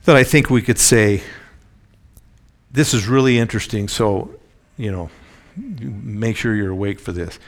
that 0.06 0.16
I 0.16 0.24
think 0.24 0.50
we 0.50 0.62
could 0.62 0.80
say, 0.80 1.22
this 2.72 2.94
is 2.94 3.08
really 3.08 3.38
interesting, 3.38 3.88
so, 3.88 4.32
you 4.78 4.92
know, 4.92 5.10
make 5.58 6.38
sure 6.38 6.56
you're 6.56 6.72
awake 6.72 7.00
for 7.00 7.12
this. 7.12 7.40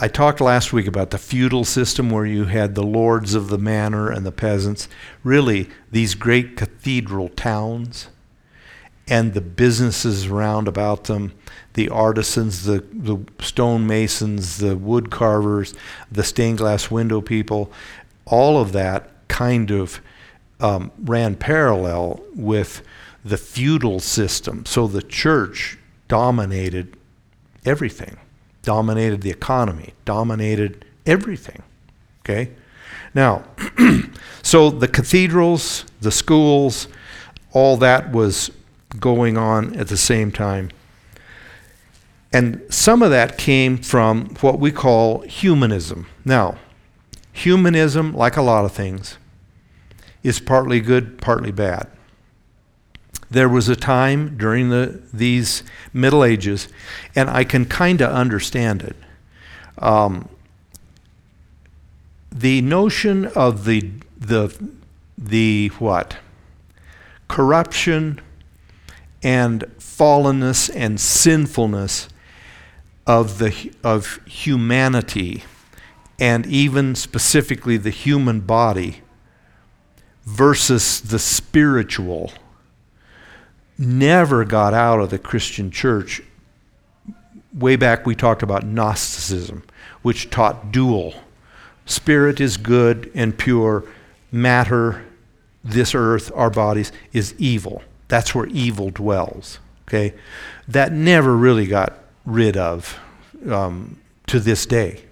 I 0.00 0.08
talked 0.08 0.40
last 0.40 0.72
week 0.72 0.86
about 0.86 1.10
the 1.10 1.18
feudal 1.18 1.64
system 1.64 2.10
where 2.10 2.26
you 2.26 2.46
had 2.46 2.74
the 2.74 2.82
lords 2.82 3.34
of 3.34 3.48
the 3.48 3.58
manor 3.58 4.10
and 4.10 4.26
the 4.26 4.32
peasants. 4.32 4.88
Really, 5.22 5.68
these 5.92 6.14
great 6.14 6.56
cathedral 6.56 7.28
towns 7.28 8.08
and 9.06 9.34
the 9.34 9.40
businesses 9.40 10.28
round 10.28 10.66
about 10.66 11.04
them, 11.04 11.32
the 11.74 11.90
artisans, 11.90 12.64
the, 12.64 12.84
the 12.92 13.18
stonemasons, 13.38 14.58
the 14.58 14.76
wood 14.76 15.10
carvers, 15.10 15.74
the 16.10 16.24
stained 16.24 16.58
glass 16.58 16.90
window 16.90 17.20
people, 17.20 17.70
all 18.24 18.58
of 18.58 18.72
that 18.72 19.10
kind 19.28 19.70
of 19.70 20.00
um, 20.64 20.90
ran 20.98 21.36
parallel 21.36 22.22
with 22.34 22.80
the 23.22 23.36
feudal 23.36 24.00
system. 24.00 24.64
So 24.64 24.86
the 24.86 25.02
church 25.02 25.76
dominated 26.08 26.96
everything, 27.66 28.16
dominated 28.62 29.20
the 29.20 29.30
economy, 29.30 29.92
dominated 30.06 30.86
everything. 31.04 31.62
Okay? 32.20 32.50
Now, 33.12 33.44
so 34.42 34.70
the 34.70 34.88
cathedrals, 34.88 35.84
the 36.00 36.10
schools, 36.10 36.88
all 37.52 37.76
that 37.76 38.10
was 38.10 38.50
going 38.98 39.36
on 39.36 39.76
at 39.76 39.88
the 39.88 39.98
same 39.98 40.32
time. 40.32 40.70
And 42.32 42.62
some 42.70 43.02
of 43.02 43.10
that 43.10 43.36
came 43.36 43.76
from 43.76 44.34
what 44.40 44.58
we 44.58 44.72
call 44.72 45.20
humanism. 45.20 46.06
Now, 46.24 46.56
humanism, 47.32 48.14
like 48.14 48.38
a 48.38 48.42
lot 48.42 48.64
of 48.64 48.72
things, 48.72 49.18
is 50.24 50.40
partly 50.40 50.80
good, 50.80 51.20
partly 51.20 51.52
bad. 51.52 51.88
There 53.30 53.48
was 53.48 53.68
a 53.68 53.76
time 53.76 54.36
during 54.36 54.70
the, 54.70 55.02
these 55.12 55.62
Middle 55.92 56.24
Ages, 56.24 56.68
and 57.14 57.30
I 57.30 57.44
can 57.44 57.64
kind 57.66 58.00
of 58.00 58.10
understand 58.10 58.82
it. 58.82 58.96
Um, 59.78 60.28
the 62.32 62.62
notion 62.62 63.26
of 63.26 63.64
the, 63.64 63.92
the, 64.18 64.56
the 65.16 65.68
what? 65.78 66.16
Corruption 67.28 68.20
and 69.22 69.62
fallenness 69.78 70.70
and 70.74 71.00
sinfulness 71.00 72.08
of, 73.06 73.38
the, 73.38 73.72
of 73.82 74.20
humanity, 74.26 75.44
and 76.18 76.46
even 76.46 76.94
specifically 76.94 77.76
the 77.76 77.90
human 77.90 78.40
body, 78.40 79.02
versus 80.26 81.00
the 81.00 81.18
spiritual, 81.18 82.32
never 83.78 84.44
got 84.44 84.74
out 84.74 85.00
of 85.00 85.10
the 85.10 85.18
Christian 85.18 85.70
church. 85.70 86.22
Way 87.52 87.76
back, 87.76 88.06
we 88.06 88.14
talked 88.14 88.42
about 88.42 88.64
Gnosticism, 88.64 89.62
which 90.02 90.30
taught 90.30 90.72
dual 90.72 91.14
spirit 91.86 92.40
is 92.40 92.56
good 92.56 93.10
and 93.14 93.36
pure, 93.36 93.84
matter, 94.32 95.04
this 95.62 95.94
earth, 95.94 96.30
our 96.34 96.50
bodies, 96.50 96.92
is 97.12 97.34
evil. 97.38 97.82
That's 98.08 98.34
where 98.34 98.46
evil 98.46 98.90
dwells. 98.90 99.58
Okay? 99.88 100.14
That 100.68 100.92
never 100.92 101.36
really 101.36 101.66
got 101.66 101.98
rid 102.24 102.56
of 102.56 102.98
um, 103.48 103.98
to 104.26 104.40
this 104.40 104.66
day. 104.66 105.02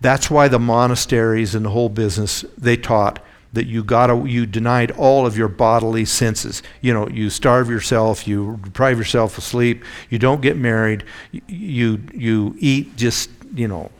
That's 0.00 0.30
why 0.30 0.48
the 0.48 0.58
monasteries 0.58 1.54
and 1.54 1.64
the 1.64 1.70
whole 1.70 1.88
business, 1.88 2.44
they 2.58 2.76
taught 2.76 3.24
that 3.52 3.66
you 3.66 3.84
got 3.84 4.26
you 4.26 4.46
denied 4.46 4.90
all 4.92 5.26
of 5.26 5.36
your 5.36 5.48
bodily 5.48 6.04
senses. 6.04 6.62
You 6.80 6.94
know, 6.94 7.08
you 7.08 7.30
starve 7.30 7.68
yourself, 7.68 8.26
you 8.26 8.58
deprive 8.64 8.98
yourself 8.98 9.36
of 9.38 9.44
sleep, 9.44 9.84
you 10.08 10.18
don't 10.18 10.40
get 10.40 10.56
married, 10.56 11.04
you 11.46 12.02
you 12.12 12.56
eat 12.58 12.96
just, 12.96 13.30
you 13.54 13.68
know, 13.68 13.90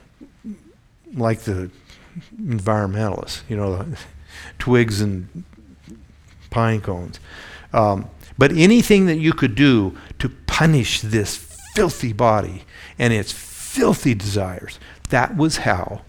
like 1.14 1.40
the 1.40 1.70
environmentalists, 2.40 3.42
you 3.48 3.56
know, 3.56 3.86
twigs 4.58 5.00
and 5.00 5.44
pine 6.50 6.80
cones. 6.80 7.20
Um, 7.72 8.08
but 8.38 8.52
anything 8.52 9.06
that 9.06 9.18
you 9.18 9.32
could 9.32 9.54
do 9.54 9.96
to 10.18 10.28
punish 10.28 11.00
this 11.00 11.36
filthy 11.74 12.12
body 12.12 12.64
and 12.98 13.12
its 13.12 13.32
filthy 13.32 14.14
desires, 14.14 14.78
that 15.10 15.36
was 15.36 15.58
how 15.58 16.02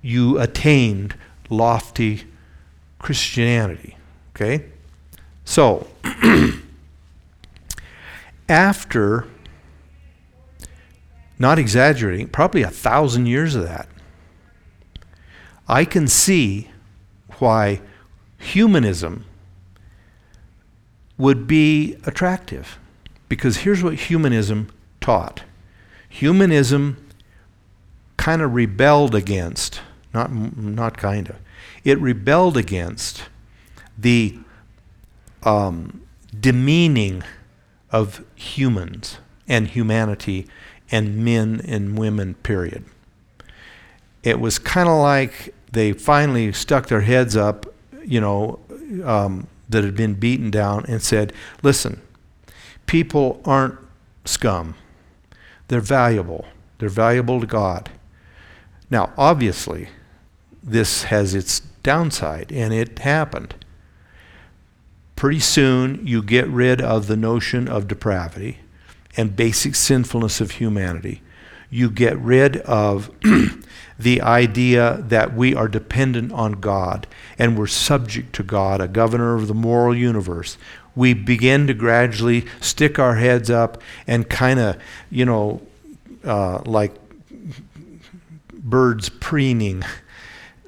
you 0.00 0.38
attained 0.38 1.14
lofty 1.48 2.24
Christianity. 3.02 3.96
Okay? 4.34 4.64
So, 5.44 5.88
after, 8.48 9.26
not 11.38 11.58
exaggerating, 11.58 12.28
probably 12.28 12.62
a 12.62 12.70
thousand 12.70 13.26
years 13.26 13.54
of 13.54 13.64
that, 13.64 13.88
I 15.68 15.84
can 15.84 16.08
see 16.08 16.70
why 17.38 17.82
humanism 18.38 19.24
would 21.18 21.46
be 21.46 21.96
attractive. 22.04 22.78
Because 23.28 23.58
here's 23.58 23.82
what 23.82 23.94
humanism 23.94 24.70
taught 25.00 25.42
humanism 26.08 26.98
kind 28.18 28.42
of 28.42 28.54
rebelled 28.54 29.14
against, 29.14 29.80
not, 30.12 30.30
not 30.30 30.98
kind 30.98 31.30
of, 31.30 31.36
it 31.84 31.98
rebelled 32.00 32.56
against 32.56 33.24
the 33.98 34.38
um, 35.42 36.02
demeaning 36.38 37.22
of 37.90 38.24
humans 38.34 39.18
and 39.48 39.68
humanity 39.68 40.46
and 40.90 41.24
men 41.24 41.60
and 41.66 41.98
women, 41.98 42.34
period. 42.34 42.84
It 44.22 44.40
was 44.40 44.58
kind 44.58 44.88
of 44.88 44.98
like 44.98 45.54
they 45.72 45.92
finally 45.92 46.52
stuck 46.52 46.86
their 46.86 47.00
heads 47.00 47.36
up, 47.36 47.66
you 48.04 48.20
know, 48.20 48.60
um, 49.04 49.48
that 49.68 49.84
had 49.84 49.96
been 49.96 50.14
beaten 50.14 50.50
down 50.50 50.84
and 50.86 51.02
said, 51.02 51.32
Listen, 51.62 52.00
people 52.86 53.40
aren't 53.44 53.78
scum. 54.24 54.74
They're 55.68 55.80
valuable. 55.80 56.44
They're 56.78 56.88
valuable 56.88 57.40
to 57.40 57.46
God. 57.46 57.90
Now, 58.90 59.12
obviously, 59.16 59.88
this 60.62 61.04
has 61.04 61.34
its 61.34 61.60
downside, 61.82 62.52
and 62.52 62.72
it 62.72 62.98
happened. 63.00 63.54
Pretty 65.16 65.40
soon, 65.40 66.06
you 66.06 66.22
get 66.22 66.46
rid 66.48 66.80
of 66.80 67.06
the 67.06 67.16
notion 67.16 67.68
of 67.68 67.88
depravity 67.88 68.58
and 69.16 69.36
basic 69.36 69.74
sinfulness 69.74 70.40
of 70.40 70.52
humanity. 70.52 71.22
You 71.70 71.90
get 71.90 72.18
rid 72.18 72.58
of 72.58 73.10
the 73.98 74.20
idea 74.20 75.02
that 75.08 75.34
we 75.34 75.54
are 75.54 75.68
dependent 75.68 76.32
on 76.32 76.52
God 76.52 77.06
and 77.38 77.56
we're 77.56 77.66
subject 77.66 78.34
to 78.34 78.42
God, 78.42 78.80
a 78.80 78.88
governor 78.88 79.34
of 79.34 79.48
the 79.48 79.54
moral 79.54 79.96
universe. 79.96 80.58
We 80.94 81.14
begin 81.14 81.66
to 81.68 81.74
gradually 81.74 82.46
stick 82.60 82.98
our 82.98 83.16
heads 83.16 83.48
up 83.48 83.80
and 84.06 84.28
kind 84.28 84.60
of, 84.60 84.76
you 85.10 85.24
know, 85.24 85.62
uh, 86.24 86.62
like 86.64 86.92
birds 88.52 89.08
preening. 89.08 89.84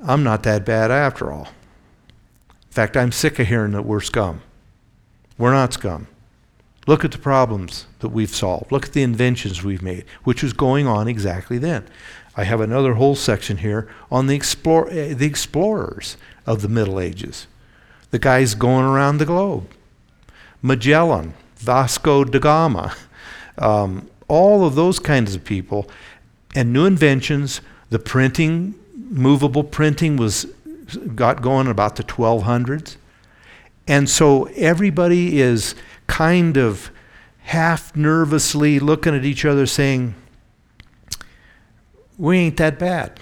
I'm 0.07 0.22
not 0.22 0.42
that 0.42 0.66
bad 0.66 0.90
after 0.90 1.32
all. 1.32 1.48
In 2.48 2.72
fact, 2.72 2.96
I'm 2.96 3.11
sick 3.11 3.38
of 3.38 3.46
hearing 3.46 3.72
that 3.72 3.86
we're 3.86 4.00
scum. 4.00 4.42
We're 5.38 5.52
not 5.52 5.72
scum. 5.72 6.09
Look 6.86 7.05
at 7.05 7.12
the 7.12 7.18
problems 7.18 7.86
that 8.00 8.11
we've 8.11 8.34
solved. 8.34 8.70
Look 8.70 8.86
at 8.86 8.92
the 8.92 9.02
inventions 9.02 9.62
we've 9.62 9.82
made, 9.82 10.05
which 10.24 10.42
was 10.42 10.52
going 10.52 10.86
on 10.86 11.09
exactly 11.09 11.57
then. 11.57 11.86
I 12.36 12.44
have 12.44 12.61
another 12.61 12.94
whole 12.94 13.14
section 13.14 13.59
here 13.59 13.88
on 14.11 14.26
the, 14.26 14.36
explore, 14.36 14.88
uh, 14.88 15.14
the 15.14 15.26
explorers 15.26 16.18
of 16.46 16.61
the 16.61 16.68
Middle 16.68 17.00
Ages, 17.00 17.46
the 18.11 18.18
guys 18.18 18.55
going 18.55 18.84
around 18.84 19.18
the 19.18 19.24
globe. 19.24 19.68
Magellan, 20.61 21.34
Vasco 21.57 22.24
da 22.24 22.38
Gama, 22.38 22.94
um, 23.59 24.11
all 24.28 24.66
of 24.66 24.74
those 24.74 24.98
kinds 24.98 25.34
of 25.34 25.44
people, 25.44 25.88
and 26.55 26.72
new 26.72 26.84
inventions. 26.84 27.62
The 27.90 27.98
printing, 27.98 28.74
movable 29.05 29.64
printing, 29.64 30.16
was 30.16 30.46
got 31.14 31.42
going 31.42 31.66
about 31.66 31.96
the 31.96 32.05
1200s, 32.05 32.96
and 33.86 34.09
so 34.09 34.44
everybody 34.57 35.40
is 35.40 35.74
kind 36.07 36.57
of 36.57 36.90
half 37.44 37.94
nervously 37.94 38.78
looking 38.78 39.14
at 39.14 39.24
each 39.24 39.44
other, 39.44 39.66
saying, 39.66 40.14
we 42.16 42.38
ain't 42.38 42.57
that 42.57 42.78
bad. 42.78 43.20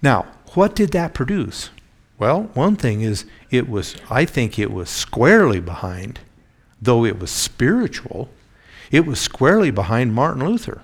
Now, 0.00 0.26
what 0.54 0.74
did 0.74 0.90
that 0.92 1.14
produce? 1.14 1.70
Well, 2.18 2.50
one 2.54 2.76
thing 2.76 3.00
is 3.00 3.24
it 3.50 3.68
was, 3.68 3.96
I 4.10 4.24
think 4.24 4.58
it 4.58 4.70
was 4.70 4.90
squarely 4.90 5.60
behind, 5.60 6.20
though 6.80 7.04
it 7.04 7.18
was 7.18 7.30
spiritual, 7.30 8.28
it 8.90 9.06
was 9.06 9.20
squarely 9.20 9.70
behind 9.70 10.14
Martin 10.14 10.44
Luther 10.44 10.82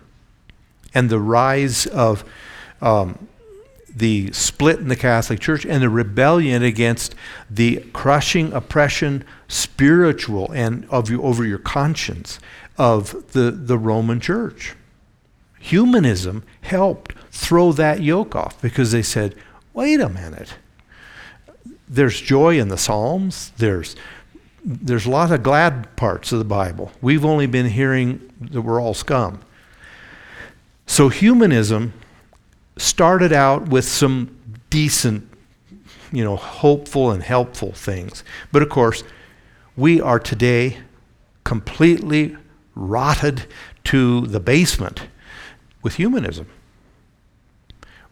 and 0.95 1.11
the 1.11 1.21
rise 1.21 1.87
of 1.87 2.25
um, 2.81 3.29
the 3.95 4.33
split 4.33 4.79
in 4.79 4.89
the 4.89 4.97
Catholic 4.97 5.41
Church 5.41 5.65
and 5.65 5.83
the 5.83 5.89
rebellion 5.89 6.63
against 6.63 7.15
the 7.51 7.85
crushing 7.93 8.53
oppression, 8.53 9.25
spiritual 9.49 10.51
and 10.53 10.87
of 10.91 11.11
you 11.11 11.23
over 11.23 11.45
your 11.45 11.59
conscience 11.59 12.39
of 12.77 13.33
the, 13.33 13.51
the 13.51 13.79
Roman 13.79 14.21
Church. 14.21 14.75
Humanism 15.59 16.45
helped 16.61 17.15
throw 17.31 17.73
that 17.73 18.03
yoke 18.03 18.37
off 18.37 18.61
because 18.63 18.93
they 18.93 19.03
said, 19.03 19.35
wait 19.75 20.01
a 20.01 20.09
minute. 20.09 20.55
There's 21.89 22.21
joy 22.21 22.59
in 22.59 22.69
the 22.69 22.79
Psalms. 22.79 23.53
There's 23.57 23.97
there's 24.65 25.07
a 25.07 25.11
lot 25.11 25.31
of 25.31 25.43
glad 25.43 25.97
parts 25.97 26.33
of 26.33 26.39
the 26.39 26.45
Bible. 26.45 26.93
We've 27.01 27.25
only 27.25 27.47
been 27.47 27.67
hearing 27.67 28.31
that 28.41 28.61
we're 28.61 28.83
all 28.83 28.93
scum. 28.93 29.41
So 30.87 31.09
humanism 31.09 31.95
started 32.79 33.33
out 33.33 33.69
with 33.69 33.85
some 33.85 34.37
decent, 34.71 35.29
you 36.13 36.25
know, 36.25 36.37
hopeful 36.37 37.11
and 37.11 37.23
helpful 37.23 37.73
things. 37.73 38.25
But 38.51 38.63
of 38.63 38.69
course, 38.69 39.05
we 39.77 40.01
are 40.01 40.19
today 40.19 40.79
completely 41.45 42.37
rotted 42.75 43.47
to 43.85 44.27
the 44.27 44.41
basement 44.41 45.03
with 45.83 45.95
humanism. 45.95 46.47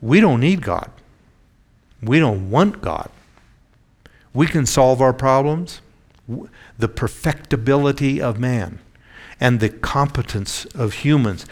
We 0.01 0.21
don't 0.21 0.41
need 0.41 0.63
God. 0.63 0.91
We 2.03 2.19
don't 2.19 2.51
want 2.51 2.83
God. 2.83 3.11
We 4.33 4.47
can 4.47 4.67
solve 4.67 5.01
our 5.01 5.13
problems. 5.13 5.81
The 6.79 6.89
perfectibility 6.89 8.21
of 8.21 8.39
man 8.39 8.81
and 9.41 9.61
the 9.61 9.69
competence 9.69 10.65
of 10.67 10.95
humans. 10.95 11.47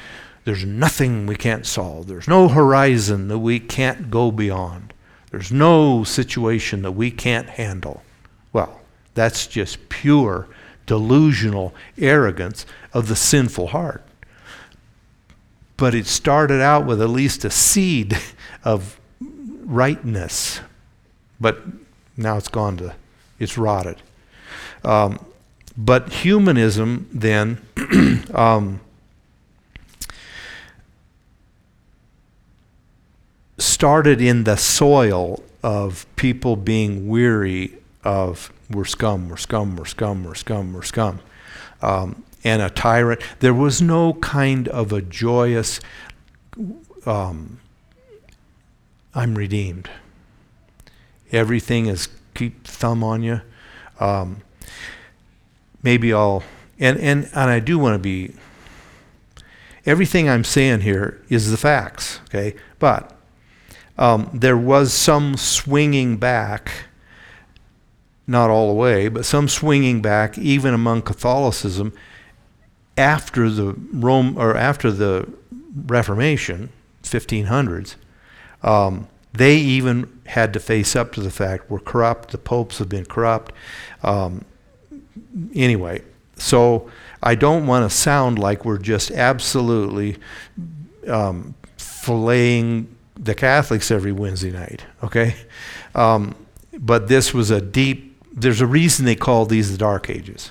There's 0.44 0.64
nothing 0.64 1.26
we 1.26 1.36
can't 1.36 1.66
solve. 1.66 2.06
There's 2.06 2.28
no 2.28 2.48
horizon 2.48 3.28
that 3.28 3.38
we 3.38 3.58
can't 3.58 4.10
go 4.10 4.30
beyond. 4.30 4.92
There's 5.30 5.50
no 5.50 6.04
situation 6.04 6.82
that 6.82 6.92
we 6.92 7.10
can't 7.10 7.48
handle. 7.48 8.02
Well, 8.52 8.80
that's 9.14 9.46
just 9.46 9.88
pure 9.88 10.46
delusional 10.86 11.74
arrogance 11.98 12.66
of 12.92 13.08
the 13.08 13.16
sinful 13.16 13.68
heart. 13.68 14.04
But 15.76 15.94
it 15.94 16.06
started 16.06 16.60
out 16.60 16.86
with 16.86 17.00
at 17.00 17.08
least 17.08 17.44
a 17.44 17.50
seed 17.50 18.18
of 18.64 19.00
rightness. 19.20 20.60
But 21.40 21.60
now 22.16 22.36
it's 22.36 22.48
gone 22.48 22.76
to, 22.76 22.94
it's 23.38 23.58
rotted. 23.58 24.02
Um, 24.84 25.24
but 25.76 26.12
humanism 26.12 27.08
then 27.12 27.60
um, 28.34 28.80
started 33.58 34.20
in 34.20 34.44
the 34.44 34.56
soil 34.56 35.42
of 35.62 36.06
people 36.16 36.56
being 36.56 37.08
weary 37.08 37.78
of 38.02 38.52
we're 38.70 38.84
scum, 38.84 39.28
we're 39.28 39.36
scum, 39.36 39.76
we're 39.76 39.84
scum, 39.84 40.24
we're 40.24 40.34
scum, 40.34 40.72
we're 40.72 40.82
scum. 40.82 41.20
Um, 41.82 42.24
and 42.44 42.60
a 42.60 42.68
tyrant. 42.70 43.20
There 43.40 43.54
was 43.54 43.80
no 43.80 44.14
kind 44.14 44.68
of 44.68 44.92
a 44.92 45.00
joyous, 45.00 45.80
um, 47.06 47.60
I'm 49.14 49.34
redeemed. 49.34 49.88
Everything 51.32 51.86
is 51.86 52.08
keep 52.34 52.66
thumb 52.66 53.02
on 53.02 53.22
you. 53.22 53.40
Um, 53.98 54.42
maybe 55.82 56.12
I'll, 56.12 56.42
and, 56.78 56.98
and, 56.98 57.24
and 57.34 57.50
I 57.50 57.60
do 57.60 57.78
want 57.78 57.94
to 57.94 57.98
be, 57.98 58.34
everything 59.86 60.28
I'm 60.28 60.44
saying 60.44 60.80
here 60.80 61.22
is 61.28 61.50
the 61.50 61.56
facts, 61.56 62.20
okay? 62.28 62.54
But 62.78 63.13
um, 63.98 64.30
there 64.32 64.56
was 64.56 64.92
some 64.92 65.36
swinging 65.36 66.16
back 66.16 66.70
not 68.26 68.50
all 68.50 68.68
the 68.68 68.74
way, 68.74 69.08
but 69.08 69.24
some 69.24 69.48
swinging 69.48 70.00
back 70.00 70.38
even 70.38 70.72
among 70.72 71.02
Catholicism 71.02 71.92
after 72.96 73.50
the 73.50 73.74
Rome 73.92 74.36
or 74.38 74.56
after 74.56 74.90
the 74.90 75.28
Reformation, 75.86 76.70
1500s. 77.02 77.96
Um, 78.62 79.08
they 79.32 79.56
even 79.56 80.20
had 80.26 80.52
to 80.54 80.60
face 80.60 80.94
up 80.96 81.12
to 81.12 81.20
the 81.20 81.30
fact 81.30 81.70
we're 81.70 81.80
corrupt. 81.80 82.30
The 82.30 82.38
popes 82.38 82.78
have 82.78 82.88
been 82.88 83.04
corrupt. 83.04 83.52
Um, 84.02 84.44
anyway, 85.54 86.02
so 86.36 86.90
I 87.22 87.34
don't 87.34 87.66
want 87.66 87.90
to 87.90 87.94
sound 87.94 88.38
like 88.38 88.64
we're 88.64 88.78
just 88.78 89.10
absolutely 89.10 90.16
um, 91.08 91.54
filleting 91.76 92.86
the 93.16 93.34
Catholics 93.34 93.90
every 93.90 94.12
Wednesday 94.12 94.50
night. 94.50 94.84
Okay, 95.02 95.34
um, 95.94 96.34
but 96.78 97.08
this 97.08 97.32
was 97.32 97.50
a 97.50 97.60
deep 97.60 98.14
there's 98.34 98.60
a 98.60 98.66
reason 98.66 99.06
they 99.06 99.14
called 99.14 99.48
these 99.48 99.70
the 99.70 99.78
Dark 99.78 100.10
Ages. 100.10 100.50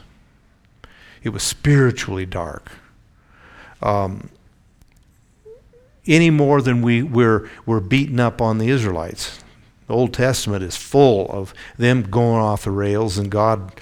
It 1.22 1.30
was 1.30 1.43
spiritually 1.43 2.26
dark. 2.26 2.72
Um, 3.82 4.30
any 6.07 6.30
more 6.30 6.61
than 6.61 6.82
we, 6.82 7.03
we're, 7.03 7.49
we're 7.66 7.82
beaten 7.82 8.20
up 8.20 8.41
on 8.41 8.57
the 8.57 8.70
Israelites. 8.70 9.39
The 9.88 9.93
Old 9.93 10.14
Testament 10.14 10.64
is 10.64 10.78
full 10.78 11.30
of 11.30 11.53
them 11.78 12.03
going 12.03 12.41
off 12.41 12.64
the 12.64 12.72
rails 12.72 13.18
and 13.18 13.30
God 13.30 13.74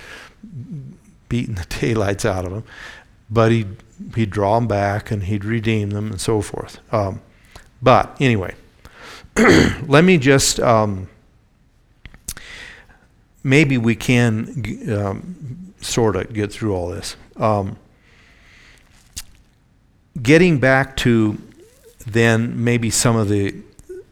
beating 1.30 1.56
the 1.56 1.66
daylights 1.80 2.26
out 2.26 2.46
of 2.46 2.52
them. 2.52 2.64
But 3.30 3.52
he'd, 3.52 3.78
he'd 4.16 4.32
draw 4.32 4.56
them 4.56 4.68
back 4.68 5.12
and 5.12 5.24
he'd 5.24 5.46
redeem 5.46 5.92
them 5.92 6.12
and 6.12 6.20
so 6.20 6.42
forth. 6.42 6.80
Um, 6.92 7.22
but 7.82 8.16
anyway, 8.20 8.56
let 9.88 10.04
me 10.04 10.18
just 10.18 10.60
um, 10.60 11.08
maybe 13.44 13.78
we 13.78 13.96
can 13.96 14.92
um, 14.92 15.74
sort 15.82 16.16
of 16.16 16.34
get 16.34 16.52
through 16.52 16.76
all 16.76 16.90
this. 16.90 17.16
Um, 17.38 17.78
getting 20.22 20.60
back 20.60 20.98
to 20.98 21.38
then 22.06 22.64
maybe 22.64 22.90
some 22.90 23.16
of 23.16 23.30
the 23.30 23.56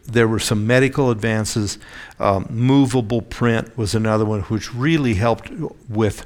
there 0.06 0.28
were 0.28 0.40
some 0.40 0.66
medical 0.66 1.12
advances. 1.12 1.78
Um, 2.20 2.48
movable 2.50 3.22
print 3.22 3.78
was 3.78 3.94
another 3.94 4.26
one 4.26 4.42
which 4.42 4.74
really 4.74 5.14
helped 5.14 5.52
with 5.88 6.26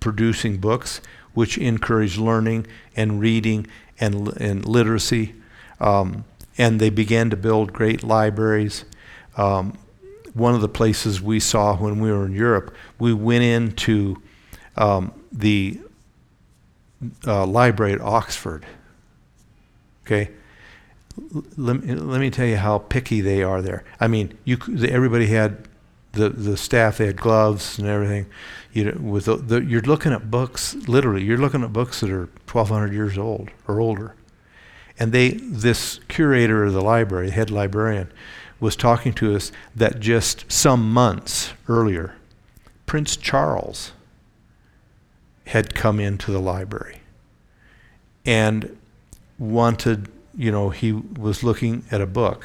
producing 0.00 0.58
books, 0.58 1.00
which 1.34 1.58
encouraged 1.58 2.16
learning 2.16 2.66
and 2.96 3.20
reading 3.20 3.66
and, 4.00 4.28
and 4.40 4.64
literacy. 4.64 5.34
Um, 5.78 6.24
and 6.58 6.80
they 6.80 6.90
began 6.90 7.30
to 7.30 7.36
build 7.36 7.72
great 7.72 8.02
libraries. 8.02 8.84
Um, 9.36 9.78
one 10.34 10.54
of 10.54 10.60
the 10.60 10.68
places 10.68 11.22
we 11.22 11.40
saw 11.40 11.76
when 11.76 12.00
we 12.00 12.12
were 12.12 12.26
in 12.26 12.32
Europe, 12.32 12.74
we 12.98 13.14
went 13.14 13.44
into 13.44 14.20
um, 14.76 15.12
the 15.32 15.80
uh, 17.26 17.46
library 17.46 17.92
at 17.92 18.00
Oxford. 18.00 18.66
Okay, 20.04 20.30
let, 21.56 21.86
let 21.86 22.20
me 22.20 22.30
tell 22.30 22.46
you 22.46 22.56
how 22.56 22.78
picky 22.78 23.20
they 23.20 23.42
are 23.42 23.62
there. 23.62 23.84
I 24.00 24.08
mean, 24.08 24.36
you 24.44 24.58
everybody 24.88 25.26
had 25.26 25.68
the 26.12 26.30
the 26.30 26.56
staff 26.56 26.98
they 26.98 27.06
had 27.06 27.16
gloves 27.16 27.78
and 27.78 27.86
everything. 27.86 28.26
You 28.72 28.84
know, 28.84 29.00
with 29.00 29.24
the, 29.26 29.36
the, 29.36 29.64
you're 29.64 29.82
looking 29.82 30.12
at 30.12 30.30
books 30.30 30.74
literally. 30.74 31.24
You're 31.24 31.38
looking 31.38 31.62
at 31.62 31.72
books 31.72 32.00
that 32.00 32.10
are 32.10 32.28
1,200 32.50 32.92
years 32.92 33.18
old 33.18 33.50
or 33.66 33.80
older, 33.80 34.14
and 34.98 35.12
they 35.12 35.30
this 35.30 36.00
curator 36.08 36.64
of 36.64 36.72
the 36.72 36.80
library, 36.80 37.30
head 37.30 37.50
librarian, 37.50 38.10
was 38.60 38.74
talking 38.74 39.12
to 39.14 39.34
us 39.36 39.52
that 39.74 40.00
just 40.00 40.50
some 40.50 40.92
months 40.92 41.52
earlier, 41.68 42.16
Prince 42.86 43.16
Charles 43.16 43.92
had 45.46 45.74
come 45.74 46.00
into 46.00 46.32
the 46.32 46.40
library 46.40 47.00
and 48.26 48.76
wanted, 49.38 50.08
you 50.36 50.50
know, 50.50 50.70
he 50.70 50.92
was 50.92 51.42
looking 51.42 51.84
at 51.90 52.00
a 52.00 52.06
book. 52.06 52.44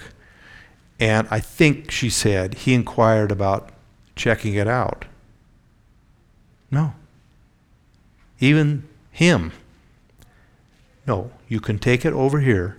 And 1.00 1.28
I 1.32 1.40
think 1.40 1.92
she 1.92 2.10
said 2.10 2.54
he 2.54 2.74
inquired 2.74 3.32
about 3.32 3.72
checking 4.16 4.54
it 4.54 4.68
out. 4.68 5.06
No. 6.70 6.94
Even 8.40 8.88
him. 9.12 9.52
No, 11.06 11.32
you 11.48 11.60
can 11.60 11.80
take 11.80 12.06
it 12.06 12.14
over 12.14 12.40
here. 12.40 12.78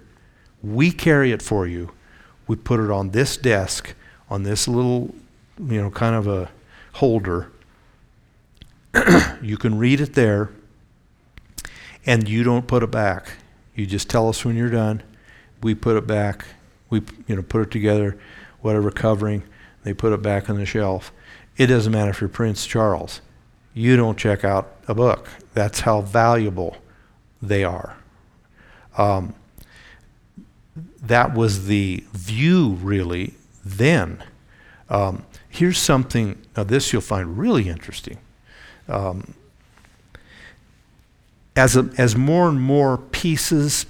We 0.62 0.90
carry 0.90 1.30
it 1.32 1.42
for 1.42 1.66
you 1.66 1.90
we 2.46 2.56
put 2.56 2.80
it 2.80 2.90
on 2.90 3.10
this 3.10 3.36
desk, 3.36 3.94
on 4.28 4.42
this 4.42 4.68
little, 4.68 5.14
you 5.58 5.80
know, 5.80 5.90
kind 5.90 6.14
of 6.14 6.26
a 6.26 6.50
holder. 6.94 7.50
you 9.42 9.56
can 9.56 9.78
read 9.78 10.00
it 10.00 10.14
there, 10.14 10.50
and 12.04 12.28
you 12.28 12.42
don't 12.42 12.66
put 12.66 12.82
it 12.82 12.90
back. 12.90 13.36
You 13.74 13.86
just 13.86 14.10
tell 14.10 14.28
us 14.28 14.44
when 14.44 14.56
you're 14.56 14.70
done. 14.70 15.02
We 15.62 15.74
put 15.74 15.96
it 15.96 16.06
back. 16.06 16.44
We, 16.90 17.02
you 17.26 17.36
know, 17.36 17.42
put 17.42 17.62
it 17.62 17.70
together, 17.70 18.18
whatever 18.60 18.90
covering. 18.90 19.42
They 19.82 19.94
put 19.94 20.12
it 20.12 20.22
back 20.22 20.48
on 20.48 20.56
the 20.56 20.66
shelf. 20.66 21.12
It 21.56 21.66
doesn't 21.68 21.92
matter 21.92 22.10
if 22.10 22.20
you're 22.20 22.28
Prince 22.28 22.66
Charles. 22.66 23.20
You 23.72 23.96
don't 23.96 24.18
check 24.18 24.44
out 24.44 24.76
a 24.86 24.94
book. 24.94 25.28
That's 25.54 25.80
how 25.80 26.02
valuable 26.02 26.76
they 27.40 27.64
are. 27.64 27.96
Um, 28.96 29.34
that 31.02 31.34
was 31.34 31.66
the 31.66 32.04
view, 32.12 32.78
really, 32.80 33.34
then. 33.64 34.22
Um, 34.88 35.24
here's 35.48 35.78
something, 35.78 36.40
now 36.56 36.64
this 36.64 36.92
you'll 36.92 37.02
find 37.02 37.38
really 37.38 37.68
interesting. 37.68 38.18
Um, 38.88 39.34
as, 41.56 41.76
a, 41.76 41.90
as 41.96 42.16
more 42.16 42.48
and 42.48 42.60
more 42.60 42.98
pieces 42.98 43.86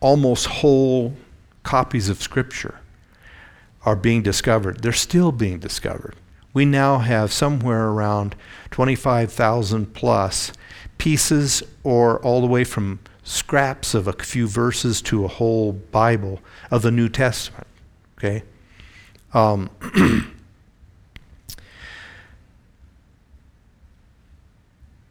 almost 0.00 0.46
whole 0.46 1.14
copies 1.62 2.08
of 2.08 2.22
Scripture 2.22 2.80
are 3.84 3.96
being 3.96 4.22
discovered. 4.22 4.82
They're 4.82 4.92
still 4.92 5.32
being 5.32 5.58
discovered. 5.58 6.14
We 6.52 6.64
now 6.64 6.98
have 6.98 7.32
somewhere 7.32 7.88
around 7.88 8.34
25,000 8.70 9.94
plus 9.94 10.52
pieces, 10.98 11.62
or 11.84 12.18
all 12.20 12.40
the 12.40 12.46
way 12.46 12.64
from 12.64 13.00
scraps 13.26 13.92
of 13.92 14.06
a 14.06 14.12
few 14.12 14.46
verses 14.46 15.02
to 15.02 15.24
a 15.24 15.28
whole 15.28 15.72
Bible 15.72 16.40
of 16.70 16.82
the 16.82 16.92
New 16.92 17.08
Testament. 17.08 17.66
Okay? 18.16 18.44
Um, 19.34 19.68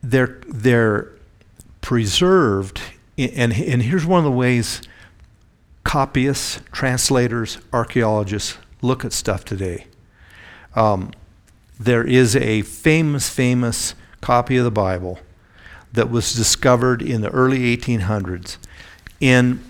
they're, 0.01 0.39
they're 0.47 1.11
preserved, 1.81 2.81
and, 3.17 3.51
and 3.53 3.81
here's 3.83 4.05
one 4.05 4.19
of 4.19 4.23
the 4.23 4.31
ways 4.31 4.81
copyists, 5.83 6.61
translators, 6.71 7.57
archaeologists 7.73 8.57
look 8.81 9.03
at 9.03 9.11
stuff 9.11 9.43
today. 9.43 9.87
Um, 10.73 11.11
there 11.77 12.03
is 12.03 12.35
a 12.37 12.61
famous, 12.61 13.29
famous 13.29 13.93
copy 14.21 14.55
of 14.55 14.63
the 14.63 14.71
Bible 14.71 15.19
that 15.95 16.09
was 16.09 16.33
discovered 16.33 17.01
in 17.01 17.21
the 17.21 17.29
early 17.31 17.75
1800s 17.75 18.57
in 19.19 19.63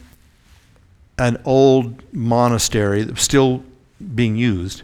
an 1.18 1.42
old 1.46 2.02
monastery 2.14 3.04
that 3.04 3.14
was 3.14 3.22
still 3.22 3.64
being 4.14 4.36
used 4.36 4.84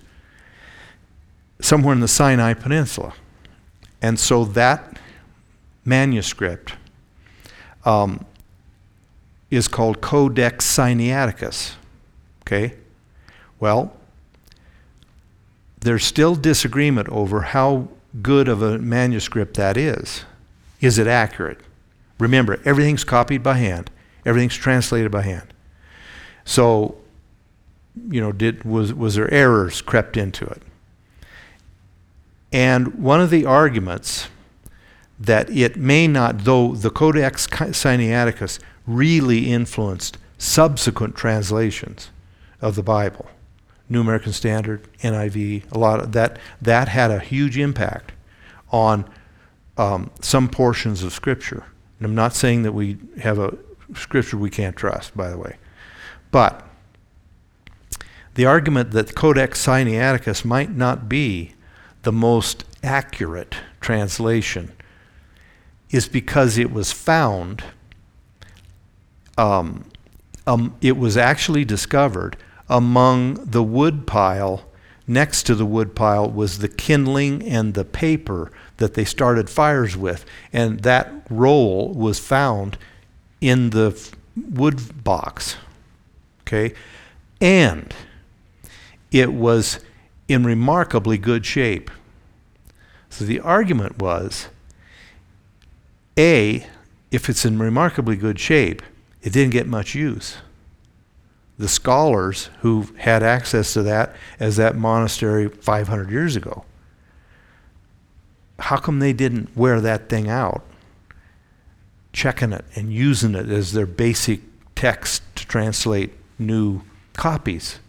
somewhere 1.59 1.93
in 1.93 1.99
the 1.99 2.07
Sinai 2.07 2.53
Peninsula. 2.53 3.13
And 4.01 4.19
so 4.19 4.45
that 4.45 4.99
manuscript 5.85 6.73
um, 7.85 8.25
is 9.49 9.67
called 9.67 10.01
Codex 10.01 10.65
Sinaiticus. 10.65 11.73
Okay? 12.43 12.75
Well, 13.59 13.93
there's 15.79 16.03
still 16.03 16.35
disagreement 16.35 17.09
over 17.09 17.41
how 17.41 17.89
good 18.21 18.47
of 18.47 18.61
a 18.61 18.77
manuscript 18.77 19.55
that 19.55 19.77
is. 19.77 20.25
Is 20.81 20.97
it 20.97 21.07
accurate? 21.07 21.61
Remember, 22.19 22.59
everything's 22.65 23.03
copied 23.03 23.41
by 23.41 23.53
hand, 23.55 23.89
everything's 24.25 24.55
translated 24.55 25.11
by 25.11 25.21
hand. 25.21 25.53
So, 26.43 26.97
you 28.09 28.19
know, 28.19 28.31
did, 28.31 28.63
was, 28.63 28.93
was 28.93 29.15
there 29.15 29.31
errors 29.33 29.81
crept 29.81 30.17
into 30.17 30.45
it? 30.45 30.61
And 32.51 32.95
one 32.95 33.21
of 33.21 33.29
the 33.29 33.45
arguments 33.45 34.27
that 35.19 35.49
it 35.49 35.77
may 35.77 36.07
not, 36.07 36.39
though 36.39 36.73
the 36.73 36.89
Codex 36.89 37.47
Sinaiticus 37.47 38.59
really 38.87 39.51
influenced 39.51 40.17
subsequent 40.37 41.15
translations 41.15 42.09
of 42.59 42.75
the 42.75 42.83
Bible. 42.83 43.27
New 43.87 44.01
American 44.01 44.33
Standard, 44.33 44.87
NIV, 44.99 45.71
a 45.71 45.77
lot 45.77 45.99
of 45.99 46.13
that 46.13 46.39
that 46.61 46.87
had 46.87 47.11
a 47.11 47.19
huge 47.19 47.57
impact 47.57 48.13
on 48.71 49.05
um, 49.81 50.11
some 50.21 50.47
portions 50.47 51.01
of 51.01 51.11
Scripture. 51.11 51.65
And 51.97 52.05
I'm 52.05 52.15
not 52.15 52.35
saying 52.35 52.63
that 52.63 52.73
we 52.73 52.97
have 53.19 53.39
a 53.39 53.57
Scripture 53.95 54.37
we 54.37 54.49
can't 54.49 54.75
trust, 54.75 55.17
by 55.17 55.29
the 55.29 55.37
way, 55.37 55.57
but 56.29 56.67
the 58.35 58.45
argument 58.45 58.91
that 58.91 59.15
Codex 59.15 59.65
Sinaiticus 59.65 60.45
might 60.45 60.71
not 60.71 61.09
be 61.09 61.53
the 62.03 62.11
most 62.11 62.63
accurate 62.83 63.55
translation 63.81 64.71
is 65.89 66.07
because 66.07 66.57
it 66.57 66.71
was 66.71 66.91
found 66.91 67.63
um, 69.37 69.85
um, 70.47 70.75
it 70.81 70.97
was 70.97 71.17
actually 71.17 71.65
discovered 71.65 72.37
among 72.69 73.33
the 73.45 73.63
wood 73.63 74.05
pile. 74.07 74.65
Next 75.11 75.43
to 75.47 75.55
the 75.55 75.65
wood 75.65 75.93
pile 75.93 76.31
was 76.31 76.59
the 76.59 76.69
kindling 76.69 77.45
and 77.45 77.73
the 77.73 77.83
paper 77.83 78.49
that 78.77 78.93
they 78.93 79.03
started 79.03 79.49
fires 79.49 79.97
with. 79.97 80.23
And 80.53 80.83
that 80.83 81.11
roll 81.29 81.93
was 81.93 82.17
found 82.17 82.77
in 83.41 83.71
the 83.71 84.01
wood 84.37 85.03
box. 85.03 85.57
Okay? 86.43 86.73
And 87.41 87.93
it 89.11 89.33
was 89.33 89.81
in 90.29 90.45
remarkably 90.45 91.17
good 91.17 91.45
shape. 91.45 91.91
So 93.09 93.25
the 93.25 93.41
argument 93.41 93.99
was 93.99 94.47
A, 96.17 96.65
if 97.11 97.27
it's 97.27 97.43
in 97.43 97.59
remarkably 97.59 98.15
good 98.15 98.39
shape, 98.39 98.81
it 99.21 99.33
didn't 99.33 99.51
get 99.51 99.67
much 99.67 99.93
use. 99.93 100.37
The 101.61 101.67
scholars 101.67 102.49
who 102.61 102.87
had 102.97 103.21
access 103.21 103.73
to 103.73 103.83
that 103.83 104.15
as 104.39 104.55
that 104.55 104.75
monastery 104.75 105.47
500 105.47 106.09
years 106.09 106.35
ago, 106.35 106.65
how 108.57 108.77
come 108.77 108.97
they 108.97 109.13
didn't 109.13 109.55
wear 109.55 109.79
that 109.79 110.09
thing 110.09 110.27
out, 110.27 110.65
checking 112.13 112.51
it 112.51 112.65
and 112.73 112.91
using 112.91 113.35
it 113.35 113.47
as 113.47 113.73
their 113.73 113.85
basic 113.85 114.39
text 114.73 115.21
to 115.35 115.45
translate 115.45 116.13
new 116.39 116.81
copies? 117.13 117.79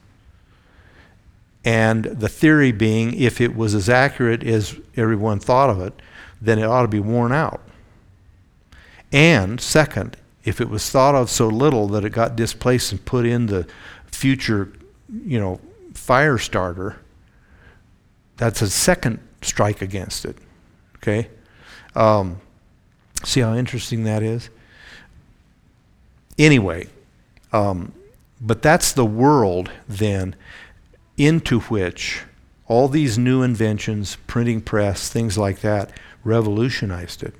And 1.64 2.04
the 2.04 2.28
theory 2.28 2.72
being, 2.72 3.18
if 3.18 3.40
it 3.40 3.56
was 3.56 3.74
as 3.74 3.88
accurate 3.88 4.44
as 4.44 4.78
everyone 4.96 5.40
thought 5.40 5.70
of 5.70 5.80
it, 5.80 5.94
then 6.42 6.58
it 6.58 6.66
ought 6.66 6.82
to 6.82 6.88
be 6.88 7.00
worn 7.00 7.32
out. 7.32 7.62
And 9.10 9.62
second, 9.62 10.18
if 10.44 10.60
it 10.60 10.68
was 10.68 10.90
thought 10.90 11.14
of 11.14 11.30
so 11.30 11.46
little 11.46 11.88
that 11.88 12.04
it 12.04 12.10
got 12.10 12.36
displaced 12.36 12.92
and 12.92 13.04
put 13.04 13.26
in 13.26 13.46
the 13.46 13.66
future, 14.06 14.72
you 15.24 15.38
know, 15.38 15.60
fire 15.94 16.38
starter, 16.38 16.98
that's 18.36 18.62
a 18.62 18.70
second 18.70 19.20
strike 19.40 19.82
against 19.82 20.24
it. 20.24 20.36
Okay? 20.96 21.28
Um, 21.94 22.40
see 23.24 23.40
how 23.40 23.54
interesting 23.54 24.04
that 24.04 24.22
is? 24.22 24.50
Anyway, 26.38 26.88
um, 27.52 27.92
but 28.40 28.62
that's 28.62 28.92
the 28.92 29.04
world 29.06 29.70
then 29.86 30.34
into 31.16 31.60
which 31.60 32.22
all 32.66 32.88
these 32.88 33.18
new 33.18 33.42
inventions, 33.42 34.16
printing 34.26 34.60
press, 34.60 35.08
things 35.08 35.36
like 35.36 35.60
that, 35.60 35.90
revolutionized 36.24 37.22
it. 37.22 37.34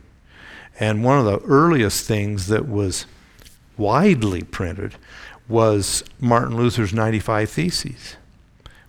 And 0.83 1.05
one 1.05 1.17
of 1.17 1.25
the 1.25 1.39
earliest 1.47 2.09
things 2.09 2.49
that 2.49 2.69
was 2.69 3.07
widely 3.77 4.43
printed 4.43 4.97
was 5.49 6.03
Martin 6.19 6.57
Luther's 6.57 6.93
95 6.93 7.51
Theses, 7.51 8.17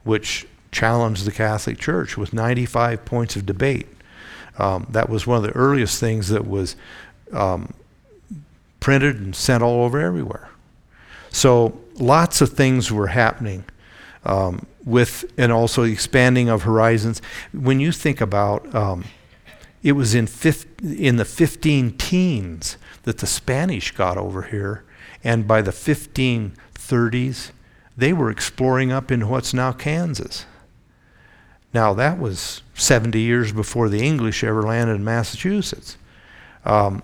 which 0.04 0.48
challenged 0.72 1.24
the 1.24 1.32
Catholic 1.32 1.78
Church 1.78 2.18
with 2.18 2.34
95 2.34 3.06
points 3.06 3.36
of 3.36 3.46
debate. 3.46 3.86
Um, 4.58 4.88
that 4.90 5.08
was 5.08 5.28
one 5.28 5.38
of 5.38 5.44
the 5.44 5.52
earliest 5.52 6.00
things 6.00 6.30
that 6.30 6.48
was 6.48 6.76
um, 7.32 7.72
printed 8.80 9.18
and 9.18 9.36
sent 9.36 9.62
all 9.62 9.84
over 9.84 10.00
everywhere. 10.00 10.50
So 11.30 11.80
lots 12.00 12.42
of 12.42 12.54
things 12.54 12.92
were 12.92 13.06
happening 13.06 13.66
um, 14.26 14.66
with, 14.84 15.32
and 15.38 15.52
also 15.52 15.84
expanding 15.84 16.50
of 16.50 16.64
horizons. 16.64 17.22
When 17.52 17.80
you 17.80 17.92
think 17.92 18.20
about 18.20 18.74
um, 18.74 19.06
it 19.84 19.92
was 19.92 20.16
in, 20.16 20.28
in 20.82 21.18
the 21.18 21.26
15 21.26 21.98
teens 21.98 22.78
that 23.04 23.18
the 23.18 23.28
Spanish 23.28 23.92
got 23.92 24.18
over 24.18 24.44
here, 24.44 24.86
and 25.24 25.46
by 25.46 25.62
the 25.62 25.72
1530s, 25.72 27.52
they 27.96 28.14
were 28.14 28.32
exploring 28.32 28.92
up 28.92 29.12
in 29.12 29.28
what's 29.28 29.54
now 29.54 29.74
Kansas. 29.74 30.46
Now, 31.74 31.94
that 31.94 32.18
was 32.18 32.62
70 32.76 33.20
years 33.20 33.52
before 33.52 33.90
the 33.90 34.06
English 34.06 34.44
ever 34.44 34.64
landed 34.64 34.94
in 34.94 35.04
Massachusetts. 35.04 35.98
Um, 36.66 37.04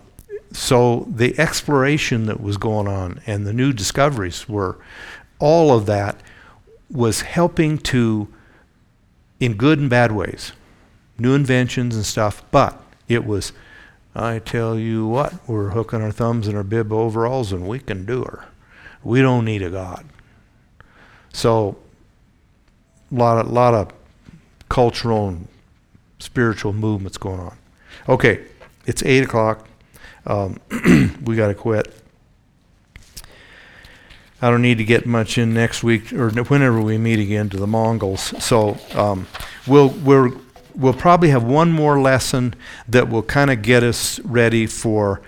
so, 0.54 1.06
the 1.10 1.38
exploration 1.38 2.28
that 2.28 2.40
was 2.40 2.58
going 2.58 2.88
on 2.88 3.22
and 3.28 3.46
the 3.46 3.54
new 3.54 3.74
discoveries 3.74 4.48
were 4.48 4.78
all 5.38 5.76
of 5.76 5.86
that 5.88 6.22
was 6.90 7.22
helping 7.22 7.78
to, 7.78 8.28
in 9.40 9.56
good 9.56 9.80
and 9.80 9.90
bad 9.90 10.12
ways, 10.12 10.54
new 11.20 11.36
inventions 11.36 11.96
and 11.96 12.06
stuff, 12.06 12.44
but 12.52 12.82
it 13.08 13.26
was, 13.26 13.52
I 14.16 14.40
tell 14.40 14.78
you 14.78 15.08
what, 15.08 15.48
we're 15.48 15.70
hooking 15.70 16.02
our 16.02 16.12
thumbs 16.12 16.48
in 16.48 16.56
our 16.56 16.64
bib 16.64 16.92
overalls 16.92 17.52
and 17.52 17.68
we 17.68 17.80
can 17.80 18.06
do 18.06 18.24
her. 18.24 18.46
We 19.04 19.22
don't 19.22 19.46
need 19.46 19.62
a 19.62 19.70
God. 19.70 20.06
So, 21.32 21.78
a 23.12 23.16
lot 23.16 23.46
of, 23.46 23.52
lot 23.52 23.74
of 23.74 23.92
cultural 24.68 25.30
and 25.30 25.48
spiritual 26.20 26.74
movements 26.74 27.18
going 27.18 27.40
on. 27.40 27.58
Okay, 28.08 28.46
it's 28.86 29.04
8 29.04 29.24
o'clock. 29.24 29.68
Um, 30.26 30.60
we 31.24 31.36
got 31.36 31.48
to 31.48 31.56
quit. 31.56 31.94
I 34.42 34.50
don't 34.50 34.62
need 34.62 34.78
to 34.78 34.86
get 34.86 35.06
much 35.06 35.38
in 35.38 35.54
next 35.54 35.84
week 35.84 36.14
or 36.14 36.30
whenever 36.30 36.80
we 36.80 36.98
meet 36.98 37.20
again 37.20 37.50
to 37.50 37.58
the 37.58 37.68
Mongols. 37.68 38.34
So 38.44 38.78
um, 38.94 39.28
we'll 39.68 39.90
we're 39.90 40.32
we'll 40.76 40.94
probably 40.94 41.30
have 41.30 41.44
one 41.44 41.72
more 41.72 42.00
lesson 42.00 42.54
that 42.88 43.10
will 43.10 43.24
kind 43.24 43.52
of 43.52 43.62
get 43.62 43.84
us 43.84 44.20
ready 44.22 44.66
for 44.66 45.22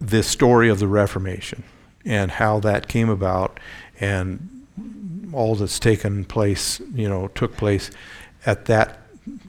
the 0.00 0.22
story 0.22 0.68
of 0.68 0.78
the 0.78 0.88
Reformation. 0.88 1.64
and 2.04 2.32
how 2.32 2.60
that 2.60 2.88
came 2.88 3.08
about 3.08 3.58
and 4.00 4.66
all 5.32 5.54
that's 5.54 5.78
taken 5.78 6.24
place, 6.24 6.80
you 6.94 7.08
know, 7.08 7.28
took 7.28 7.56
place 7.56 7.90
at 8.44 8.66
that 8.66 8.98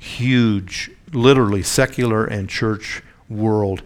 huge, 0.01 0.91
literally 1.11 1.63
secular 1.63 2.25
and 2.25 2.49
church 2.49 3.01
world 3.29 3.81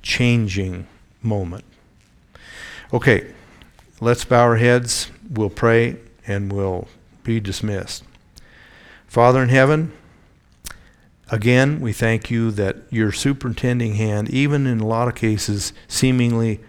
changing 0.00 0.86
moment. 1.22 1.64
Okay, 2.92 3.32
let's 4.00 4.24
bow 4.24 4.42
our 4.42 4.56
heads, 4.56 5.10
we'll 5.30 5.50
pray, 5.50 5.96
and 6.26 6.52
we'll 6.52 6.88
be 7.22 7.40
dismissed. 7.40 8.04
Father 9.06 9.42
in 9.42 9.48
heaven, 9.50 9.92
again, 11.32 11.80
we 11.80 11.92
thank 11.92 12.30
you 12.30 12.50
that 12.52 12.76
your 12.90 13.10
superintending 13.10 13.94
hand, 13.94 14.28
even 14.30 14.66
in 14.66 14.78
a 14.78 14.86
lot 14.86 15.08
of 15.08 15.14
cases 15.14 15.72
seemingly 15.88 16.60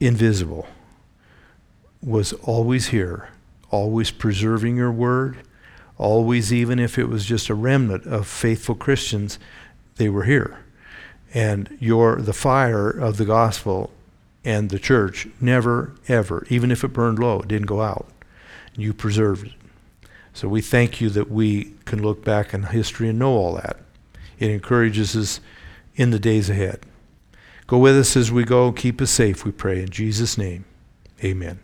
invisible, 0.00 0.66
was 2.02 2.32
always 2.32 2.88
here, 2.88 3.28
always 3.70 4.10
preserving 4.10 4.76
your 4.76 4.90
word, 4.90 5.36
always, 5.98 6.52
even 6.52 6.78
if 6.78 6.98
it 6.98 7.04
was 7.04 7.26
just 7.26 7.50
a 7.50 7.54
remnant 7.54 8.06
of 8.06 8.26
faithful 8.26 8.74
Christians, 8.74 9.38
they 9.96 10.08
were 10.08 10.24
here. 10.24 10.64
And 11.34 11.76
your 11.78 12.16
the 12.16 12.32
fire 12.32 12.88
of 12.88 13.18
the 13.18 13.26
gospel 13.26 13.92
and 14.42 14.70
the 14.70 14.78
church 14.78 15.28
never, 15.38 15.94
ever, 16.08 16.46
even 16.48 16.72
if 16.72 16.82
it 16.82 16.88
burned 16.88 17.18
low, 17.18 17.40
it 17.40 17.48
didn't 17.48 17.66
go 17.66 17.82
out. 17.82 18.08
You 18.74 18.94
preserved 18.94 19.48
it. 19.48 19.59
So 20.40 20.48
we 20.48 20.62
thank 20.62 21.02
you 21.02 21.10
that 21.10 21.30
we 21.30 21.74
can 21.84 22.00
look 22.00 22.24
back 22.24 22.54
in 22.54 22.62
history 22.62 23.10
and 23.10 23.18
know 23.18 23.32
all 23.32 23.56
that. 23.56 23.76
It 24.38 24.48
encourages 24.48 25.14
us 25.14 25.38
in 25.96 26.12
the 26.12 26.18
days 26.18 26.48
ahead. 26.48 26.80
Go 27.66 27.76
with 27.76 27.94
us 27.94 28.16
as 28.16 28.32
we 28.32 28.44
go. 28.44 28.72
Keep 28.72 29.02
us 29.02 29.10
safe, 29.10 29.44
we 29.44 29.52
pray. 29.52 29.82
In 29.82 29.90
Jesus' 29.90 30.38
name, 30.38 30.64
amen. 31.22 31.60